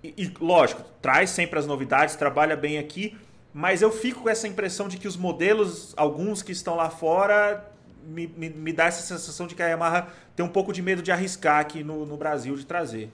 E, 0.02 0.12
e 0.18 0.34
lógico, 0.40 0.82
traz 1.00 1.30
sempre 1.30 1.60
as 1.60 1.66
novidades, 1.68 2.16
trabalha 2.16 2.56
bem 2.56 2.78
aqui, 2.78 3.16
mas 3.52 3.82
eu 3.82 3.92
fico 3.92 4.22
com 4.22 4.28
essa 4.28 4.48
impressão 4.48 4.88
de 4.88 4.96
que 4.96 5.06
os 5.06 5.16
modelos, 5.16 5.92
alguns 5.96 6.42
que 6.42 6.52
estão 6.52 6.74
lá 6.74 6.88
fora, 6.88 7.70
me, 8.02 8.26
me, 8.26 8.48
me 8.48 8.72
dá 8.72 8.86
essa 8.86 9.02
sensação 9.02 9.46
de 9.46 9.54
que 9.54 9.62
a 9.62 9.66
Yamaha 9.66 10.08
tem 10.34 10.44
um 10.44 10.48
pouco 10.48 10.72
de 10.72 10.80
medo 10.80 11.02
de 11.02 11.12
arriscar 11.12 11.60
aqui 11.60 11.84
no, 11.84 12.06
no 12.06 12.16
Brasil 12.16 12.56
de 12.56 12.64
trazer. 12.64 13.10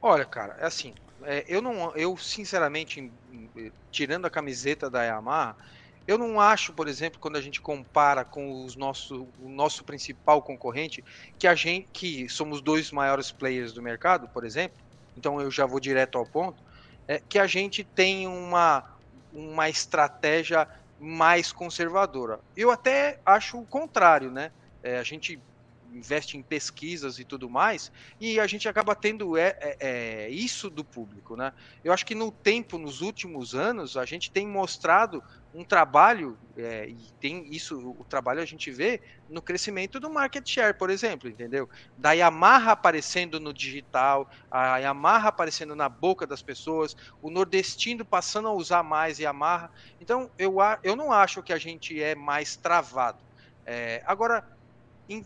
Olha, 0.00 0.24
cara, 0.24 0.56
é 0.60 0.66
assim, 0.66 0.94
é, 1.24 1.44
eu 1.48 1.60
não, 1.60 1.94
eu 1.96 2.16
sinceramente, 2.16 3.10
tirando 3.90 4.26
a 4.26 4.30
camiseta 4.30 4.88
da 4.88 5.02
Yamaha, 5.02 5.56
eu 6.06 6.16
não 6.16 6.40
acho, 6.40 6.72
por 6.72 6.88
exemplo, 6.88 7.20
quando 7.20 7.36
a 7.36 7.40
gente 7.40 7.60
compara 7.60 8.24
com 8.24 8.64
os 8.64 8.76
nosso, 8.76 9.28
o 9.42 9.48
nosso 9.48 9.84
principal 9.84 10.40
concorrente, 10.40 11.04
que 11.38 11.46
a 11.46 11.54
gente, 11.54 11.88
que 11.92 12.28
somos 12.28 12.62
dois 12.62 12.90
maiores 12.90 13.30
players 13.30 13.72
do 13.72 13.82
mercado, 13.82 14.28
por 14.28 14.44
exemplo, 14.44 14.78
então 15.16 15.40
eu 15.40 15.50
já 15.50 15.66
vou 15.66 15.78
direto 15.78 16.16
ao 16.16 16.24
ponto, 16.24 16.62
é 17.06 17.20
que 17.28 17.38
a 17.38 17.46
gente 17.46 17.84
tem 17.84 18.26
uma, 18.26 18.84
uma 19.38 19.68
estratégia 19.68 20.68
mais 20.98 21.52
conservadora. 21.52 22.40
Eu 22.56 22.70
até 22.70 23.20
acho 23.24 23.58
o 23.58 23.66
contrário, 23.66 24.30
né? 24.30 24.50
É, 24.82 24.98
a 24.98 25.02
gente 25.02 25.40
investe 25.92 26.36
em 26.36 26.42
pesquisas 26.42 27.18
e 27.18 27.24
tudo 27.24 27.48
mais, 27.48 27.90
e 28.20 28.38
a 28.38 28.46
gente 28.46 28.68
acaba 28.68 28.94
tendo 28.94 29.36
é, 29.36 29.56
é, 29.60 29.76
é, 29.80 30.28
isso 30.28 30.68
do 30.68 30.84
público, 30.84 31.34
né? 31.36 31.52
Eu 31.82 31.92
acho 31.92 32.04
que 32.04 32.14
no 32.14 32.30
tempo, 32.30 32.78
nos 32.78 33.00
últimos 33.00 33.54
anos, 33.54 33.96
a 33.96 34.04
gente 34.04 34.30
tem 34.30 34.46
mostrado 34.46 35.22
um 35.52 35.64
trabalho, 35.64 36.38
é, 36.56 36.86
e 36.88 37.10
tem 37.18 37.48
isso, 37.50 37.78
o 37.98 38.04
trabalho 38.04 38.40
a 38.40 38.44
gente 38.44 38.70
vê 38.70 39.00
no 39.28 39.40
crescimento 39.40 39.98
do 39.98 40.10
market 40.10 40.46
share, 40.46 40.76
por 40.76 40.90
exemplo, 40.90 41.28
entendeu? 41.28 41.68
Da 41.96 42.12
Yamaha 42.12 42.72
aparecendo 42.72 43.40
no 43.40 43.52
digital, 43.52 44.28
a 44.50 44.78
Yamaha 44.78 45.28
aparecendo 45.28 45.74
na 45.74 45.88
boca 45.88 46.26
das 46.26 46.42
pessoas, 46.42 46.94
o 47.20 47.30
nordestino 47.30 48.04
passando 48.04 48.48
a 48.48 48.52
usar 48.52 48.82
mais 48.82 49.18
Yamaha. 49.18 49.70
Então, 49.98 50.30
eu, 50.38 50.56
eu 50.82 50.94
não 50.94 51.12
acho 51.12 51.42
que 51.42 51.52
a 51.52 51.58
gente 51.58 52.00
é 52.02 52.14
mais 52.14 52.56
travado. 52.56 53.24
É, 53.64 54.02
agora, 54.06 54.44
em, 55.08 55.24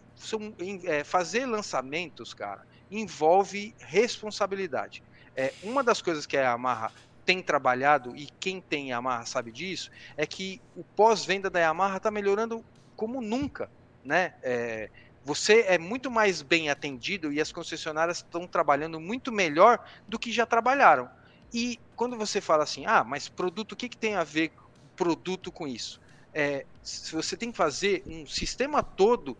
em, 0.61 0.87
é, 0.87 1.03
fazer 1.03 1.47
lançamentos, 1.47 2.33
cara, 2.33 2.64
envolve 2.91 3.75
responsabilidade. 3.81 5.03
É, 5.35 5.53
uma 5.62 5.83
das 5.83 6.01
coisas 6.01 6.27
que 6.27 6.37
a 6.37 6.43
Yamaha 6.43 6.93
tem 7.25 7.43
trabalhado, 7.43 8.16
e 8.16 8.27
quem 8.41 8.61
tem 8.61 8.91
Yamaha 8.91 9.25
sabe 9.25 9.53
disso, 9.53 9.91
é 10.16 10.27
que 10.27 10.61
o 10.77 10.83
pós-venda 10.83 11.49
da 11.49 11.61
Yamaha 11.61 11.97
está 11.97 12.11
melhorando 12.11 12.64
como 12.97 13.20
nunca. 13.20 13.70
Né? 14.05 14.35
É, 14.43 14.91
você 15.25 15.61
é 15.62 15.79
muito 15.79 16.11
mais 16.11 16.43
bem 16.43 16.68
atendido 16.68 17.33
e 17.33 17.41
as 17.41 17.53
concessionárias 17.53 18.18
estão 18.18 18.47
trabalhando 18.47 18.99
muito 18.99 19.31
melhor 19.31 19.79
do 20.09 20.18
que 20.18 20.33
já 20.33 20.45
trabalharam. 20.45 21.09
E 21.53 21.79
quando 21.95 22.16
você 22.16 22.41
fala 22.41 22.64
assim, 22.64 22.87
ah, 22.87 23.05
mas 23.05 23.29
produto, 23.29 23.73
o 23.73 23.77
que, 23.77 23.89
que 23.89 23.97
tem 23.97 24.14
a 24.16 24.25
ver 24.25 24.53
produto 24.97 25.53
com 25.53 25.68
isso? 25.68 26.01
É, 26.35 26.64
você 27.12 27.37
tem 27.37 27.51
que 27.51 27.57
fazer 27.57 28.03
um 28.07 28.27
sistema 28.27 28.83
todo 28.83 29.37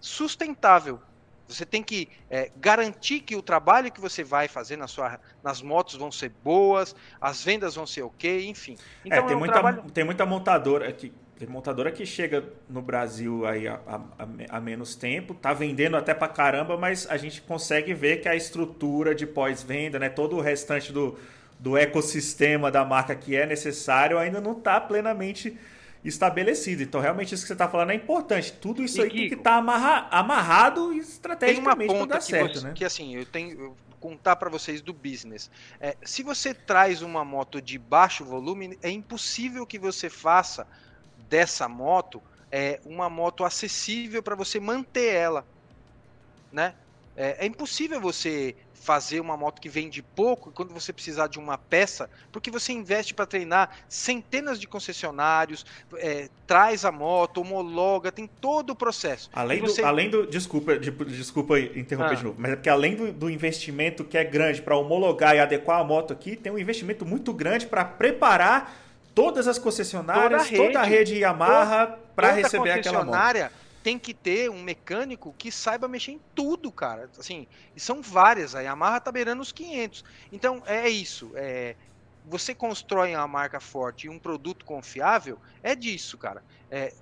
sustentável. 0.00 1.00
Você 1.54 1.66
tem 1.66 1.82
que 1.82 2.08
é, 2.30 2.50
garantir 2.56 3.20
que 3.20 3.36
o 3.36 3.42
trabalho 3.42 3.90
que 3.90 4.00
você 4.00 4.24
vai 4.24 4.48
fazer 4.48 4.76
na 4.76 4.86
sua, 4.86 5.20
nas 5.42 5.62
motos 5.62 5.94
vão 5.94 6.10
ser 6.10 6.30
boas, 6.42 6.94
as 7.20 7.42
vendas 7.44 7.74
vão 7.74 7.86
ser 7.86 8.02
ok, 8.02 8.48
enfim. 8.48 8.76
É, 9.04 9.08
então, 9.08 9.18
é, 9.18 9.22
tem, 9.22 9.32
é 9.32 9.36
um 9.36 9.38
muita, 9.38 9.54
trabalho... 9.54 9.82
tem 9.90 10.04
muita 10.04 10.26
montadora 10.26 10.92
que 10.92 11.12
tem 11.38 11.48
montadora 11.48 11.90
que 11.90 12.06
chega 12.06 12.44
no 12.68 12.80
Brasil 12.80 13.44
aí 13.44 13.66
há, 13.66 13.80
há, 14.48 14.60
menos 14.60 14.94
tempo, 14.94 15.34
tá 15.34 15.52
vendendo 15.52 15.96
até 15.96 16.14
pra 16.14 16.28
caramba, 16.28 16.76
mas 16.76 17.04
a 17.10 17.16
gente 17.16 17.42
consegue 17.42 17.92
ver 17.92 18.20
que 18.20 18.28
a 18.28 18.36
estrutura 18.36 19.12
de 19.12 19.26
pós-venda, 19.26 19.98
né, 19.98 20.08
todo 20.08 20.36
o 20.36 20.40
restante 20.40 20.92
do, 20.92 21.18
do 21.58 21.76
ecossistema 21.76 22.70
da 22.70 22.84
marca 22.84 23.14
que 23.16 23.34
é 23.34 23.44
necessário 23.44 24.18
ainda 24.18 24.40
não 24.40 24.52
está 24.52 24.80
plenamente 24.80 25.58
estabelecido. 26.04 26.82
Então, 26.82 27.00
realmente, 27.00 27.34
isso 27.34 27.44
que 27.44 27.48
você 27.48 27.52
está 27.52 27.68
falando 27.68 27.90
é 27.90 27.94
importante. 27.94 28.52
Tudo 28.52 28.82
isso 28.82 28.98
e 29.00 29.04
aí 29.04 29.10
tem 29.10 29.28
que 29.28 29.34
estar 29.34 29.50
tá 29.50 29.56
amarra, 29.56 30.08
amarrado 30.10 30.92
estrategicamente 30.92 31.94
para 31.94 32.06
dar 32.06 32.20
certo, 32.20 32.58
você, 32.58 32.66
né? 32.66 32.72
Que 32.74 32.84
assim, 32.84 33.14
eu 33.14 33.24
tenho 33.24 33.58
eu 33.60 33.76
contar 34.00 34.34
para 34.34 34.50
vocês 34.50 34.80
do 34.80 34.92
business. 34.92 35.48
É, 35.80 35.96
se 36.02 36.24
você 36.24 36.52
traz 36.52 37.02
uma 37.02 37.24
moto 37.24 37.62
de 37.62 37.78
baixo 37.78 38.24
volume, 38.24 38.76
é 38.82 38.90
impossível 38.90 39.64
que 39.64 39.78
você 39.78 40.10
faça 40.10 40.66
dessa 41.28 41.68
moto 41.68 42.20
é, 42.52 42.78
uma 42.84 43.08
moto 43.08 43.44
acessível 43.44 44.22
para 44.22 44.34
você 44.34 44.60
manter 44.60 45.14
ela, 45.14 45.46
né? 46.52 46.74
É, 47.16 47.44
é, 47.44 47.46
impossível 47.46 48.00
você 48.00 48.54
fazer 48.82 49.20
uma 49.20 49.36
moto 49.36 49.60
que 49.60 49.68
vende 49.68 50.02
pouco 50.02 50.50
quando 50.50 50.74
você 50.74 50.92
precisar 50.92 51.28
de 51.28 51.38
uma 51.38 51.56
peça, 51.56 52.10
porque 52.32 52.50
você 52.50 52.72
investe 52.72 53.14
para 53.14 53.24
treinar 53.24 53.70
centenas 53.88 54.58
de 54.58 54.66
concessionários, 54.66 55.64
é, 55.98 56.28
traz 56.48 56.84
a 56.84 56.90
moto, 56.90 57.40
homologa, 57.40 58.10
tem 58.10 58.26
todo 58.26 58.70
o 58.70 58.74
processo. 58.74 59.30
Além, 59.32 59.60
você... 59.60 59.82
do, 59.82 59.86
além 59.86 60.10
do. 60.10 60.26
Desculpa, 60.26 60.76
desculpa 60.78 61.60
interromper 61.60 62.14
ah. 62.14 62.16
de 62.16 62.24
novo, 62.24 62.36
mas 62.38 62.52
é 62.52 62.56
porque 62.56 62.68
além 62.68 62.96
do, 62.96 63.12
do 63.12 63.30
investimento 63.30 64.02
que 64.02 64.18
é 64.18 64.24
grande 64.24 64.60
para 64.60 64.76
homologar 64.76 65.36
e 65.36 65.38
adequar 65.38 65.80
a 65.80 65.84
moto 65.84 66.12
aqui, 66.12 66.34
tem 66.34 66.50
um 66.50 66.58
investimento 66.58 67.06
muito 67.06 67.32
grande 67.32 67.66
para 67.66 67.84
preparar 67.84 68.74
todas 69.14 69.46
as 69.46 69.58
concessionárias, 69.58 70.42
toda 70.42 70.42
a 70.42 70.44
rede, 70.44 70.66
toda 70.66 70.80
a 70.80 70.84
rede 70.84 71.18
Yamaha 71.18 71.98
para 72.16 72.32
receber 72.32 72.72
aquela 72.72 73.04
moto 73.04 73.61
tem 73.82 73.98
que 73.98 74.14
ter 74.14 74.50
um 74.50 74.62
mecânico 74.62 75.34
que 75.34 75.50
saiba 75.52 75.88
mexer 75.88 76.12
em 76.12 76.20
tudo, 76.34 76.72
cara. 76.72 77.10
Assim, 77.18 77.46
e 77.74 77.80
são 77.80 78.02
várias, 78.02 78.54
a 78.54 78.60
Yamaha 78.60 79.00
tá 79.00 79.12
beirando 79.12 79.42
os 79.42 79.52
500. 79.52 80.02
Então, 80.30 80.62
é 80.66 80.88
isso. 80.88 81.32
É, 81.36 81.76
você 82.24 82.54
constrói 82.54 83.14
uma 83.14 83.26
marca 83.28 83.60
forte 83.60 84.06
e 84.06 84.10
um 84.10 84.18
produto 84.20 84.64
confiável, 84.64 85.40
é 85.62 85.74
disso, 85.74 86.16
cara. 86.18 86.44
É, 86.70 86.92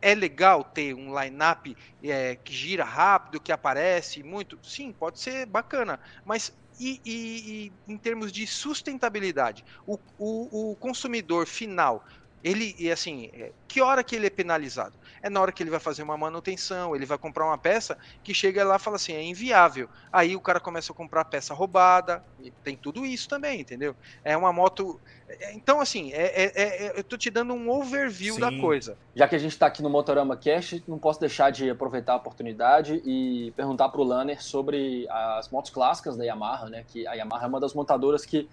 é 0.00 0.14
legal 0.14 0.64
ter 0.64 0.94
um 0.94 1.18
line-up 1.18 1.76
é, 2.02 2.36
que 2.36 2.52
gira 2.54 2.84
rápido, 2.84 3.40
que 3.40 3.50
aparece 3.52 4.22
muito? 4.22 4.58
Sim, 4.62 4.92
pode 4.92 5.20
ser 5.20 5.46
bacana. 5.46 6.00
Mas 6.24 6.52
e, 6.78 7.00
e, 7.04 7.66
e 7.88 7.92
em 7.92 7.98
termos 7.98 8.30
de 8.32 8.46
sustentabilidade? 8.46 9.64
O, 9.84 9.98
o, 10.16 10.72
o 10.72 10.76
consumidor 10.76 11.46
final 11.46 12.04
ele, 12.42 12.74
e 12.78 12.90
assim, 12.90 13.30
é, 13.32 13.52
que 13.66 13.80
hora 13.80 14.04
que 14.04 14.14
ele 14.14 14.26
é 14.26 14.30
penalizado? 14.30 14.94
É 15.20 15.28
na 15.28 15.40
hora 15.40 15.50
que 15.50 15.62
ele 15.62 15.70
vai 15.70 15.80
fazer 15.80 16.02
uma 16.02 16.16
manutenção, 16.16 16.94
ele 16.94 17.04
vai 17.04 17.18
comprar 17.18 17.44
uma 17.46 17.58
peça 17.58 17.98
que 18.22 18.32
chega 18.32 18.64
lá 18.64 18.76
e 18.76 18.78
fala 18.78 18.96
assim, 18.96 19.12
é 19.12 19.22
inviável. 19.22 19.88
Aí 20.12 20.36
o 20.36 20.40
cara 20.40 20.60
começa 20.60 20.92
a 20.92 20.94
comprar 20.94 21.24
peça 21.24 21.52
roubada, 21.52 22.24
e 22.40 22.50
tem 22.50 22.76
tudo 22.76 23.04
isso 23.04 23.28
também, 23.28 23.60
entendeu? 23.60 23.96
É 24.24 24.36
uma 24.36 24.52
moto. 24.52 25.00
É, 25.28 25.52
então, 25.54 25.80
assim, 25.80 26.12
é, 26.12 26.44
é, 26.44 26.52
é, 26.54 26.98
eu 26.98 27.04
tô 27.04 27.16
te 27.16 27.30
dando 27.30 27.52
um 27.52 27.68
overview 27.68 28.34
Sim. 28.34 28.40
da 28.40 28.52
coisa. 28.52 28.96
Já 29.14 29.26
que 29.26 29.34
a 29.34 29.38
gente 29.38 29.52
está 29.52 29.66
aqui 29.66 29.82
no 29.82 29.90
Motorama 29.90 30.36
Cash, 30.36 30.82
não 30.86 30.98
posso 30.98 31.18
deixar 31.18 31.50
de 31.50 31.68
aproveitar 31.68 32.12
a 32.12 32.16
oportunidade 32.16 33.02
e 33.04 33.52
perguntar 33.56 33.88
para 33.88 34.00
o 34.00 34.04
Lanner 34.04 34.42
sobre 34.42 35.06
as 35.10 35.48
motos 35.50 35.70
clássicas 35.70 36.16
da 36.16 36.24
Yamaha, 36.24 36.70
né? 36.70 36.84
Que 36.86 37.06
a 37.06 37.14
Yamaha 37.14 37.44
é 37.44 37.48
uma 37.48 37.60
das 37.60 37.74
montadoras 37.74 38.24
que 38.24 38.48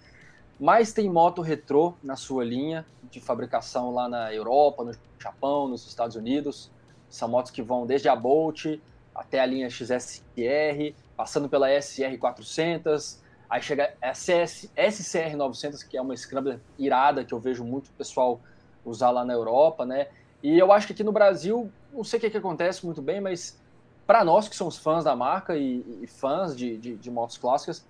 mais 0.58 0.92
tem 0.92 1.08
moto 1.10 1.42
retrô 1.42 1.94
na 2.02 2.16
sua 2.16 2.44
linha 2.44 2.86
de 3.10 3.20
fabricação 3.20 3.92
lá 3.92 4.08
na 4.08 4.32
Europa, 4.32 4.84
no 4.84 4.92
Japão, 5.18 5.68
nos 5.68 5.86
Estados 5.86 6.16
Unidos. 6.16 6.70
São 7.08 7.28
motos 7.28 7.50
que 7.50 7.62
vão 7.62 7.86
desde 7.86 8.08
a 8.08 8.16
Bolt 8.16 8.66
até 9.14 9.40
a 9.40 9.46
linha 9.46 9.70
XSR, 9.70 10.94
passando 11.16 11.48
pela 11.48 11.68
SR 11.80 12.18
400, 12.18 13.22
aí 13.48 13.62
chega 13.62 13.94
a 14.02 14.12
CS, 14.12 14.70
SCR 14.76 15.36
900, 15.36 15.82
que 15.82 15.96
é 15.96 16.02
uma 16.02 16.14
Scrambler 16.14 16.60
irada 16.78 17.24
que 17.24 17.32
eu 17.32 17.38
vejo 17.38 17.64
muito 17.64 17.90
pessoal 17.92 18.40
usar 18.84 19.10
lá 19.10 19.24
na 19.24 19.32
Europa, 19.32 19.86
né? 19.86 20.08
E 20.42 20.58
eu 20.58 20.70
acho 20.70 20.86
que 20.86 20.92
aqui 20.92 21.02
no 21.02 21.12
Brasil, 21.12 21.70
não 21.92 22.04
sei 22.04 22.18
o 22.18 22.20
que, 22.20 22.30
que 22.30 22.36
acontece 22.36 22.84
muito 22.84 23.00
bem, 23.00 23.20
mas 23.20 23.58
para 24.06 24.22
nós 24.22 24.48
que 24.48 24.54
somos 24.54 24.76
fãs 24.76 25.04
da 25.04 25.16
marca 25.16 25.56
e, 25.56 25.84
e 26.02 26.06
fãs 26.06 26.54
de, 26.56 26.76
de, 26.76 26.96
de 26.96 27.10
motos 27.10 27.38
clássicas, 27.38 27.84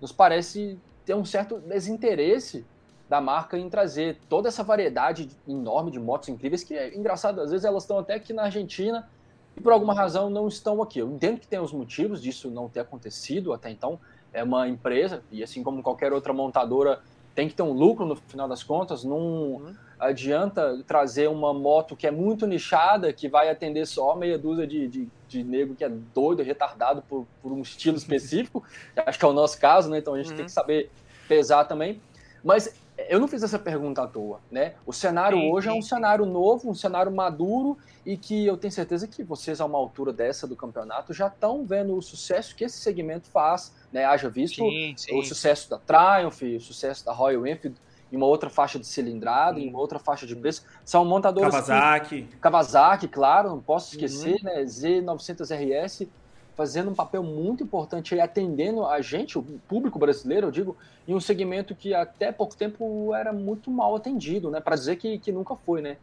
nos 0.00 0.12
parece 0.12 0.78
ter 1.04 1.14
um 1.14 1.24
certo 1.24 1.58
desinteresse 1.58 2.64
da 3.08 3.20
marca 3.20 3.58
em 3.58 3.68
trazer 3.68 4.18
toda 4.28 4.48
essa 4.48 4.62
variedade 4.62 5.28
enorme 5.46 5.90
de 5.90 6.00
motos 6.00 6.28
incríveis, 6.28 6.64
que 6.64 6.74
é 6.74 6.96
engraçado, 6.96 7.40
às 7.40 7.50
vezes 7.50 7.64
elas 7.64 7.82
estão 7.82 7.98
até 7.98 8.14
aqui 8.14 8.32
na 8.32 8.44
Argentina 8.44 9.08
e 9.56 9.60
por 9.60 9.72
alguma 9.72 9.92
razão 9.94 10.30
não 10.30 10.48
estão 10.48 10.80
aqui. 10.80 10.98
Eu 10.98 11.10
entendo 11.10 11.38
que 11.38 11.46
tem 11.46 11.58
os 11.58 11.72
motivos 11.72 12.22
disso 12.22 12.50
não 12.50 12.68
ter 12.68 12.80
acontecido 12.80 13.52
até 13.52 13.70
então. 13.70 14.00
É 14.32 14.42
uma 14.42 14.66
empresa, 14.66 15.22
e 15.30 15.42
assim 15.42 15.62
como 15.62 15.82
qualquer 15.82 16.12
outra 16.12 16.32
montadora, 16.32 17.00
tem 17.34 17.48
que 17.48 17.54
ter 17.54 17.62
um 17.62 17.72
lucro 17.72 18.06
no 18.06 18.16
final 18.16 18.48
das 18.48 18.62
contas. 18.62 19.04
Não 19.04 19.18
uhum. 19.18 19.74
Adianta 20.02 20.82
trazer 20.84 21.28
uma 21.28 21.54
moto 21.54 21.94
que 21.94 22.06
é 22.06 22.10
muito 22.10 22.44
nichada, 22.46 23.12
que 23.12 23.28
vai 23.28 23.48
atender 23.48 23.86
só 23.86 24.16
meia 24.16 24.36
dúzia 24.36 24.66
de, 24.66 24.88
de, 24.88 25.08
de 25.28 25.44
nego 25.44 25.76
que 25.76 25.84
é 25.84 25.88
doido, 25.88 26.42
retardado 26.42 27.02
por, 27.02 27.24
por 27.40 27.52
um 27.52 27.62
estilo 27.62 27.96
específico. 27.98 28.64
Acho 28.96 29.18
que 29.18 29.24
é 29.24 29.28
o 29.28 29.32
nosso 29.32 29.58
caso, 29.60 29.88
né? 29.88 29.98
Então 29.98 30.14
a 30.14 30.18
gente 30.18 30.30
uhum. 30.30 30.36
tem 30.36 30.46
que 30.46 30.52
saber 30.52 30.90
pesar 31.28 31.64
também. 31.64 32.00
Mas 32.42 32.74
eu 33.08 33.20
não 33.20 33.28
fiz 33.28 33.44
essa 33.44 33.60
pergunta 33.60 34.02
à 34.02 34.06
toa, 34.08 34.40
né? 34.50 34.74
O 34.84 34.92
cenário 34.92 35.38
sim, 35.38 35.52
hoje 35.52 35.68
sim. 35.68 35.74
é 35.74 35.78
um 35.78 35.82
cenário 35.82 36.26
novo, 36.26 36.68
um 36.68 36.74
cenário 36.74 37.12
maduro 37.12 37.78
e 38.04 38.16
que 38.16 38.44
eu 38.44 38.56
tenho 38.56 38.72
certeza 38.72 39.06
que 39.06 39.22
vocês, 39.22 39.60
a 39.60 39.64
uma 39.64 39.78
altura 39.78 40.12
dessa 40.12 40.48
do 40.48 40.56
campeonato, 40.56 41.14
já 41.14 41.28
estão 41.28 41.64
vendo 41.64 41.96
o 41.96 42.02
sucesso 42.02 42.56
que 42.56 42.64
esse 42.64 42.78
segmento 42.78 43.28
faz, 43.28 43.72
né? 43.92 44.04
Haja 44.04 44.28
visto 44.28 44.56
sim, 44.56 44.96
o 45.16 45.22
sucesso 45.22 45.70
da 45.70 45.78
Triumph, 45.78 46.42
o 46.42 46.60
sucesso 46.60 47.04
da 47.04 47.12
Royal 47.12 47.46
Enfield 47.46 47.78
em 48.12 48.16
uma 48.16 48.26
outra 48.26 48.50
faixa 48.50 48.78
de 48.78 48.86
cilindrada, 48.86 49.58
em 49.58 49.68
uma 49.70 49.78
outra 49.78 49.98
faixa 49.98 50.26
de 50.26 50.36
preço. 50.36 50.64
São 50.84 51.04
montadores. 51.04 51.50
Kawasaki. 51.50 52.22
Que, 52.22 52.36
Kawasaki, 52.36 53.08
claro, 53.08 53.48
não 53.48 53.60
posso 53.60 53.92
esquecer, 53.92 54.34
uhum. 54.34 54.44
né? 54.44 54.62
Z900RS 54.62 56.08
fazendo 56.54 56.90
um 56.90 56.94
papel 56.94 57.22
muito 57.22 57.64
importante 57.64 58.14
aí, 58.14 58.20
atendendo 58.20 58.86
a 58.86 59.00
gente, 59.00 59.38
o 59.38 59.42
público 59.42 59.98
brasileiro, 59.98 60.48
eu 60.48 60.50
digo, 60.50 60.76
em 61.08 61.14
um 61.14 61.20
segmento 61.20 61.74
que 61.74 61.94
até 61.94 62.30
pouco 62.30 62.54
tempo 62.54 63.14
era 63.14 63.32
muito 63.32 63.70
mal 63.70 63.96
atendido, 63.96 64.50
né? 64.50 64.60
Para 64.60 64.76
dizer 64.76 64.96
que, 64.96 65.18
que 65.18 65.32
nunca 65.32 65.56
foi, 65.56 65.80
né? 65.80 65.96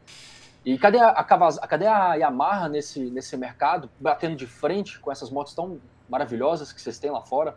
E 0.66 0.78
cadê 0.78 1.00
a, 1.00 1.10
a, 1.10 1.24
cadê 1.24 1.88
a 1.88 2.16
Yamaha 2.16 2.68
nesse, 2.68 3.00
nesse 3.12 3.38
mercado, 3.38 3.90
batendo 4.00 4.36
de 4.36 4.46
frente 4.46 5.00
com 5.00 5.12
essas 5.12 5.30
motos 5.30 5.54
tão 5.54 5.80
maravilhosas 6.10 6.74
que 6.74 6.82
vocês 6.82 7.00
têm 7.00 7.12
lá 7.12 7.22
fora? 7.22 7.56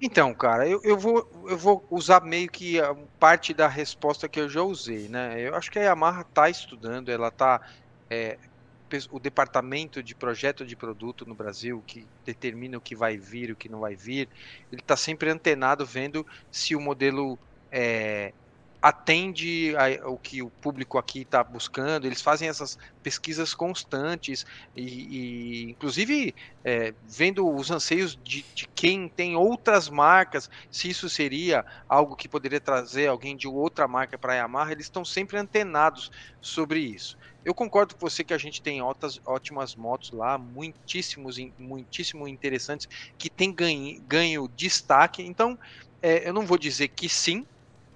Então, 0.00 0.34
cara, 0.34 0.68
eu, 0.68 0.80
eu, 0.84 0.98
vou, 0.98 1.28
eu 1.48 1.56
vou 1.58 1.86
usar 1.90 2.20
meio 2.22 2.50
que 2.50 2.76
parte 3.18 3.54
da 3.54 3.68
resposta 3.68 4.28
que 4.28 4.40
eu 4.40 4.48
já 4.48 4.62
usei, 4.62 5.08
né? 5.08 5.40
Eu 5.40 5.54
acho 5.54 5.70
que 5.70 5.78
a 5.78 5.82
Yamaha 5.82 6.22
está 6.22 6.50
estudando, 6.50 7.10
ela 7.10 7.28
está 7.28 7.60
é, 8.10 8.38
o 9.10 9.18
departamento 9.18 10.02
de 10.02 10.14
projeto 10.14 10.64
de 10.64 10.76
produto 10.76 11.24
no 11.26 11.34
Brasil, 11.34 11.82
que 11.86 12.06
determina 12.24 12.78
o 12.78 12.80
que 12.80 12.94
vai 12.94 13.16
vir, 13.16 13.50
o 13.50 13.56
que 13.56 13.68
não 13.68 13.80
vai 13.80 13.96
vir, 13.96 14.28
ele 14.70 14.80
está 14.80 14.96
sempre 14.96 15.30
antenado 15.30 15.84
vendo 15.84 16.26
se 16.50 16.76
o 16.76 16.80
modelo 16.80 17.38
é, 17.70 18.32
atende 18.86 19.74
ao 20.04 20.16
que 20.16 20.40
o 20.40 20.48
público 20.48 20.96
aqui 20.96 21.22
está 21.22 21.42
buscando. 21.42 22.06
Eles 22.06 22.22
fazem 22.22 22.48
essas 22.48 22.78
pesquisas 23.02 23.52
constantes 23.52 24.46
e, 24.76 24.82
e 24.84 25.70
inclusive, 25.70 26.32
é, 26.62 26.94
vendo 27.02 27.52
os 27.52 27.68
anseios 27.68 28.16
de, 28.22 28.44
de, 28.54 28.68
quem 28.76 29.08
tem 29.08 29.34
outras 29.34 29.88
marcas, 29.88 30.48
se 30.70 30.88
isso 30.88 31.08
seria 31.08 31.66
algo 31.88 32.14
que 32.14 32.28
poderia 32.28 32.60
trazer 32.60 33.08
alguém 33.08 33.36
de 33.36 33.48
outra 33.48 33.88
marca 33.88 34.16
para 34.16 34.34
a 34.34 34.36
Yamaha, 34.36 34.70
eles 34.70 34.86
estão 34.86 35.04
sempre 35.04 35.36
antenados 35.36 36.08
sobre 36.40 36.78
isso. 36.78 37.18
Eu 37.44 37.54
concordo 37.54 37.96
com 37.96 38.08
você 38.08 38.22
que 38.22 38.34
a 38.34 38.38
gente 38.38 38.62
tem 38.62 38.80
ótimas, 38.82 39.74
motos 39.74 40.12
lá, 40.12 40.38
muitíssimos, 40.38 41.38
muitíssimo 41.58 42.28
interessantes, 42.28 42.88
que 43.18 43.28
tem 43.28 43.52
ganho, 43.52 44.00
ganho 44.02 44.48
destaque. 44.48 45.22
Então, 45.22 45.58
é, 46.00 46.28
eu 46.28 46.32
não 46.32 46.46
vou 46.46 46.58
dizer 46.58 46.88
que 46.88 47.08
sim, 47.08 47.44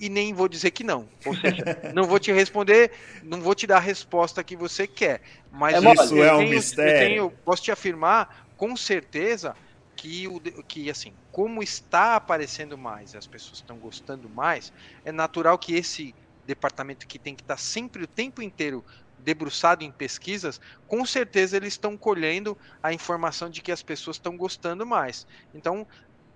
e 0.01 0.09
nem 0.09 0.33
vou 0.33 0.49
dizer 0.49 0.71
que 0.71 0.83
não. 0.83 1.07
Ou 1.27 1.37
seja, 1.37 1.63
não 1.95 2.05
vou 2.05 2.19
te 2.19 2.33
responder, 2.33 2.91
não 3.23 3.41
vou 3.41 3.55
te 3.55 3.67
dar 3.67 3.77
a 3.77 3.81
resposta 3.81 4.43
que 4.43 4.57
você 4.57 4.87
quer. 4.87 5.21
Mas 5.53 5.75
é, 5.75 5.93
isso 5.93 6.23
é 6.23 6.33
um 6.33 6.39
tenho, 6.39 6.51
mistério. 6.51 6.91
Eu 6.91 6.99
tenho, 6.99 7.31
posso 7.45 7.63
te 7.63 7.71
afirmar 7.71 8.49
com 8.57 8.75
certeza 8.75 9.55
que, 9.95 10.27
o, 10.27 10.41
que 10.41 10.91
assim, 10.91 11.13
como 11.31 11.63
está 11.63 12.17
aparecendo 12.17 12.79
mais, 12.79 13.15
as 13.15 13.27
pessoas 13.27 13.59
estão 13.59 13.77
gostando 13.77 14.29
mais, 14.31 14.73
é 15.05 15.13
natural 15.13 15.59
que 15.59 15.75
esse 15.75 16.15
departamento 16.47 17.07
que 17.07 17.19
tem 17.19 17.35
que 17.35 17.43
estar 17.43 17.59
sempre 17.59 18.03
o 18.03 18.07
tempo 18.07 18.41
inteiro 18.41 18.83
debruçado 19.19 19.85
em 19.85 19.93
pesquisas, 19.93 20.59
com 20.89 21.05
certeza 21.05 21.57
eles 21.57 21.75
estão 21.75 21.97
colhendo 21.97 22.57
a 22.83 22.93
informação 22.93 23.51
de 23.51 23.61
que 23.61 23.71
as 23.71 23.83
pessoas 23.83 24.17
estão 24.17 24.37
gostando 24.37 24.87
mais. 24.87 25.27
Então, 25.55 25.87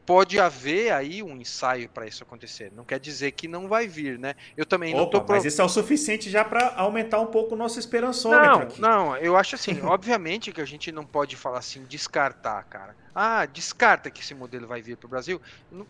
pode 0.06 0.38
haver 0.38 0.92
aí 0.92 1.22
um 1.22 1.36
ensaio 1.36 1.88
para 1.88 2.06
isso 2.06 2.22
acontecer. 2.22 2.70
Não 2.74 2.84
quer 2.84 3.00
dizer 3.00 3.32
que 3.32 3.48
não 3.48 3.68
vai 3.68 3.86
vir, 3.86 4.18
né? 4.18 4.34
Eu 4.56 4.66
também 4.66 4.92
Opa, 4.92 5.02
não 5.02 5.10
tô 5.10 5.20
pro... 5.22 5.34
mas 5.34 5.44
isso 5.44 5.60
é 5.60 5.64
o 5.64 5.68
suficiente 5.68 6.30
já 6.30 6.44
para 6.44 6.74
aumentar 6.76 7.20
um 7.20 7.26
pouco 7.26 7.54
o 7.54 7.58
nosso 7.58 7.78
esperançômetro 7.78 8.46
não, 8.46 8.60
aqui. 8.60 8.80
Não, 8.80 9.16
eu 9.16 9.36
acho 9.36 9.54
assim, 9.54 9.80
obviamente 9.84 10.52
que 10.52 10.60
a 10.60 10.64
gente 10.64 10.92
não 10.92 11.04
pode 11.04 11.36
falar 11.36 11.58
assim 11.58 11.84
descartar, 11.84 12.62
cara. 12.64 12.94
Ah, 13.14 13.46
descarta 13.46 14.10
que 14.10 14.20
esse 14.20 14.34
modelo 14.34 14.66
vai 14.66 14.82
vir 14.82 14.96
para 14.96 15.06
o 15.06 15.10
Brasil. 15.10 15.40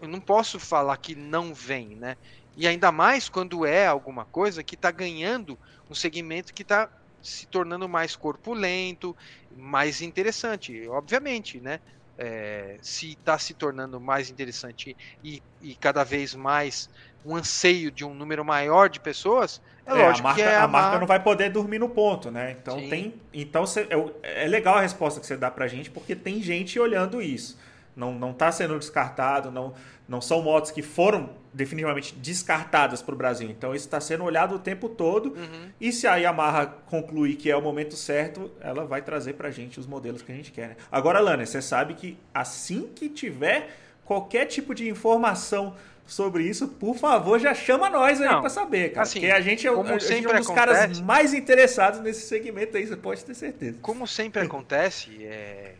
Eu 0.00 0.08
não 0.08 0.20
posso 0.20 0.60
falar 0.60 0.96
que 0.98 1.14
não 1.14 1.52
vem, 1.52 1.96
né? 1.96 2.16
E 2.56 2.68
ainda 2.68 2.92
mais 2.92 3.28
quando 3.28 3.66
é 3.66 3.86
alguma 3.86 4.24
coisa 4.24 4.62
que 4.62 4.76
está 4.76 4.90
ganhando 4.90 5.58
um 5.90 5.94
segmento 5.94 6.54
que 6.54 6.62
está 6.62 6.88
se 7.20 7.46
tornando 7.46 7.88
mais 7.88 8.14
corpulento, 8.14 9.16
mais 9.56 10.02
interessante, 10.02 10.86
obviamente, 10.88 11.58
né? 11.58 11.80
É, 12.16 12.76
se 12.80 13.12
está 13.12 13.36
se 13.38 13.54
tornando 13.54 14.00
mais 14.00 14.30
interessante 14.30 14.96
e, 15.22 15.42
e, 15.60 15.74
cada 15.74 16.04
vez 16.04 16.32
mais 16.32 16.88
um 17.26 17.34
anseio 17.34 17.90
de 17.90 18.04
um 18.04 18.14
número 18.14 18.44
maior 18.44 18.88
de 18.88 19.00
pessoas, 19.00 19.60
é, 19.84 19.90
é 19.90 19.94
lógico 19.94 20.28
a 20.28 20.30
marca, 20.30 20.42
que 20.42 20.48
é 20.48 20.56
a, 20.56 20.62
a 20.62 20.68
marca 20.68 20.98
não 21.00 21.06
vai 21.08 21.20
poder 21.20 21.50
dormir 21.50 21.80
no 21.80 21.88
ponto, 21.88 22.30
né? 22.30 22.56
Então 22.60 22.78
Sim. 22.78 22.88
tem, 22.88 23.14
então 23.32 23.66
cê, 23.66 23.88
é, 24.22 24.44
é 24.44 24.46
legal 24.46 24.76
a 24.76 24.80
resposta 24.80 25.18
que 25.18 25.26
você 25.26 25.36
dá 25.36 25.50
para 25.50 25.66
gente 25.66 25.90
porque 25.90 26.14
tem 26.14 26.40
gente 26.40 26.78
olhando 26.78 27.20
isso. 27.20 27.58
Não 27.96 28.12
não 28.12 28.30
está 28.30 28.52
sendo 28.52 28.78
descartado, 28.78 29.50
não 29.50 29.74
não 30.09 30.20
são 30.20 30.42
motos 30.42 30.70
que 30.70 30.82
foram 30.82 31.30
definitivamente 31.52 32.14
descartadas 32.16 33.00
para 33.00 33.14
o 33.14 33.16
Brasil. 33.16 33.48
Então 33.48 33.74
isso 33.74 33.86
está 33.86 34.00
sendo 34.00 34.24
olhado 34.24 34.57
o 34.57 34.59
tempo 34.59 34.88
todo. 34.88 35.30
Uhum. 35.30 35.70
E 35.80 35.92
se 35.92 36.07
a 36.07 36.16
Yamaha 36.16 36.66
concluir 36.66 37.36
que 37.36 37.50
é 37.50 37.57
o 37.57 37.62
momento 37.62 37.96
certo, 37.96 38.50
ela 38.61 38.84
vai 38.84 39.00
trazer 39.02 39.34
para 39.34 39.48
a 39.48 39.50
gente 39.50 39.78
os 39.78 39.86
modelos 39.86 40.20
que 40.20 40.32
a 40.32 40.34
gente 40.34 40.52
quer. 40.52 40.70
Né? 40.70 40.76
Agora, 40.90 41.20
Lana, 41.20 41.46
você 41.46 41.62
sabe 41.62 41.94
que 41.94 42.18
assim 42.34 42.90
que 42.94 43.09
tiver 43.09 43.70
qualquer 44.05 44.46
tipo 44.46 44.74
de 44.74 44.88
informação 44.88 45.74
sobre 46.07 46.44
isso, 46.44 46.68
por 46.68 46.96
favor, 46.96 47.38
já 47.40 47.55
chama 47.55 47.88
nós 47.88 48.20
aí 48.20 48.28
para 48.28 48.50
saber, 48.50 48.90
cara. 48.90 49.02
Assim, 49.02 49.20
porque 49.20 49.32
a 49.32 49.40
gente, 49.40 49.66
é, 49.66 49.70
a 49.70 49.74
gente 49.74 50.26
é 50.26 50.30
um 50.30 50.36
dos 50.36 50.50
acontece, 50.50 50.55
caras 50.55 51.00
mais 51.00 51.32
interessados 51.32 52.00
nesse 52.00 52.26
segmento 52.26 52.76
aí, 52.76 52.86
você 52.86 52.96
pode 52.96 53.24
ter 53.24 53.34
certeza. 53.34 53.78
Como 53.80 54.07
sempre 54.07 54.42
acontece, 54.44 55.24
é, 55.24 55.74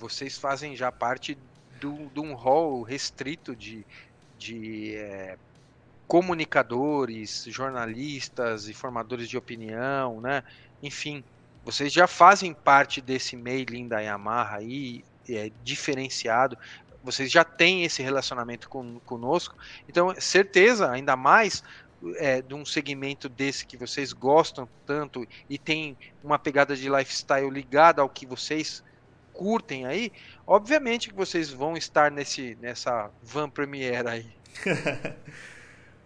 vocês 0.00 0.36
fazem 0.36 0.74
já 0.74 0.90
parte 0.90 1.38
de 1.92 2.20
um 2.20 2.34
rol 2.34 2.82
restrito 2.82 3.54
de, 3.54 3.84
de 4.38 4.94
é, 4.96 5.36
comunicadores, 6.06 7.44
jornalistas 7.48 8.68
e 8.68 8.74
formadores 8.74 9.28
de 9.28 9.36
opinião, 9.36 10.20
né? 10.20 10.42
Enfim, 10.82 11.24
vocês 11.64 11.92
já 11.92 12.06
fazem 12.06 12.52
parte 12.52 13.00
desse 13.00 13.36
mailing 13.36 13.88
da 13.88 14.00
Yamaha 14.00 14.58
aí, 14.58 15.02
é, 15.28 15.50
diferenciado. 15.62 16.58
Vocês 17.02 17.30
já 17.30 17.44
têm 17.44 17.84
esse 17.84 18.02
relacionamento 18.02 18.68
com, 18.68 18.98
conosco. 19.00 19.56
Então, 19.88 20.14
certeza, 20.18 20.90
ainda 20.90 21.16
mais 21.16 21.62
é, 22.16 22.42
de 22.42 22.54
um 22.54 22.64
segmento 22.64 23.28
desse 23.28 23.64
que 23.64 23.76
vocês 23.76 24.12
gostam 24.12 24.68
tanto 24.86 25.26
e 25.48 25.58
tem 25.58 25.96
uma 26.22 26.38
pegada 26.38 26.76
de 26.76 26.88
lifestyle 26.88 27.48
ligada 27.48 28.02
ao 28.02 28.08
que 28.08 28.26
vocês 28.26 28.82
curtem 29.34 29.84
aí, 29.84 30.12
obviamente 30.46 31.08
que 31.08 31.14
vocês 31.14 31.50
vão 31.50 31.76
estar 31.76 32.10
nesse, 32.10 32.56
nessa 32.60 33.10
van 33.22 33.50
premiere 33.50 34.08
aí. 34.08 34.26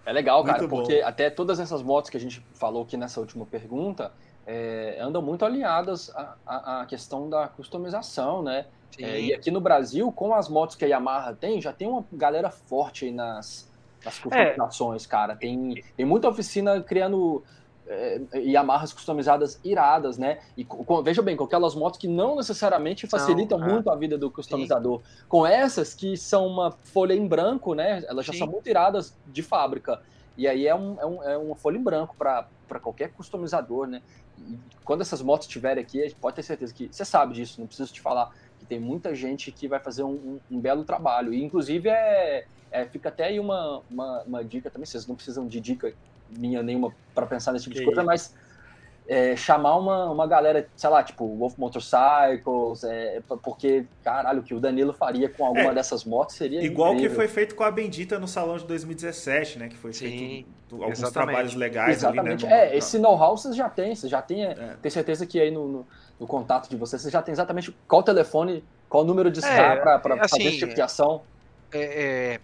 é 0.04 0.12
legal, 0.12 0.42
cara, 0.42 0.58
muito 0.58 0.70
porque 0.70 1.00
bom. 1.00 1.06
até 1.06 1.30
todas 1.30 1.60
essas 1.60 1.82
motos 1.82 2.10
que 2.10 2.16
a 2.16 2.20
gente 2.20 2.42
falou 2.54 2.82
aqui 2.82 2.96
nessa 2.96 3.20
última 3.20 3.46
pergunta 3.46 4.10
é, 4.46 4.96
andam 4.98 5.20
muito 5.20 5.44
alinhadas 5.44 6.10
à, 6.16 6.80
à, 6.80 6.86
questão 6.86 7.28
da 7.28 7.48
customização, 7.48 8.42
né? 8.42 8.64
É, 8.98 9.20
e 9.20 9.34
aqui 9.34 9.50
no 9.50 9.60
Brasil, 9.60 10.10
com 10.10 10.34
as 10.34 10.48
motos 10.48 10.74
que 10.74 10.84
a 10.84 10.88
Yamaha 10.88 11.34
tem, 11.34 11.60
já 11.60 11.72
tem 11.72 11.86
uma 11.86 12.02
galera 12.10 12.50
forte 12.50 13.04
aí 13.04 13.12
nas, 13.12 13.70
nas 14.02 14.18
customizações, 14.18 15.04
é. 15.04 15.08
cara. 15.08 15.36
Tem, 15.36 15.84
tem 15.94 16.06
muita 16.06 16.28
oficina 16.28 16.80
criando 16.80 17.44
é, 17.88 18.20
Yamahas 18.34 18.92
customizadas 18.92 19.58
iradas, 19.64 20.18
né? 20.18 20.38
E 20.56 20.64
com, 20.64 21.02
veja 21.02 21.22
bem, 21.22 21.36
com 21.36 21.44
aquelas 21.44 21.74
motos 21.74 21.98
que 21.98 22.06
não 22.06 22.36
necessariamente 22.36 23.06
facilitam 23.06 23.58
não, 23.58 23.66
é. 23.66 23.72
muito 23.72 23.90
a 23.90 23.96
vida 23.96 24.18
do 24.18 24.30
customizador. 24.30 25.00
Sim. 25.00 25.24
Com 25.28 25.46
essas 25.46 25.94
que 25.94 26.16
são 26.16 26.46
uma 26.46 26.70
folha 26.70 27.14
em 27.14 27.26
branco, 27.26 27.74
né? 27.74 28.04
Elas 28.06 28.26
já 28.26 28.32
Sim. 28.32 28.40
são 28.40 28.48
muito 28.48 28.68
iradas 28.68 29.16
de 29.26 29.42
fábrica. 29.42 30.00
E 30.36 30.46
aí 30.46 30.66
é, 30.66 30.74
um, 30.74 31.00
é, 31.00 31.06
um, 31.06 31.22
é 31.22 31.38
uma 31.38 31.56
folha 31.56 31.78
em 31.78 31.82
branco 31.82 32.14
para 32.16 32.46
qualquer 32.80 33.10
customizador, 33.12 33.86
né? 33.86 34.02
E 34.38 34.56
quando 34.84 35.00
essas 35.00 35.20
motos 35.20 35.46
estiverem 35.46 35.82
aqui, 35.82 36.00
a 36.00 36.04
gente 36.04 36.14
pode 36.14 36.36
ter 36.36 36.42
certeza 36.42 36.72
que 36.72 36.88
você 36.92 37.04
sabe 37.04 37.34
disso, 37.34 37.60
não 37.60 37.66
preciso 37.66 37.92
te 37.92 38.00
falar 38.00 38.32
que 38.58 38.66
tem 38.66 38.78
muita 38.78 39.14
gente 39.14 39.50
que 39.50 39.66
vai 39.66 39.78
fazer 39.78 40.02
um, 40.02 40.12
um, 40.12 40.40
um 40.50 40.60
belo 40.60 40.84
trabalho. 40.84 41.32
E 41.32 41.42
inclusive 41.42 41.88
é, 41.88 42.44
é, 42.70 42.84
fica 42.84 43.08
até 43.08 43.24
aí 43.24 43.40
uma, 43.40 43.82
uma, 43.90 44.22
uma, 44.22 44.44
dica 44.44 44.70
também, 44.70 44.86
vocês 44.86 45.06
não 45.06 45.14
precisam 45.14 45.46
de 45.46 45.60
dica 45.60 45.92
minha 46.30 46.62
nenhuma 46.62 46.92
para 47.14 47.26
pensar 47.26 47.52
nesse 47.52 47.64
tipo 47.64 47.74
que 47.74 47.80
de 47.80 47.86
coisa, 47.86 48.02
mas 48.02 48.34
é, 49.08 49.34
chamar 49.34 49.76
uma, 49.76 50.10
uma 50.10 50.26
galera, 50.26 50.68
sei 50.76 50.90
lá, 50.90 51.02
tipo 51.02 51.26
Wolf 51.38 51.56
Motorcycles, 51.56 52.84
é, 52.84 53.22
porque, 53.42 53.86
caralho, 54.04 54.40
o 54.40 54.42
que 54.42 54.52
o 54.52 54.60
Danilo 54.60 54.92
faria 54.92 55.30
com 55.30 55.46
alguma 55.46 55.70
é, 55.70 55.74
dessas 55.74 56.04
motos 56.04 56.36
seria. 56.36 56.62
Igual 56.62 56.92
incrível. 56.92 57.10
que 57.10 57.16
foi 57.16 57.26
feito 57.26 57.54
com 57.54 57.64
a 57.64 57.70
Bendita 57.70 58.18
no 58.18 58.28
salão 58.28 58.58
de 58.58 58.66
2017, 58.66 59.58
né? 59.58 59.68
Que 59.68 59.76
foi 59.76 59.94
Sim, 59.94 60.08
feito 60.08 60.48
alguns 60.82 60.98
exatamente. 60.98 61.12
trabalhos 61.12 61.54
legais 61.54 61.96
exatamente. 61.96 62.44
ali, 62.44 62.54
né? 62.54 62.68
é, 62.68 62.76
esse 62.76 62.98
know-how 62.98 63.34
vocês 63.34 63.56
já 63.56 63.70
têm, 63.70 63.94
vocês 63.94 64.10
já 64.10 64.20
têm, 64.20 64.44
é, 64.44 64.50
é. 64.50 64.76
tem 64.82 64.90
certeza 64.90 65.24
que 65.24 65.40
aí 65.40 65.50
no, 65.50 65.66
no, 65.66 65.86
no, 66.20 66.26
contato 66.26 66.68
de 66.68 66.76
vocês, 66.76 67.00
vocês 67.00 67.10
já 67.10 67.22
tem 67.22 67.32
exatamente 67.32 67.74
qual 67.88 68.02
telefone, 68.02 68.62
qual 68.90 69.04
número 69.04 69.30
de 69.30 69.42
é, 69.42 69.76
para 69.76 69.96
assim, 69.96 70.18
fazer 70.18 70.48
esse 70.48 70.58
tipo 70.58 70.74
de 70.74 70.82
ação. 70.82 71.22
É, 71.72 72.40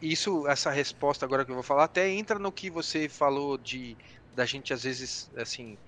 isso, 0.00 0.46
essa 0.46 0.70
resposta 0.70 1.24
agora 1.24 1.44
que 1.44 1.50
eu 1.50 1.54
vou 1.54 1.64
falar, 1.64 1.84
até 1.84 2.08
entra 2.08 2.38
no 2.38 2.52
que 2.52 2.70
você 2.70 3.08
falou 3.08 3.56
de 3.56 3.96
da 4.34 4.44
gente 4.44 4.74
às 4.74 4.82
vezes, 4.82 5.30
assim, 5.36 5.78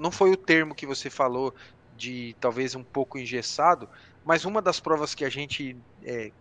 não 0.00 0.10
foi 0.10 0.30
o 0.32 0.36
termo 0.36 0.74
que 0.74 0.84
você 0.84 1.08
falou 1.08 1.54
de 1.96 2.34
talvez 2.40 2.74
um 2.74 2.82
pouco 2.82 3.18
engessado, 3.18 3.88
mas 4.24 4.44
uma 4.44 4.60
das 4.60 4.80
provas 4.80 5.14
que 5.14 5.24
a 5.24 5.28
gente 5.28 5.76
é, 6.02 6.32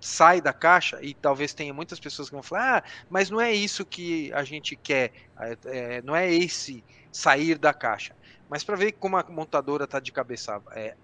sai 0.00 0.40
da 0.40 0.52
caixa 0.52 0.98
e 1.02 1.14
talvez 1.14 1.52
tenha 1.52 1.74
muitas 1.74 2.00
pessoas 2.00 2.28
que 2.28 2.34
vão 2.34 2.42
falar, 2.42 2.78
ah, 2.78 2.90
mas 3.08 3.30
não 3.30 3.40
é 3.40 3.52
isso 3.52 3.84
que 3.84 4.32
a 4.32 4.44
gente 4.44 4.76
quer, 4.76 5.12
é, 5.66 6.02
não 6.02 6.16
é 6.16 6.32
esse 6.32 6.84
sair 7.12 7.58
da 7.58 7.72
caixa. 7.74 8.16
Mas 8.48 8.62
para 8.62 8.76
ver 8.76 8.92
como 8.92 9.16
a 9.16 9.24
montadora 9.28 9.84
está 9.84 10.00
de 10.00 10.12
cabeça 10.12 10.62
é, 10.72 10.96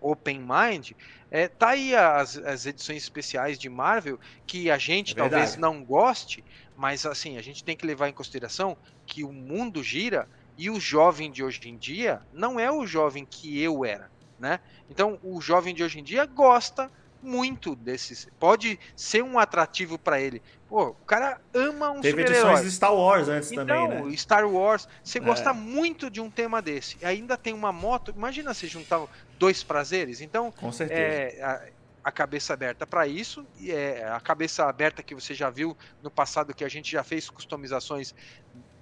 open 0.00 0.40
mind, 0.40 0.92
é, 1.30 1.48
tá 1.48 1.70
aí 1.70 1.94
as, 1.94 2.36
as 2.38 2.66
edições 2.66 3.02
especiais 3.02 3.58
de 3.58 3.68
Marvel 3.68 4.18
que 4.46 4.70
a 4.70 4.78
gente 4.78 5.12
é 5.12 5.16
talvez 5.16 5.56
não 5.56 5.84
goste, 5.84 6.44
mas 6.76 7.04
assim, 7.04 7.36
a 7.36 7.42
gente 7.42 7.62
tem 7.62 7.76
que 7.76 7.86
levar 7.86 8.08
em 8.08 8.12
consideração 8.12 8.76
que 9.06 9.24
o 9.24 9.32
mundo 9.32 9.82
gira 9.82 10.28
e 10.56 10.70
o 10.70 10.80
jovem 10.80 11.30
de 11.30 11.44
hoje 11.44 11.60
em 11.68 11.76
dia 11.76 12.20
não 12.32 12.58
é 12.58 12.70
o 12.70 12.86
jovem 12.86 13.24
que 13.24 13.62
eu 13.62 13.84
era, 13.84 14.10
né? 14.38 14.60
Então, 14.90 15.18
o 15.22 15.40
jovem 15.40 15.74
de 15.74 15.84
hoje 15.84 16.00
em 16.00 16.02
dia 16.02 16.26
gosta 16.26 16.90
muito 17.22 17.74
desses. 17.74 18.28
Pode 18.38 18.78
ser 18.96 19.22
um 19.22 19.38
atrativo 19.38 19.98
para 19.98 20.20
ele. 20.20 20.42
Pô, 20.68 20.88
o 20.88 20.94
cara 21.06 21.40
ama 21.54 21.90
um 21.90 22.00
Teve 22.00 22.22
edições 22.22 22.62
de 22.62 22.70
Star 22.70 22.94
Wars 22.94 23.28
antes 23.28 23.50
então, 23.52 23.66
também, 23.66 24.10
né? 24.10 24.16
Star 24.16 24.48
Wars, 24.48 24.88
você 25.02 25.18
é. 25.18 25.20
gosta 25.20 25.52
muito 25.52 26.10
de 26.10 26.20
um 26.20 26.30
tema 26.30 26.60
desse. 26.60 26.96
E 27.00 27.06
ainda 27.06 27.36
tem 27.36 27.54
uma 27.54 27.72
moto. 27.72 28.12
Imagina 28.16 28.52
se 28.54 28.66
juntar 28.66 29.04
dois 29.38 29.62
prazeres. 29.62 30.20
Então, 30.20 30.50
Com 30.52 30.72
certeza. 30.72 31.00
É, 31.00 31.42
a, 31.42 31.62
a 32.08 32.12
cabeça 32.12 32.52
aberta 32.52 32.86
para 32.86 33.06
isso, 33.06 33.46
e 33.58 33.70
é 33.70 34.08
a 34.08 34.20
cabeça 34.20 34.64
aberta 34.64 35.02
que 35.02 35.14
você 35.14 35.34
já 35.34 35.50
viu 35.50 35.76
no 36.02 36.10
passado 36.10 36.54
que 36.54 36.64
a 36.64 36.68
gente 36.68 36.90
já 36.90 37.04
fez 37.04 37.28
customizações 37.28 38.14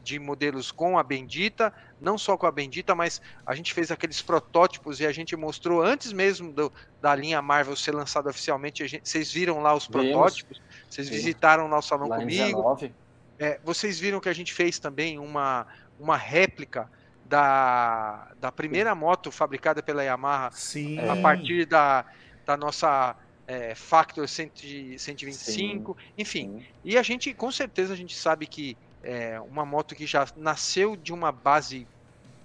de 0.07 0.20
modelos 0.20 0.70
com 0.70 0.96
a 0.96 1.02
Bendita, 1.02 1.72
não 2.00 2.16
só 2.16 2.36
com 2.36 2.46
a 2.46 2.52
Bendita, 2.52 2.94
mas 2.94 3.20
a 3.44 3.57
gente 3.57 3.74
fez 3.74 3.90
aqueles 3.90 4.22
protótipos 4.22 5.00
e 5.00 5.07
a 5.07 5.11
gente 5.11 5.34
mostrou 5.34 5.82
antes 5.82 6.12
mesmo 6.12 6.52
do, 6.52 6.72
da 7.02 7.12
linha 7.12 7.42
Marvel 7.42 7.74
ser 7.74 7.92
lançada 7.92 8.30
oficialmente. 8.30 8.86
Gente, 8.86 9.09
vocês 9.09 9.32
viram 9.32 9.61
lá 9.61 9.74
os 9.74 9.88
Vimos. 9.88 10.07
protótipos, 10.07 10.62
vocês 10.88 11.09
Sim. 11.09 11.12
visitaram 11.12 11.66
o 11.66 11.68
nosso 11.68 11.88
salão 11.88 12.07
lá 12.07 12.18
comigo. 12.18 12.78
É, 13.36 13.59
vocês 13.64 13.98
viram 13.98 14.20
que 14.20 14.28
a 14.28 14.32
gente 14.32 14.54
fez 14.54 14.78
também 14.78 15.18
uma, 15.18 15.66
uma 15.98 16.16
réplica 16.16 16.88
da, 17.29 18.33
da 18.41 18.53
primeira 18.53 18.95
moto 18.95 19.31
fabricada 19.31 19.83
pela 19.83 20.03
Yamaha 20.05 20.51
Sim. 20.53 20.99
a 20.99 21.16
partir 21.16 21.66
da, 21.66 22.05
da 22.45 22.57
nossa 22.57 23.16
é, 23.47 23.74
Factor 23.74 24.29
100, 24.29 24.99
125, 24.99 25.97
Sim. 25.99 26.12
enfim. 26.18 26.59
Sim. 26.59 26.66
E 26.85 26.99
a 26.99 27.03
gente, 27.03 27.33
com 27.35 27.51
certeza, 27.51 27.93
a 27.93 27.97
gente 27.97 28.16
sabe 28.16 28.47
que 28.47 28.77
é, 29.03 29.41
uma 29.41 29.64
moto 29.64 29.95
que 29.95 30.07
já 30.07 30.27
nasceu 30.37 30.97
de 30.97 31.12
uma 31.12 31.31
base 31.31 31.87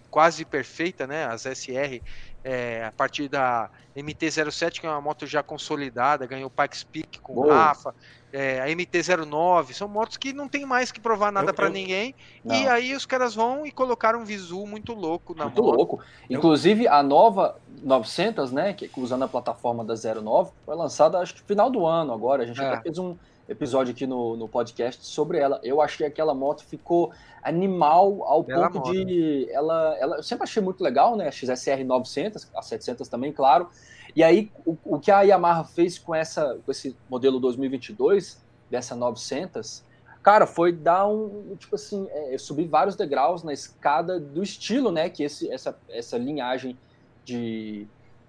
quase 0.09 0.43
perfeita, 0.43 1.07
né? 1.07 1.25
As 1.25 1.45
SR, 1.45 2.01
é, 2.43 2.85
a 2.85 2.91
partir 2.91 3.27
da 3.27 3.69
MT-07, 3.95 4.79
que 4.79 4.85
é 4.85 4.89
uma 4.89 5.01
moto 5.01 5.27
já 5.27 5.43
consolidada, 5.43 6.25
ganhou 6.25 6.47
o 6.47 6.49
Pikes 6.49 6.83
Peak 6.83 7.19
com 7.19 7.33
o 7.33 7.49
Rafa, 7.49 7.93
é, 8.33 8.61
a 8.61 8.67
MT-09, 8.67 9.73
são 9.73 9.87
motos 9.87 10.17
que 10.17 10.31
não 10.31 10.47
tem 10.47 10.65
mais 10.65 10.91
que 10.91 10.99
provar 10.99 11.31
nada 11.31 11.53
para 11.53 11.69
ninguém, 11.69 12.15
não. 12.43 12.55
e 12.55 12.67
aí 12.67 12.95
os 12.95 13.05
caras 13.05 13.35
vão 13.35 13.65
e 13.65 13.71
colocaram 13.71 14.21
um 14.21 14.25
visu 14.25 14.65
muito 14.65 14.93
louco 14.93 15.35
na 15.35 15.45
muito 15.45 15.61
moto. 15.61 15.75
louco. 15.75 15.99
Inclusive, 16.29 16.87
a 16.87 17.03
nova 17.03 17.57
900, 17.83 18.51
né, 18.51 18.73
que 18.73 18.89
usando 18.97 19.23
a 19.23 19.27
plataforma 19.27 19.83
da 19.83 19.95
09, 19.95 20.51
foi 20.65 20.75
lançada 20.75 21.19
acho 21.19 21.35
que 21.35 21.41
final 21.41 21.69
do 21.69 21.85
ano 21.85 22.13
agora, 22.13 22.43
a 22.43 22.45
gente 22.45 22.61
é. 22.61 22.67
até 22.67 22.83
fez 22.83 22.97
um 22.97 23.15
episódio 23.51 23.93
aqui 23.93 24.07
no, 24.07 24.35
no 24.37 24.47
podcast 24.47 25.05
sobre 25.05 25.37
ela. 25.37 25.59
Eu 25.63 25.81
achei 25.81 26.07
que 26.07 26.13
aquela 26.13 26.33
moto 26.33 26.63
ficou 26.63 27.11
animal 27.43 28.23
ao 28.23 28.43
Bela 28.43 28.69
ponto 28.69 28.87
moto. 28.87 28.93
de 28.93 29.47
ela, 29.51 29.95
ela. 29.99 30.15
Eu 30.17 30.23
sempre 30.23 30.43
achei 30.43 30.61
muito 30.61 30.83
legal, 30.83 31.15
né? 31.15 31.27
A 31.27 31.31
XSR 31.31 31.83
900, 31.83 32.49
a 32.55 32.61
700 32.61 33.07
também, 33.07 33.31
claro. 33.31 33.69
E 34.15 34.23
aí, 34.23 34.51
o, 34.65 34.77
o 34.83 34.99
que 34.99 35.11
a 35.11 35.21
Yamaha 35.21 35.63
fez 35.63 35.97
com, 35.97 36.13
essa, 36.13 36.57
com 36.65 36.71
esse 36.71 36.95
modelo 37.09 37.39
2022, 37.39 38.41
dessa 38.69 38.95
900, 38.95 39.83
cara, 40.21 40.45
foi 40.45 40.71
dar 40.71 41.07
um, 41.07 41.55
tipo 41.57 41.75
assim, 41.75 42.07
é, 42.11 42.37
subir 42.37 42.67
vários 42.67 42.95
degraus 42.95 43.43
na 43.43 43.53
escada 43.53 44.19
do 44.19 44.43
estilo, 44.43 44.91
né, 44.91 45.09
que 45.09 45.23
esse, 45.23 45.51
essa, 45.51 45.77
essa 45.89 46.17
linhagem 46.17 46.77
de, 47.23 47.87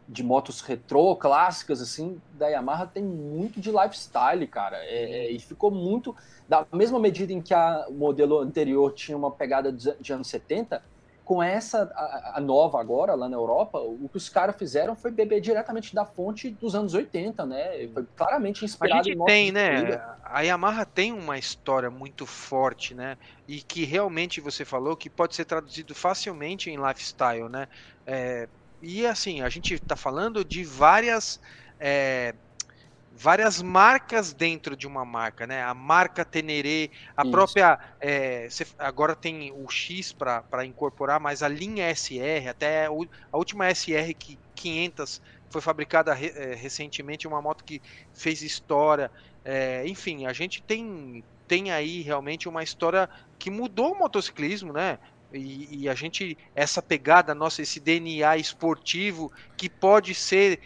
de 0.08 0.22
motos 0.22 0.60
retrô, 0.60 1.16
clássicas, 1.16 1.80
assim, 1.80 2.20
da 2.34 2.48
Yamaha 2.48 2.86
tem 2.86 3.02
muito 3.02 3.60
de 3.60 3.70
lifestyle, 3.70 4.46
cara, 4.46 4.76
é, 4.78 5.26
é, 5.26 5.30
e 5.30 5.38
ficou 5.38 5.70
muito, 5.70 6.14
da 6.48 6.66
mesma 6.72 6.98
medida 6.98 7.32
em 7.32 7.40
que 7.40 7.54
a, 7.54 7.86
o 7.88 7.94
modelo 7.94 8.38
anterior 8.38 8.92
tinha 8.92 9.16
uma 9.16 9.30
pegada 9.30 9.72
de, 9.72 9.94
de 10.00 10.12
anos 10.12 10.28
70, 10.28 10.82
com 11.24 11.42
essa, 11.42 11.90
a, 11.94 12.38
a, 12.38 12.40
nova 12.40 12.80
agora, 12.80 13.14
lá 13.14 13.28
na 13.28 13.36
Europa, 13.36 13.78
o 13.78 14.08
que 14.08 14.16
os 14.16 14.28
caras 14.28 14.56
fizeram 14.56 14.96
foi 14.96 15.10
beber 15.10 15.40
diretamente 15.40 15.94
da 15.94 16.04
fonte 16.04 16.50
dos 16.50 16.74
anos 16.74 16.94
80, 16.94 17.46
né? 17.46 17.88
Foi 17.94 18.04
claramente 18.16 18.64
inspirado 18.64 19.00
a 19.00 19.04
gente 19.04 19.24
tem, 19.24 19.52
né? 19.52 20.02
A 20.24 20.40
Yamaha 20.42 20.84
tem 20.84 21.12
uma 21.12 21.38
história 21.38 21.90
muito 21.90 22.26
forte, 22.26 22.94
né? 22.94 23.16
E 23.46 23.62
que 23.62 23.84
realmente 23.84 24.40
você 24.40 24.64
falou 24.64 24.96
que 24.96 25.08
pode 25.08 25.34
ser 25.36 25.44
traduzido 25.44 25.94
facilmente 25.94 26.70
em 26.70 26.76
lifestyle, 26.76 27.48
né? 27.48 27.68
É, 28.04 28.48
e 28.82 29.06
assim, 29.06 29.40
a 29.40 29.48
gente 29.48 29.74
está 29.74 29.96
falando 29.96 30.44
de 30.44 30.64
várias. 30.64 31.40
É, 31.78 32.34
várias 33.14 33.60
marcas 33.60 34.32
dentro 34.32 34.74
de 34.74 34.86
uma 34.86 35.04
marca, 35.04 35.46
né? 35.46 35.62
A 35.62 35.74
marca 35.74 36.24
Teneré, 36.24 36.90
a 37.16 37.22
Isso. 37.22 37.30
própria. 37.30 37.78
É, 38.00 38.48
agora 38.78 39.14
tem 39.14 39.52
o 39.52 39.68
X 39.70 40.12
para 40.12 40.64
incorporar, 40.64 41.20
mas 41.20 41.42
a 41.42 41.48
linha 41.48 41.94
SR, 41.94 42.48
até 42.48 42.86
a 42.86 43.36
última 43.36 43.72
SR 43.72 44.14
que 44.18 44.38
500 44.54 45.20
foi 45.50 45.60
fabricada 45.60 46.12
é, 46.18 46.54
recentemente, 46.54 47.28
uma 47.28 47.40
moto 47.42 47.62
que 47.62 47.80
fez 48.12 48.42
história. 48.42 49.10
É, 49.44 49.86
enfim, 49.86 50.26
a 50.26 50.32
gente 50.32 50.62
tem, 50.62 51.22
tem 51.46 51.70
aí 51.70 52.00
realmente 52.00 52.48
uma 52.48 52.62
história 52.62 53.08
que 53.38 53.50
mudou 53.50 53.92
o 53.92 53.98
motociclismo, 53.98 54.72
né? 54.72 54.98
E, 55.32 55.82
e, 55.82 55.88
a 55.88 55.94
gente, 55.94 56.36
essa 56.54 56.82
pegada 56.82 57.34
nossa, 57.34 57.62
esse 57.62 57.80
DNA 57.80 58.36
esportivo 58.36 59.32
que 59.56 59.68
pode 59.68 60.14
ser 60.14 60.60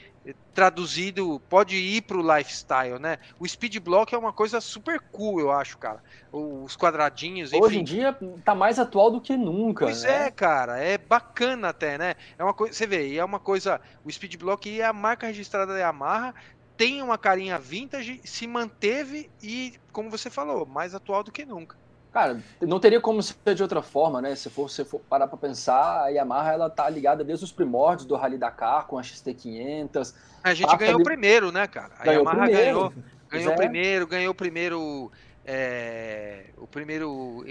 traduzido, 0.52 1.40
pode 1.48 1.76
ir 1.76 2.02
para 2.02 2.16
o 2.16 2.36
lifestyle, 2.36 2.98
né? 2.98 3.18
O 3.38 3.46
speed 3.46 3.78
block 3.78 4.14
é 4.14 4.18
uma 4.18 4.32
coisa 4.32 4.60
super 4.60 4.98
cool, 5.12 5.38
eu 5.38 5.52
acho, 5.52 5.78
cara. 5.78 6.02
Os 6.32 6.76
quadradinhos, 6.76 7.52
enfim. 7.52 7.62
Hoje 7.62 7.78
em 7.78 7.84
dia 7.84 8.16
tá 8.44 8.54
mais 8.54 8.78
atual 8.78 9.10
do 9.10 9.20
que 9.20 9.36
nunca, 9.36 9.84
Pois 9.84 10.02
né? 10.02 10.26
é, 10.26 10.30
cara, 10.30 10.78
é 10.78 10.96
bacana 10.96 11.68
até, 11.68 11.98
né? 11.98 12.14
É 12.38 12.42
uma 12.42 12.54
coisa, 12.54 12.74
você 12.74 12.86
vê, 12.86 13.14
é 13.14 13.24
uma 13.24 13.38
coisa, 13.38 13.80
o 14.02 14.10
speed 14.10 14.36
block 14.36 14.80
é 14.80 14.84
a 14.84 14.92
marca 14.92 15.26
registrada 15.26 15.72
da 15.72 15.78
Yamaha, 15.78 16.34
tem 16.76 17.02
uma 17.02 17.18
carinha 17.18 17.58
vintage, 17.58 18.20
se 18.24 18.46
manteve 18.46 19.30
e, 19.42 19.74
como 19.92 20.10
você 20.10 20.28
falou, 20.28 20.66
mais 20.66 20.94
atual 20.94 21.22
do 21.22 21.32
que 21.32 21.44
nunca. 21.44 21.76
Cara, 22.16 22.40
não 22.62 22.80
teria 22.80 22.98
como 22.98 23.22
ser 23.22 23.36
de 23.54 23.62
outra 23.62 23.82
forma, 23.82 24.22
né? 24.22 24.34
Se 24.34 24.48
for, 24.48 24.70
se 24.70 24.86
for 24.86 25.00
parar 25.00 25.26
para 25.26 25.36
pensar, 25.36 26.04
a 26.04 26.08
Yamaha 26.08 26.50
ela 26.50 26.70
tá 26.70 26.88
ligada 26.88 27.22
desde 27.22 27.44
os 27.44 27.52
primórdios 27.52 28.08
do 28.08 28.16
Rally 28.16 28.38
Dakar 28.38 28.86
com 28.86 28.98
a 28.98 29.02
XT500. 29.02 30.14
A 30.42 30.54
gente 30.54 30.74
ganhou 30.78 30.98
o 30.98 31.04
primeiro, 31.04 31.52
né, 31.52 31.66
cara? 31.66 31.92
A 31.98 32.04
ganhou 32.04 32.24
Yamaha 32.24 32.46
primeiro. 32.46 32.64
ganhou, 32.64 32.94
ganhou 33.28 33.50
o 33.50 33.52
é. 33.52 33.56
primeiro, 33.56 34.06
ganhou 34.06 34.32
o 34.32 34.34
primeiro, 34.34 35.12
é, 35.44 36.44
o 36.56 36.66
primeiro 36.66 37.44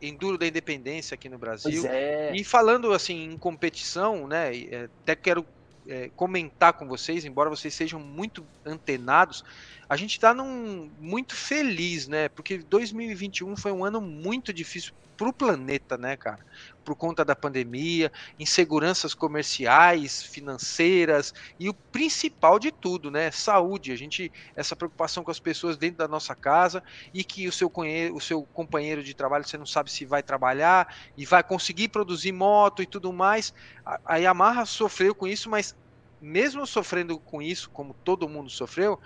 enduro 0.00 0.38
da 0.38 0.46
independência 0.46 1.14
aqui 1.14 1.28
no 1.28 1.36
Brasil. 1.36 1.84
É. 1.84 2.32
E 2.34 2.42
falando 2.42 2.94
assim 2.94 3.24
em 3.24 3.36
competição, 3.36 4.26
né? 4.26 4.56
É, 4.56 4.88
até 5.02 5.14
quero 5.14 5.44
é, 5.88 6.10
comentar 6.14 6.74
com 6.74 6.86
vocês, 6.86 7.24
embora 7.24 7.48
vocês 7.48 7.74
sejam 7.74 7.98
muito 7.98 8.46
antenados, 8.64 9.42
a 9.88 9.96
gente 9.96 10.12
está 10.12 10.34
muito 10.34 11.34
feliz, 11.34 12.06
né? 12.06 12.28
Porque 12.28 12.58
2021 12.58 13.56
foi 13.56 13.72
um 13.72 13.84
ano 13.84 14.00
muito 14.00 14.52
difícil 14.52 14.92
para 15.18 15.28
o 15.28 15.32
planeta, 15.32 15.98
né, 15.98 16.16
cara? 16.16 16.38
Por 16.84 16.94
conta 16.94 17.24
da 17.24 17.34
pandemia, 17.34 18.10
inseguranças 18.38 19.14
comerciais, 19.14 20.22
financeiras 20.22 21.34
e 21.58 21.68
o 21.68 21.74
principal 21.74 22.56
de 22.56 22.70
tudo, 22.70 23.10
né? 23.10 23.28
Saúde. 23.32 23.90
A 23.90 23.96
gente 23.96 24.30
essa 24.54 24.76
preocupação 24.76 25.24
com 25.24 25.30
as 25.32 25.40
pessoas 25.40 25.76
dentro 25.76 25.98
da 25.98 26.06
nossa 26.06 26.36
casa 26.36 26.82
e 27.12 27.24
que 27.24 27.48
o 27.48 27.52
seu, 27.52 27.70
o 28.14 28.20
seu 28.20 28.44
companheiro 28.54 29.02
de 29.02 29.12
trabalho 29.12 29.44
você 29.44 29.58
não 29.58 29.66
sabe 29.66 29.90
se 29.90 30.06
vai 30.06 30.22
trabalhar 30.22 30.86
e 31.16 31.26
vai 31.26 31.42
conseguir 31.42 31.88
produzir 31.88 32.30
moto 32.30 32.80
e 32.80 32.86
tudo 32.86 33.12
mais. 33.12 33.52
A, 33.84 34.00
a 34.14 34.16
Yamaha 34.18 34.64
sofreu 34.64 35.16
com 35.16 35.26
isso, 35.26 35.50
mas 35.50 35.74
mesmo 36.20 36.64
sofrendo 36.64 37.18
com 37.18 37.42
isso, 37.42 37.68
como 37.70 37.92
todo 37.92 38.28
mundo 38.28 38.48
sofreu, 38.50 39.00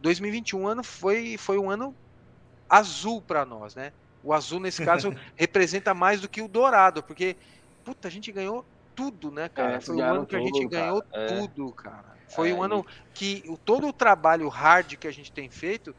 2021 0.00 0.66
ano 0.68 0.84
foi, 0.84 1.36
foi 1.36 1.58
um 1.58 1.68
ano 1.68 1.94
azul 2.68 3.20
para 3.20 3.44
nós, 3.44 3.74
né? 3.74 3.92
O 4.22 4.32
azul, 4.32 4.60
nesse 4.60 4.84
caso, 4.84 5.14
representa 5.36 5.94
mais 5.94 6.20
do 6.20 6.28
que 6.28 6.42
o 6.42 6.48
dourado, 6.48 7.02
porque, 7.02 7.36
puta, 7.84 8.08
a 8.08 8.10
gente 8.10 8.32
ganhou 8.32 8.64
tudo, 8.94 9.30
né, 9.30 9.48
cara? 9.48 9.76
É, 9.76 9.80
foi 9.80 9.96
um 9.96 10.02
ano 10.02 10.26
que 10.26 10.36
a 10.36 10.40
gente 10.40 10.66
ganhou 10.66 11.04
é. 11.12 11.26
tudo, 11.26 11.72
cara. 11.72 12.16
Foi 12.28 12.50
é, 12.50 12.54
um 12.54 12.62
ano 12.62 12.84
que 13.14 13.44
o, 13.46 13.56
todo 13.56 13.86
o 13.86 13.92
trabalho 13.92 14.48
hard 14.48 14.96
que 14.96 15.06
a 15.06 15.12
gente 15.12 15.30
tem 15.30 15.48
feito 15.48 15.94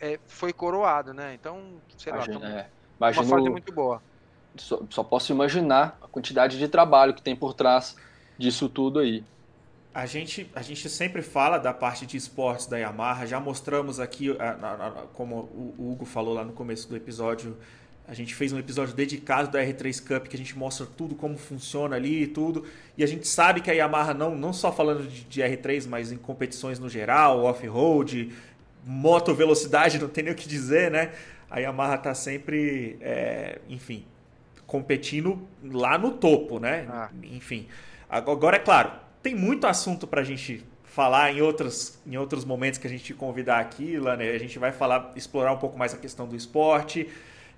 é, 0.00 0.20
foi 0.26 0.52
coroado, 0.52 1.12
né? 1.12 1.34
Então, 1.34 1.80
sei 1.96 2.12
Imagina, 2.12 2.38
lá, 2.38 2.48
é. 2.48 2.68
uma 2.98 3.12
fase 3.12 3.50
muito 3.50 3.72
boa. 3.72 4.02
Só, 4.56 4.80
só 4.88 5.02
posso 5.02 5.32
imaginar 5.32 5.98
a 6.00 6.06
quantidade 6.06 6.58
de 6.58 6.68
trabalho 6.68 7.12
que 7.12 7.20
tem 7.20 7.34
por 7.34 7.52
trás 7.52 7.96
disso 8.38 8.68
tudo 8.68 9.00
aí 9.00 9.24
a 9.96 10.04
gente, 10.04 10.46
a 10.54 10.60
gente 10.60 10.90
sempre 10.90 11.22
fala 11.22 11.56
da 11.56 11.72
parte 11.72 12.04
de 12.04 12.18
esportes 12.18 12.66
da 12.66 12.76
Yamaha, 12.76 13.24
já 13.24 13.40
mostramos 13.40 13.98
aqui, 13.98 14.28
como 15.14 15.48
o 15.78 15.90
Hugo 15.90 16.04
falou 16.04 16.34
lá 16.34 16.44
no 16.44 16.52
começo 16.52 16.86
do 16.86 16.94
episódio, 16.94 17.56
a 18.06 18.12
gente 18.12 18.34
fez 18.34 18.52
um 18.52 18.58
episódio 18.58 18.94
dedicado 18.94 19.50
da 19.50 19.58
R3 19.58 20.06
Cup, 20.06 20.28
que 20.28 20.36
a 20.36 20.38
gente 20.38 20.56
mostra 20.56 20.84
tudo 20.84 21.14
como 21.14 21.38
funciona 21.38 21.96
ali 21.96 22.24
e 22.24 22.26
tudo. 22.26 22.66
E 22.94 23.02
a 23.02 23.06
gente 23.06 23.26
sabe 23.26 23.62
que 23.62 23.70
a 23.70 23.72
Yamaha, 23.72 24.12
não, 24.12 24.36
não 24.36 24.52
só 24.52 24.70
falando 24.70 25.08
de, 25.08 25.24
de 25.24 25.40
R3, 25.40 25.88
mas 25.88 26.12
em 26.12 26.18
competições 26.18 26.78
no 26.78 26.90
geral, 26.90 27.44
off-road, 27.44 28.34
moto 28.84 29.34
velocidade, 29.34 29.96
não 29.98 30.08
tem 30.08 30.24
nem 30.24 30.34
o 30.34 30.36
que 30.36 30.46
dizer, 30.46 30.90
né? 30.90 31.12
A 31.50 31.58
Yamaha 31.58 31.94
está 31.94 32.12
sempre, 32.12 32.98
é, 33.00 33.60
enfim, 33.66 34.04
competindo 34.66 35.48
lá 35.64 35.96
no 35.96 36.10
topo, 36.10 36.58
né? 36.58 36.86
Ah. 36.90 37.08
Enfim. 37.22 37.66
Agora, 38.08 38.56
é 38.56 38.60
claro, 38.60 39.05
tem 39.26 39.34
muito 39.34 39.66
assunto 39.66 40.06
para 40.06 40.20
a 40.20 40.24
gente 40.24 40.64
falar 40.84 41.32
em 41.32 41.42
outros, 41.42 41.98
em 42.06 42.16
outros 42.16 42.44
momentos 42.44 42.78
que 42.78 42.86
a 42.86 42.90
gente 42.90 43.12
convidar 43.12 43.58
aqui, 43.58 43.98
Lane. 43.98 44.28
A 44.28 44.38
gente 44.38 44.56
vai 44.56 44.70
falar, 44.70 45.10
explorar 45.16 45.52
um 45.52 45.56
pouco 45.56 45.76
mais 45.76 45.92
a 45.92 45.96
questão 45.96 46.28
do 46.28 46.36
esporte, 46.36 47.08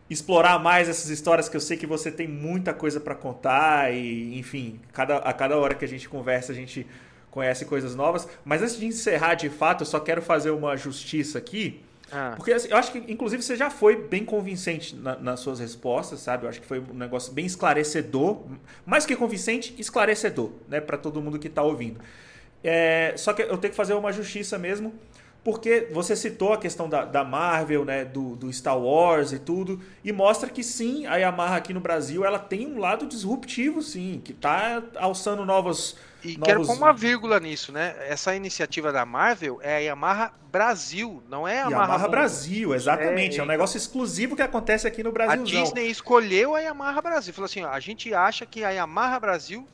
explorar 0.09 0.59
mais 0.59 0.89
essas 0.89 1.11
histórias 1.11 1.47
que 1.47 1.55
eu 1.55 1.61
sei 1.61 1.77
que 1.77 1.87
você 1.87 2.11
tem 2.11 2.27
muita 2.27 2.73
coisa 2.73 2.99
para 2.99 3.15
contar 3.15 3.93
e, 3.93 4.39
enfim, 4.39 4.81
cada, 4.95 5.19
a 5.19 5.31
cada 5.35 5.59
hora 5.59 5.75
que 5.75 5.85
a 5.85 5.89
gente 5.89 6.09
conversa 6.09 6.53
a 6.53 6.55
gente 6.55 6.87
conhece 7.31 7.67
coisas 7.67 7.95
novas. 7.95 8.27
Mas 8.47 8.63
antes 8.63 8.79
de 8.79 8.87
encerrar 8.87 9.35
de 9.35 9.51
fato, 9.51 9.83
eu 9.83 9.87
só 9.87 10.01
quero 10.01 10.23
fazer 10.23 10.53
uma 10.53 10.75
justiça 10.75 11.37
aqui. 11.37 11.83
Ah. 12.11 12.35
Porque 12.37 12.53
assim, 12.53 12.69
eu 12.69 12.77
acho 12.77 12.93
que, 12.93 12.99
inclusive, 13.13 13.43
você 13.43 13.57
já 13.57 13.71
foi 13.71 13.97
bem 13.97 14.25
convincente 14.25 14.97
na, 14.97 15.17
nas 15.17 15.41
suas 15.41 15.61
respostas, 15.61 16.21
sabe? 16.21 16.45
Eu 16.45 16.49
acho 16.49 16.61
que 16.61 16.67
foi 16.67 16.81
um 16.81 16.95
negócio 16.95 17.33
bem 17.33 17.47
esclarecedor. 17.47 18.43
Mais 18.87 19.05
que 19.05 19.15
convincente, 19.15 19.75
esclarecedor, 19.79 20.51
né? 20.69 20.81
Para 20.81 20.97
todo 20.97 21.21
mundo 21.21 21.39
que 21.39 21.49
está 21.49 21.63
ouvindo. 21.63 22.01
É, 22.63 23.15
só 23.17 23.33
que 23.33 23.43
eu 23.43 23.57
tenho 23.59 23.71
que 23.71 23.77
fazer 23.77 23.95
uma 23.95 24.13
justiça 24.13 24.59
mesmo, 24.59 24.93
porque 25.49 25.89
você 25.91 26.15
citou 26.15 26.53
a 26.53 26.59
questão 26.59 26.91
da, 26.91 27.07
da 27.07 27.25
Marvel, 27.25 27.83
né? 27.83 28.05
Do, 28.05 28.37
do, 28.37 28.53
Star 28.53 28.79
Wars 28.79 29.33
e 29.33 29.39
tudo, 29.39 29.81
e 30.05 30.13
mostra 30.13 30.51
que 30.51 30.63
sim, 30.63 31.07
a 31.07 31.17
Yamaha 31.17 31.57
aqui 31.57 31.73
no 31.73 31.81
Brasil 31.81 32.23
ela 32.23 32.39
tem 32.39 32.67
um 32.67 32.79
lado 32.79 33.07
disruptivo, 33.07 33.81
sim, 33.81 34.21
que 34.23 34.33
está 34.33 34.83
alçando 34.97 35.47
novos 35.47 35.97
e 36.23 36.33
Novos... 36.33 36.47
quero 36.47 36.67
pôr 36.67 36.77
uma 36.77 36.93
vírgula 36.93 37.41
nisso, 37.41 37.73
né? 37.73 37.95
Essa 38.01 38.35
iniciativa 38.37 38.93
da 38.93 39.07
Marvel 39.07 39.59
é 39.63 39.77
a 39.77 39.79
Yamaha 39.79 40.35
Brasil, 40.53 41.23
não 41.31 41.49
é 41.49 41.63
a 41.63 41.65
Yamaha, 41.65 41.83
Yamaha 41.83 42.09
Brasil, 42.09 42.75
exatamente. 42.75 43.39
É, 43.39 43.41
é, 43.41 43.43
um 43.43 43.47
negócio 43.47 43.79
exclusivo 43.79 44.37
que 44.37 44.43
acontece 44.43 44.87
aqui 44.87 45.03
no 45.03 45.13
Brasil. 45.13 45.41
A 45.41 45.45
Disney 45.45 45.87
escolheu 45.87 46.55
a 46.55 46.61
Yamaha 46.61 47.01
Brasil. 47.01 47.33
Falou 47.33 47.47
assim: 47.47 47.63
ó, 47.63 47.71
a 47.71 47.81
gente 47.81 48.13
acha 48.13 48.45
que 48.45 48.65
a 48.65 48.71
Yamaha 48.71 49.19
Brasil. 49.19 49.67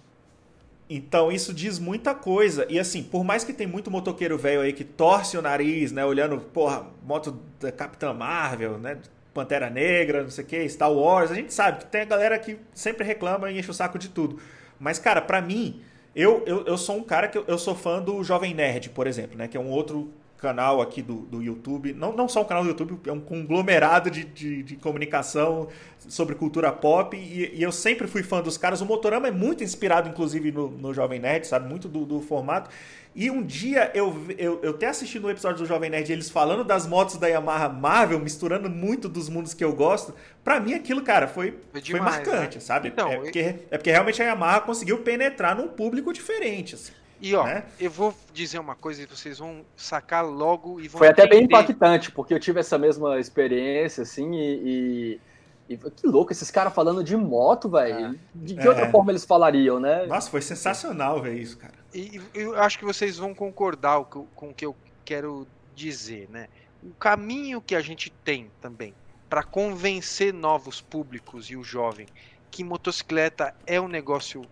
Então 0.89 1.32
isso 1.32 1.53
diz 1.55 1.78
muita 1.78 2.14
coisa. 2.14 2.66
E 2.68 2.78
assim, 2.78 3.03
por 3.03 3.24
mais 3.24 3.43
que 3.43 3.53
tem 3.53 3.66
muito 3.66 3.91
motoqueiro 3.91 4.37
velho 4.37 4.61
aí 4.61 4.72
que 4.72 4.85
torce 4.85 5.37
o 5.37 5.43
nariz, 5.43 5.93
né? 5.93 6.05
Olhando, 6.05 6.39
porra, 6.39 6.87
moto 7.03 7.39
da 7.59 7.72
Capitã 7.72 8.12
Marvel, 8.12 8.78
né? 8.78 8.99
Pantera 9.32 9.68
Negra, 9.68 10.22
não 10.22 10.30
sei 10.30 10.45
o 10.45 10.47
que, 10.47 10.68
Star 10.68 10.93
Wars. 10.93 11.30
A 11.30 11.35
gente 11.35 11.53
sabe 11.53 11.80
que 11.80 11.87
tem 11.87 12.03
a 12.03 12.05
galera 12.05 12.39
que 12.39 12.59
sempre 12.72 13.05
reclama 13.05 13.51
e 13.51 13.59
enche 13.59 13.70
o 13.70 13.74
saco 13.74 13.99
de 13.99 14.09
tudo. 14.09 14.39
Mas, 14.78 14.99
cara, 14.99 15.20
para 15.20 15.41
mim 15.41 15.82
eu, 16.14 16.45
eu, 16.47 16.64
eu 16.64 16.78
sou 16.78 16.97
um 16.97 17.03
cara 17.03 17.26
que 17.26 17.37
eu, 17.37 17.45
eu, 17.49 17.59
sou 17.59 17.74
fã 17.74 18.01
do 18.01 18.22
Jovem 18.22 18.55
Nerd, 18.55 18.91
por 18.91 19.07
exemplo, 19.07 19.37
né? 19.37 19.49
Que 19.49 19.57
é 19.57 19.61
um 19.61 19.70
outro 19.70 20.12
canal 20.45 20.82
aqui 20.82 21.01
do, 21.01 21.20
do 21.20 21.42
YouTube, 21.42 21.95
não, 21.95 22.12
não 22.12 22.28
só 22.28 22.42
um 22.42 22.45
canal 22.45 22.62
do 22.62 22.68
YouTube, 22.68 23.01
é 23.09 23.12
um 23.12 23.20
conglomerado 23.20 24.11
de, 24.11 24.24
de, 24.24 24.62
de 24.62 24.76
comunicação 24.76 25.68
sobre 26.07 26.34
cultura 26.34 26.70
pop, 26.70 27.16
e, 27.16 27.57
e, 27.57 27.62
eu 27.62 27.72
sempre 27.72 28.07
fui 28.07 28.22
fã 28.22 28.42
dos 28.42 28.59
caras. 28.59 28.82
O 28.82 28.84
Motorama 28.84 29.26
é 29.26 29.30
muito 29.30 29.64
inspirado, 29.64 30.07
inclusive, 30.07 30.53
no, 30.53 30.68
no 30.68 30.92
Jovem 30.92 31.18
Nerd, 31.18 31.47
sabe? 31.47 31.66
Muito 31.66 31.88
do, 31.88 32.05
do 32.05 32.20
formato. 32.20 32.68
E 33.14 33.30
um 33.30 33.42
dia 33.42 33.90
eu, 33.95 34.14
eu, 34.36 34.61
eu 34.62 34.70
até 34.72 34.88
assisti 34.88 35.18
no 35.18 35.30
episódio 35.30 35.59
do 35.59 35.66
Jovem 35.66 35.88
Nerd 35.88 36.12
eles 36.12 36.28
falando 36.28 36.62
das 36.62 36.86
motos 36.86 37.16
da 37.16 37.26
Yamaha 37.26 37.70
Marvel, 37.70 38.20
misturando 38.20 38.68
muito 38.68 39.09
dos 39.09 39.30
mundos 39.30 39.55
que 39.55 39.64
eu 39.64 39.72
gosto. 39.72 40.14
Pra 40.42 40.61
mim, 40.61 40.74
aquilo, 40.74 41.01
cara, 41.01 41.26
foi, 41.26 41.55
foi, 41.72 41.80
demais, 41.80 42.16
foi 42.16 42.34
marcante, 42.34 42.57
né? 42.57 42.61
sabe? 42.61 42.88
Então, 42.88 43.11
é, 43.11 43.16
porque, 43.16 43.55
é 43.70 43.78
porque 43.78 43.90
realmente 43.90 44.20
a 44.20 44.26
Yamaha 44.26 44.61
conseguiu 44.61 44.99
penetrar 44.99 45.57
num 45.57 45.68
público 45.68 46.12
diferente. 46.12 46.74
Assim. 46.74 46.92
E 47.20 47.34
ó, 47.34 47.44
né? 47.44 47.64
eu 47.78 47.90
vou 47.90 48.14
dizer 48.32 48.58
uma 48.58 48.74
coisa 48.74 49.02
e 49.02 49.06
vocês 49.06 49.38
vão 49.38 49.64
sacar 49.76 50.24
logo 50.24 50.80
e 50.80 50.88
vão. 50.88 50.98
Foi 50.98 51.08
até 51.08 51.26
bem 51.26 51.44
impactante, 51.44 52.10
porque 52.10 52.34
eu 52.34 52.40
tive 52.40 52.60
essa 52.60 52.78
mesma 52.78 53.18
experiência, 53.18 54.02
assim, 54.02 54.34
e. 54.34 55.20
e, 55.68 55.74
e 55.74 55.76
que 55.76 56.06
louco, 56.06 56.32
esses 56.32 56.50
caras 56.50 56.74
falando 56.74 57.02
de 57.02 57.16
moto, 57.16 57.68
velho. 57.68 58.06
É. 58.06 58.14
De 58.34 58.54
que 58.54 58.66
é. 58.66 58.68
outra 58.68 58.90
forma 58.90 59.12
eles 59.12 59.24
falariam, 59.24 59.80
né? 59.80 60.06
Nossa, 60.06 60.30
foi 60.30 60.42
sensacional 60.42 61.22
ver 61.22 61.34
isso, 61.34 61.56
cara. 61.56 61.74
E 61.94 62.20
eu 62.34 62.60
acho 62.60 62.78
que 62.78 62.84
vocês 62.84 63.16
vão 63.16 63.34
concordar 63.34 64.04
com 64.04 64.48
o 64.48 64.54
que 64.54 64.66
eu 64.66 64.76
quero 65.04 65.46
dizer, 65.74 66.28
né? 66.30 66.48
O 66.82 66.90
caminho 66.94 67.60
que 67.60 67.74
a 67.74 67.80
gente 67.80 68.10
tem 68.10 68.50
também 68.60 68.94
para 69.28 69.42
convencer 69.42 70.32
novos 70.32 70.80
públicos 70.80 71.50
e 71.50 71.56
o 71.56 71.64
jovem 71.64 72.06
que 72.50 72.62
motocicleta 72.62 73.52
é 73.66 73.80
um 73.80 73.88
negócio 73.88 74.42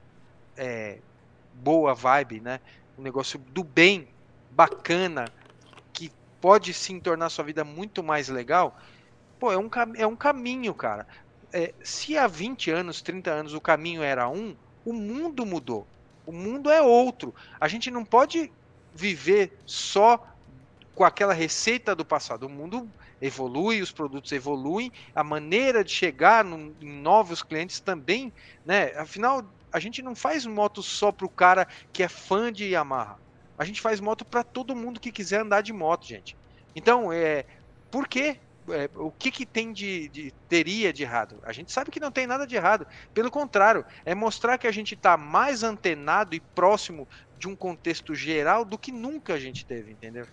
é, 0.56 0.98
boa 1.54 1.94
vibe, 1.94 2.40
né? 2.40 2.60
Um 2.98 3.02
negócio 3.02 3.38
do 3.38 3.64
bem, 3.64 4.08
bacana, 4.50 5.24
que 5.92 6.10
pode 6.40 6.74
sim 6.74 7.00
tornar 7.00 7.30
sua 7.30 7.44
vida 7.44 7.64
muito 7.64 8.02
mais 8.02 8.28
legal. 8.28 8.78
Pô, 9.38 9.52
é 9.52 9.58
um, 9.58 9.70
é 9.96 10.06
um 10.06 10.16
caminho, 10.16 10.74
cara. 10.74 11.06
É, 11.52 11.74
se 11.82 12.16
há 12.16 12.26
20 12.26 12.70
anos, 12.70 13.02
30 13.02 13.30
anos 13.30 13.54
o 13.54 13.60
caminho 13.60 14.02
era 14.02 14.28
um, 14.28 14.56
o 14.84 14.92
mundo 14.92 15.44
mudou. 15.44 15.86
O 16.26 16.32
mundo 16.32 16.70
é 16.70 16.80
outro. 16.80 17.34
A 17.60 17.68
gente 17.68 17.90
não 17.90 18.04
pode 18.04 18.50
viver 18.94 19.58
só 19.66 20.24
com 20.94 21.04
aquela 21.04 21.32
receita 21.32 21.94
do 21.94 22.04
passado. 22.04 22.46
O 22.46 22.50
mundo 22.50 22.88
evolui, 23.20 23.80
os 23.80 23.92
produtos 23.92 24.32
evoluem, 24.32 24.92
a 25.14 25.22
maneira 25.22 25.84
de 25.84 25.92
chegar 25.92 26.44
no, 26.44 26.74
em 26.80 27.00
novos 27.00 27.42
clientes 27.42 27.80
também, 27.80 28.32
né? 28.66 28.92
Afinal, 28.96 29.44
a 29.72 29.80
gente 29.80 30.02
não 30.02 30.14
faz 30.14 30.44
moto 30.44 30.82
só 30.82 31.10
para 31.10 31.26
o 31.26 31.30
cara 31.30 31.66
que 31.92 32.02
é 32.02 32.08
fã 32.08 32.52
de 32.52 32.64
Yamaha. 32.64 33.18
A 33.56 33.64
gente 33.64 33.80
faz 33.80 34.00
moto 34.00 34.24
para 34.24 34.42
todo 34.42 34.76
mundo 34.76 35.00
que 35.00 35.12
quiser 35.12 35.40
andar 35.40 35.62
de 35.62 35.72
moto, 35.72 36.06
gente. 36.06 36.36
Então, 36.74 37.12
é, 37.12 37.44
por 37.90 38.08
quê? 38.08 38.38
É, 38.68 38.88
o 38.94 39.10
que, 39.10 39.30
que 39.30 39.44
tem 39.44 39.72
de, 39.72 40.08
de, 40.08 40.30
teria 40.48 40.92
de 40.92 41.02
errado? 41.02 41.38
A 41.42 41.52
gente 41.52 41.72
sabe 41.72 41.90
que 41.90 41.98
não 41.98 42.12
tem 42.12 42.26
nada 42.26 42.46
de 42.46 42.54
errado. 42.54 42.86
Pelo 43.12 43.30
contrário, 43.30 43.84
é 44.04 44.14
mostrar 44.14 44.58
que 44.58 44.66
a 44.66 44.72
gente 44.72 44.94
está 44.94 45.16
mais 45.16 45.62
antenado 45.62 46.34
e 46.34 46.40
próximo 46.40 47.08
de 47.38 47.48
um 47.48 47.56
contexto 47.56 48.14
geral 48.14 48.64
do 48.64 48.78
que 48.78 48.92
nunca 48.92 49.34
a 49.34 49.38
gente 49.38 49.66
teve, 49.66 49.90
entendeu? 49.90 50.26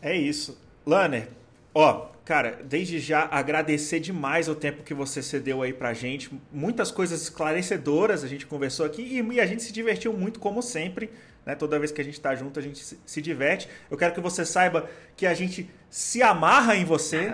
É 0.00 0.16
isso. 0.16 0.60
Lanner, 0.84 1.28
Ó, 1.74 2.08
cara, 2.24 2.60
desde 2.64 2.98
já 2.98 3.28
agradecer 3.30 4.00
demais 4.00 4.48
o 4.48 4.54
tempo 4.54 4.82
que 4.82 4.92
você 4.92 5.22
cedeu 5.22 5.62
aí 5.62 5.72
pra 5.72 5.94
gente. 5.94 6.30
Muitas 6.52 6.90
coisas 6.90 7.22
esclarecedoras 7.22 8.22
a 8.22 8.28
gente 8.28 8.46
conversou 8.46 8.84
aqui 8.84 9.02
e, 9.02 9.40
a 9.40 9.46
gente 9.46 9.62
se 9.62 9.72
divertiu 9.72 10.12
muito, 10.12 10.38
como 10.38 10.62
sempre. 10.62 11.10
Né? 11.44 11.54
Toda 11.54 11.78
vez 11.78 11.90
que 11.90 12.00
a 12.00 12.04
gente 12.04 12.20
tá 12.20 12.34
junto, 12.34 12.60
a 12.60 12.62
gente 12.62 12.78
se, 13.04 13.22
diverte. 13.22 13.68
Eu 13.90 13.96
quero 13.96 14.14
que 14.14 14.20
você 14.20 14.44
saiba 14.44 14.88
que 15.16 15.26
a 15.26 15.34
gente 15.34 15.68
se 15.90 16.22
amarra 16.22 16.76
em 16.76 16.84
você. 16.84 17.32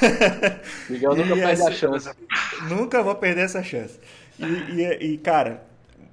Miguel 0.88 1.14
nunca 1.14 1.34
perde 1.34 1.62
a 1.62 1.70
chance. 1.70 2.10
Nunca 2.68 3.02
vou 3.02 3.14
perder 3.14 3.42
essa 3.42 3.62
chance. 3.62 3.98
E, 4.38 4.44
e, 4.44 5.12
e 5.12 5.18
cara, 5.18 5.62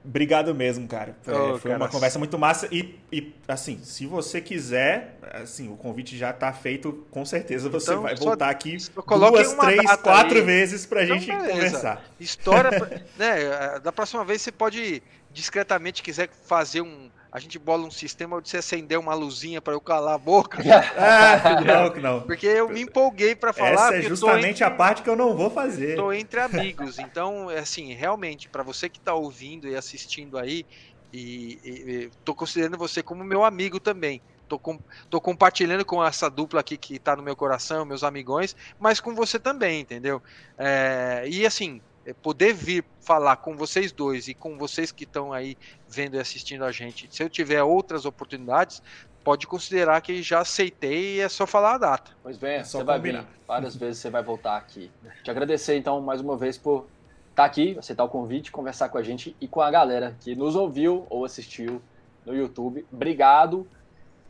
Obrigado 0.03 0.53
mesmo, 0.55 0.87
cara. 0.87 1.15
Oh, 1.27 1.59
foi 1.59 1.71
cara. 1.71 1.83
uma 1.83 1.87
conversa 1.87 2.17
muito 2.17 2.37
massa. 2.37 2.67
E, 2.71 2.97
e, 3.11 3.33
assim, 3.47 3.79
se 3.83 4.07
você 4.07 4.41
quiser, 4.41 5.17
assim, 5.31 5.71
o 5.71 5.75
convite 5.75 6.17
já 6.17 6.31
está 6.31 6.51
feito, 6.51 7.05
com 7.11 7.23
certeza 7.23 7.69
você 7.69 7.91
então, 7.91 8.01
vai 8.01 8.15
voltar 8.15 8.49
aqui 8.49 8.77
duas, 9.05 9.53
três, 9.53 9.95
quatro 9.97 10.39
aí. 10.39 10.43
vezes 10.43 10.87
pra 10.87 11.03
então, 11.03 11.19
gente 11.19 11.31
beleza. 11.31 11.51
conversar. 11.51 12.05
História, 12.19 12.71
né? 13.15 13.79
Da 13.83 13.91
próxima 13.91 14.25
vez 14.25 14.41
você 14.41 14.51
pode 14.51 15.03
discretamente 15.31 16.01
quiser 16.01 16.29
fazer 16.45 16.81
um 16.81 17.10
a 17.31 17.39
gente 17.39 17.57
bola 17.57 17.85
um 17.85 17.91
sistema 17.91 18.35
onde 18.35 18.49
você 18.49 18.57
acender 18.57 18.99
uma 18.99 19.13
luzinha 19.13 19.61
para 19.61 19.73
eu 19.73 19.79
calar 19.79 20.15
a 20.15 20.17
boca. 20.17 20.61
ah, 20.97 21.61
não, 21.95 22.01
não. 22.01 22.21
Porque 22.21 22.45
eu 22.45 22.67
me 22.67 22.81
empolguei 22.81 23.33
para 23.35 23.53
falar. 23.53 23.93
Essa 23.93 23.95
é 23.95 24.01
justamente 24.01 24.63
entre, 24.63 24.63
a 24.65 24.71
parte 24.71 25.01
que 25.01 25.09
eu 25.09 25.15
não 25.15 25.35
vou 25.35 25.49
fazer. 25.49 25.91
Estou 25.91 26.13
entre 26.13 26.41
amigos. 26.41 26.99
Então, 26.99 27.47
assim, 27.47 27.93
realmente, 27.93 28.49
para 28.49 28.63
você 28.63 28.89
que 28.89 28.99
está 28.99 29.13
ouvindo 29.13 29.67
e 29.67 29.75
assistindo 29.75 30.37
aí, 30.37 30.65
e 31.13 32.09
estou 32.11 32.35
considerando 32.35 32.77
você 32.77 33.01
como 33.01 33.23
meu 33.23 33.45
amigo 33.45 33.79
também. 33.79 34.21
Tô, 34.47 34.59
com, 34.59 34.77
tô, 35.09 35.21
compartilhando 35.21 35.85
com 35.85 36.03
essa 36.03 36.29
dupla 36.29 36.59
aqui 36.59 36.75
que 36.75 36.95
está 36.95 37.15
no 37.15 37.23
meu 37.23 37.37
coração, 37.37 37.85
meus 37.85 38.03
amigões, 38.03 38.53
mas 38.77 38.99
com 38.99 39.15
você 39.15 39.39
também, 39.39 39.79
entendeu? 39.79 40.21
É, 40.57 41.23
e 41.25 41.45
assim, 41.45 41.79
é, 41.79 41.90
poder 42.21 42.53
vir 42.53 42.83
falar 42.99 43.37
com 43.37 43.55
vocês 43.55 43.91
dois 43.91 44.27
e 44.27 44.33
com 44.33 44.57
vocês 44.57 44.91
que 44.91 45.03
estão 45.03 45.31
aí 45.31 45.57
vendo 45.87 46.15
e 46.15 46.19
assistindo 46.19 46.63
a 46.63 46.71
gente, 46.71 47.07
se 47.11 47.23
eu 47.23 47.29
tiver 47.29 47.61
outras 47.63 48.05
oportunidades, 48.05 48.81
pode 49.23 49.47
considerar 49.47 50.01
que 50.01 50.21
já 50.21 50.39
aceitei 50.39 51.17
e 51.17 51.19
é 51.19 51.29
só 51.29 51.45
falar 51.45 51.75
a 51.75 51.77
data. 51.77 52.11
Pois 52.23 52.37
bem, 52.37 52.55
é 52.55 52.63
você 52.63 52.83
vai 52.83 52.99
vir. 52.99 53.23
Várias 53.47 53.75
vezes 53.75 54.01
você 54.01 54.09
vai 54.09 54.23
voltar 54.23 54.57
aqui. 54.57 54.91
Te 55.23 55.29
agradecer 55.29 55.77
então 55.77 56.01
mais 56.01 56.21
uma 56.21 56.35
vez 56.35 56.57
por 56.57 56.87
estar 57.29 57.43
tá 57.43 57.45
aqui, 57.45 57.77
aceitar 57.77 58.03
o 58.03 58.09
convite, 58.09 58.51
conversar 58.51 58.89
com 58.89 58.97
a 58.97 59.03
gente 59.03 59.35
e 59.39 59.47
com 59.47 59.61
a 59.61 59.69
galera 59.69 60.15
que 60.21 60.35
nos 60.35 60.55
ouviu 60.55 61.05
ou 61.09 61.25
assistiu 61.25 61.81
no 62.25 62.35
YouTube. 62.35 62.85
Obrigado. 62.91 63.67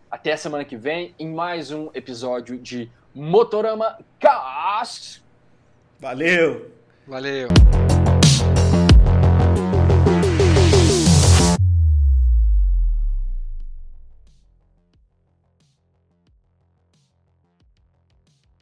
Até 0.10 0.34
a 0.34 0.38
semana 0.38 0.66
que 0.66 0.76
vem 0.76 1.16
em 1.18 1.32
mais 1.32 1.72
um 1.72 1.90
episódio 1.94 2.58
de 2.58 2.92
Motorama 3.16 3.98
Cast. 4.20 5.24
Valeu! 6.00 6.81
Valeu. 7.12 7.50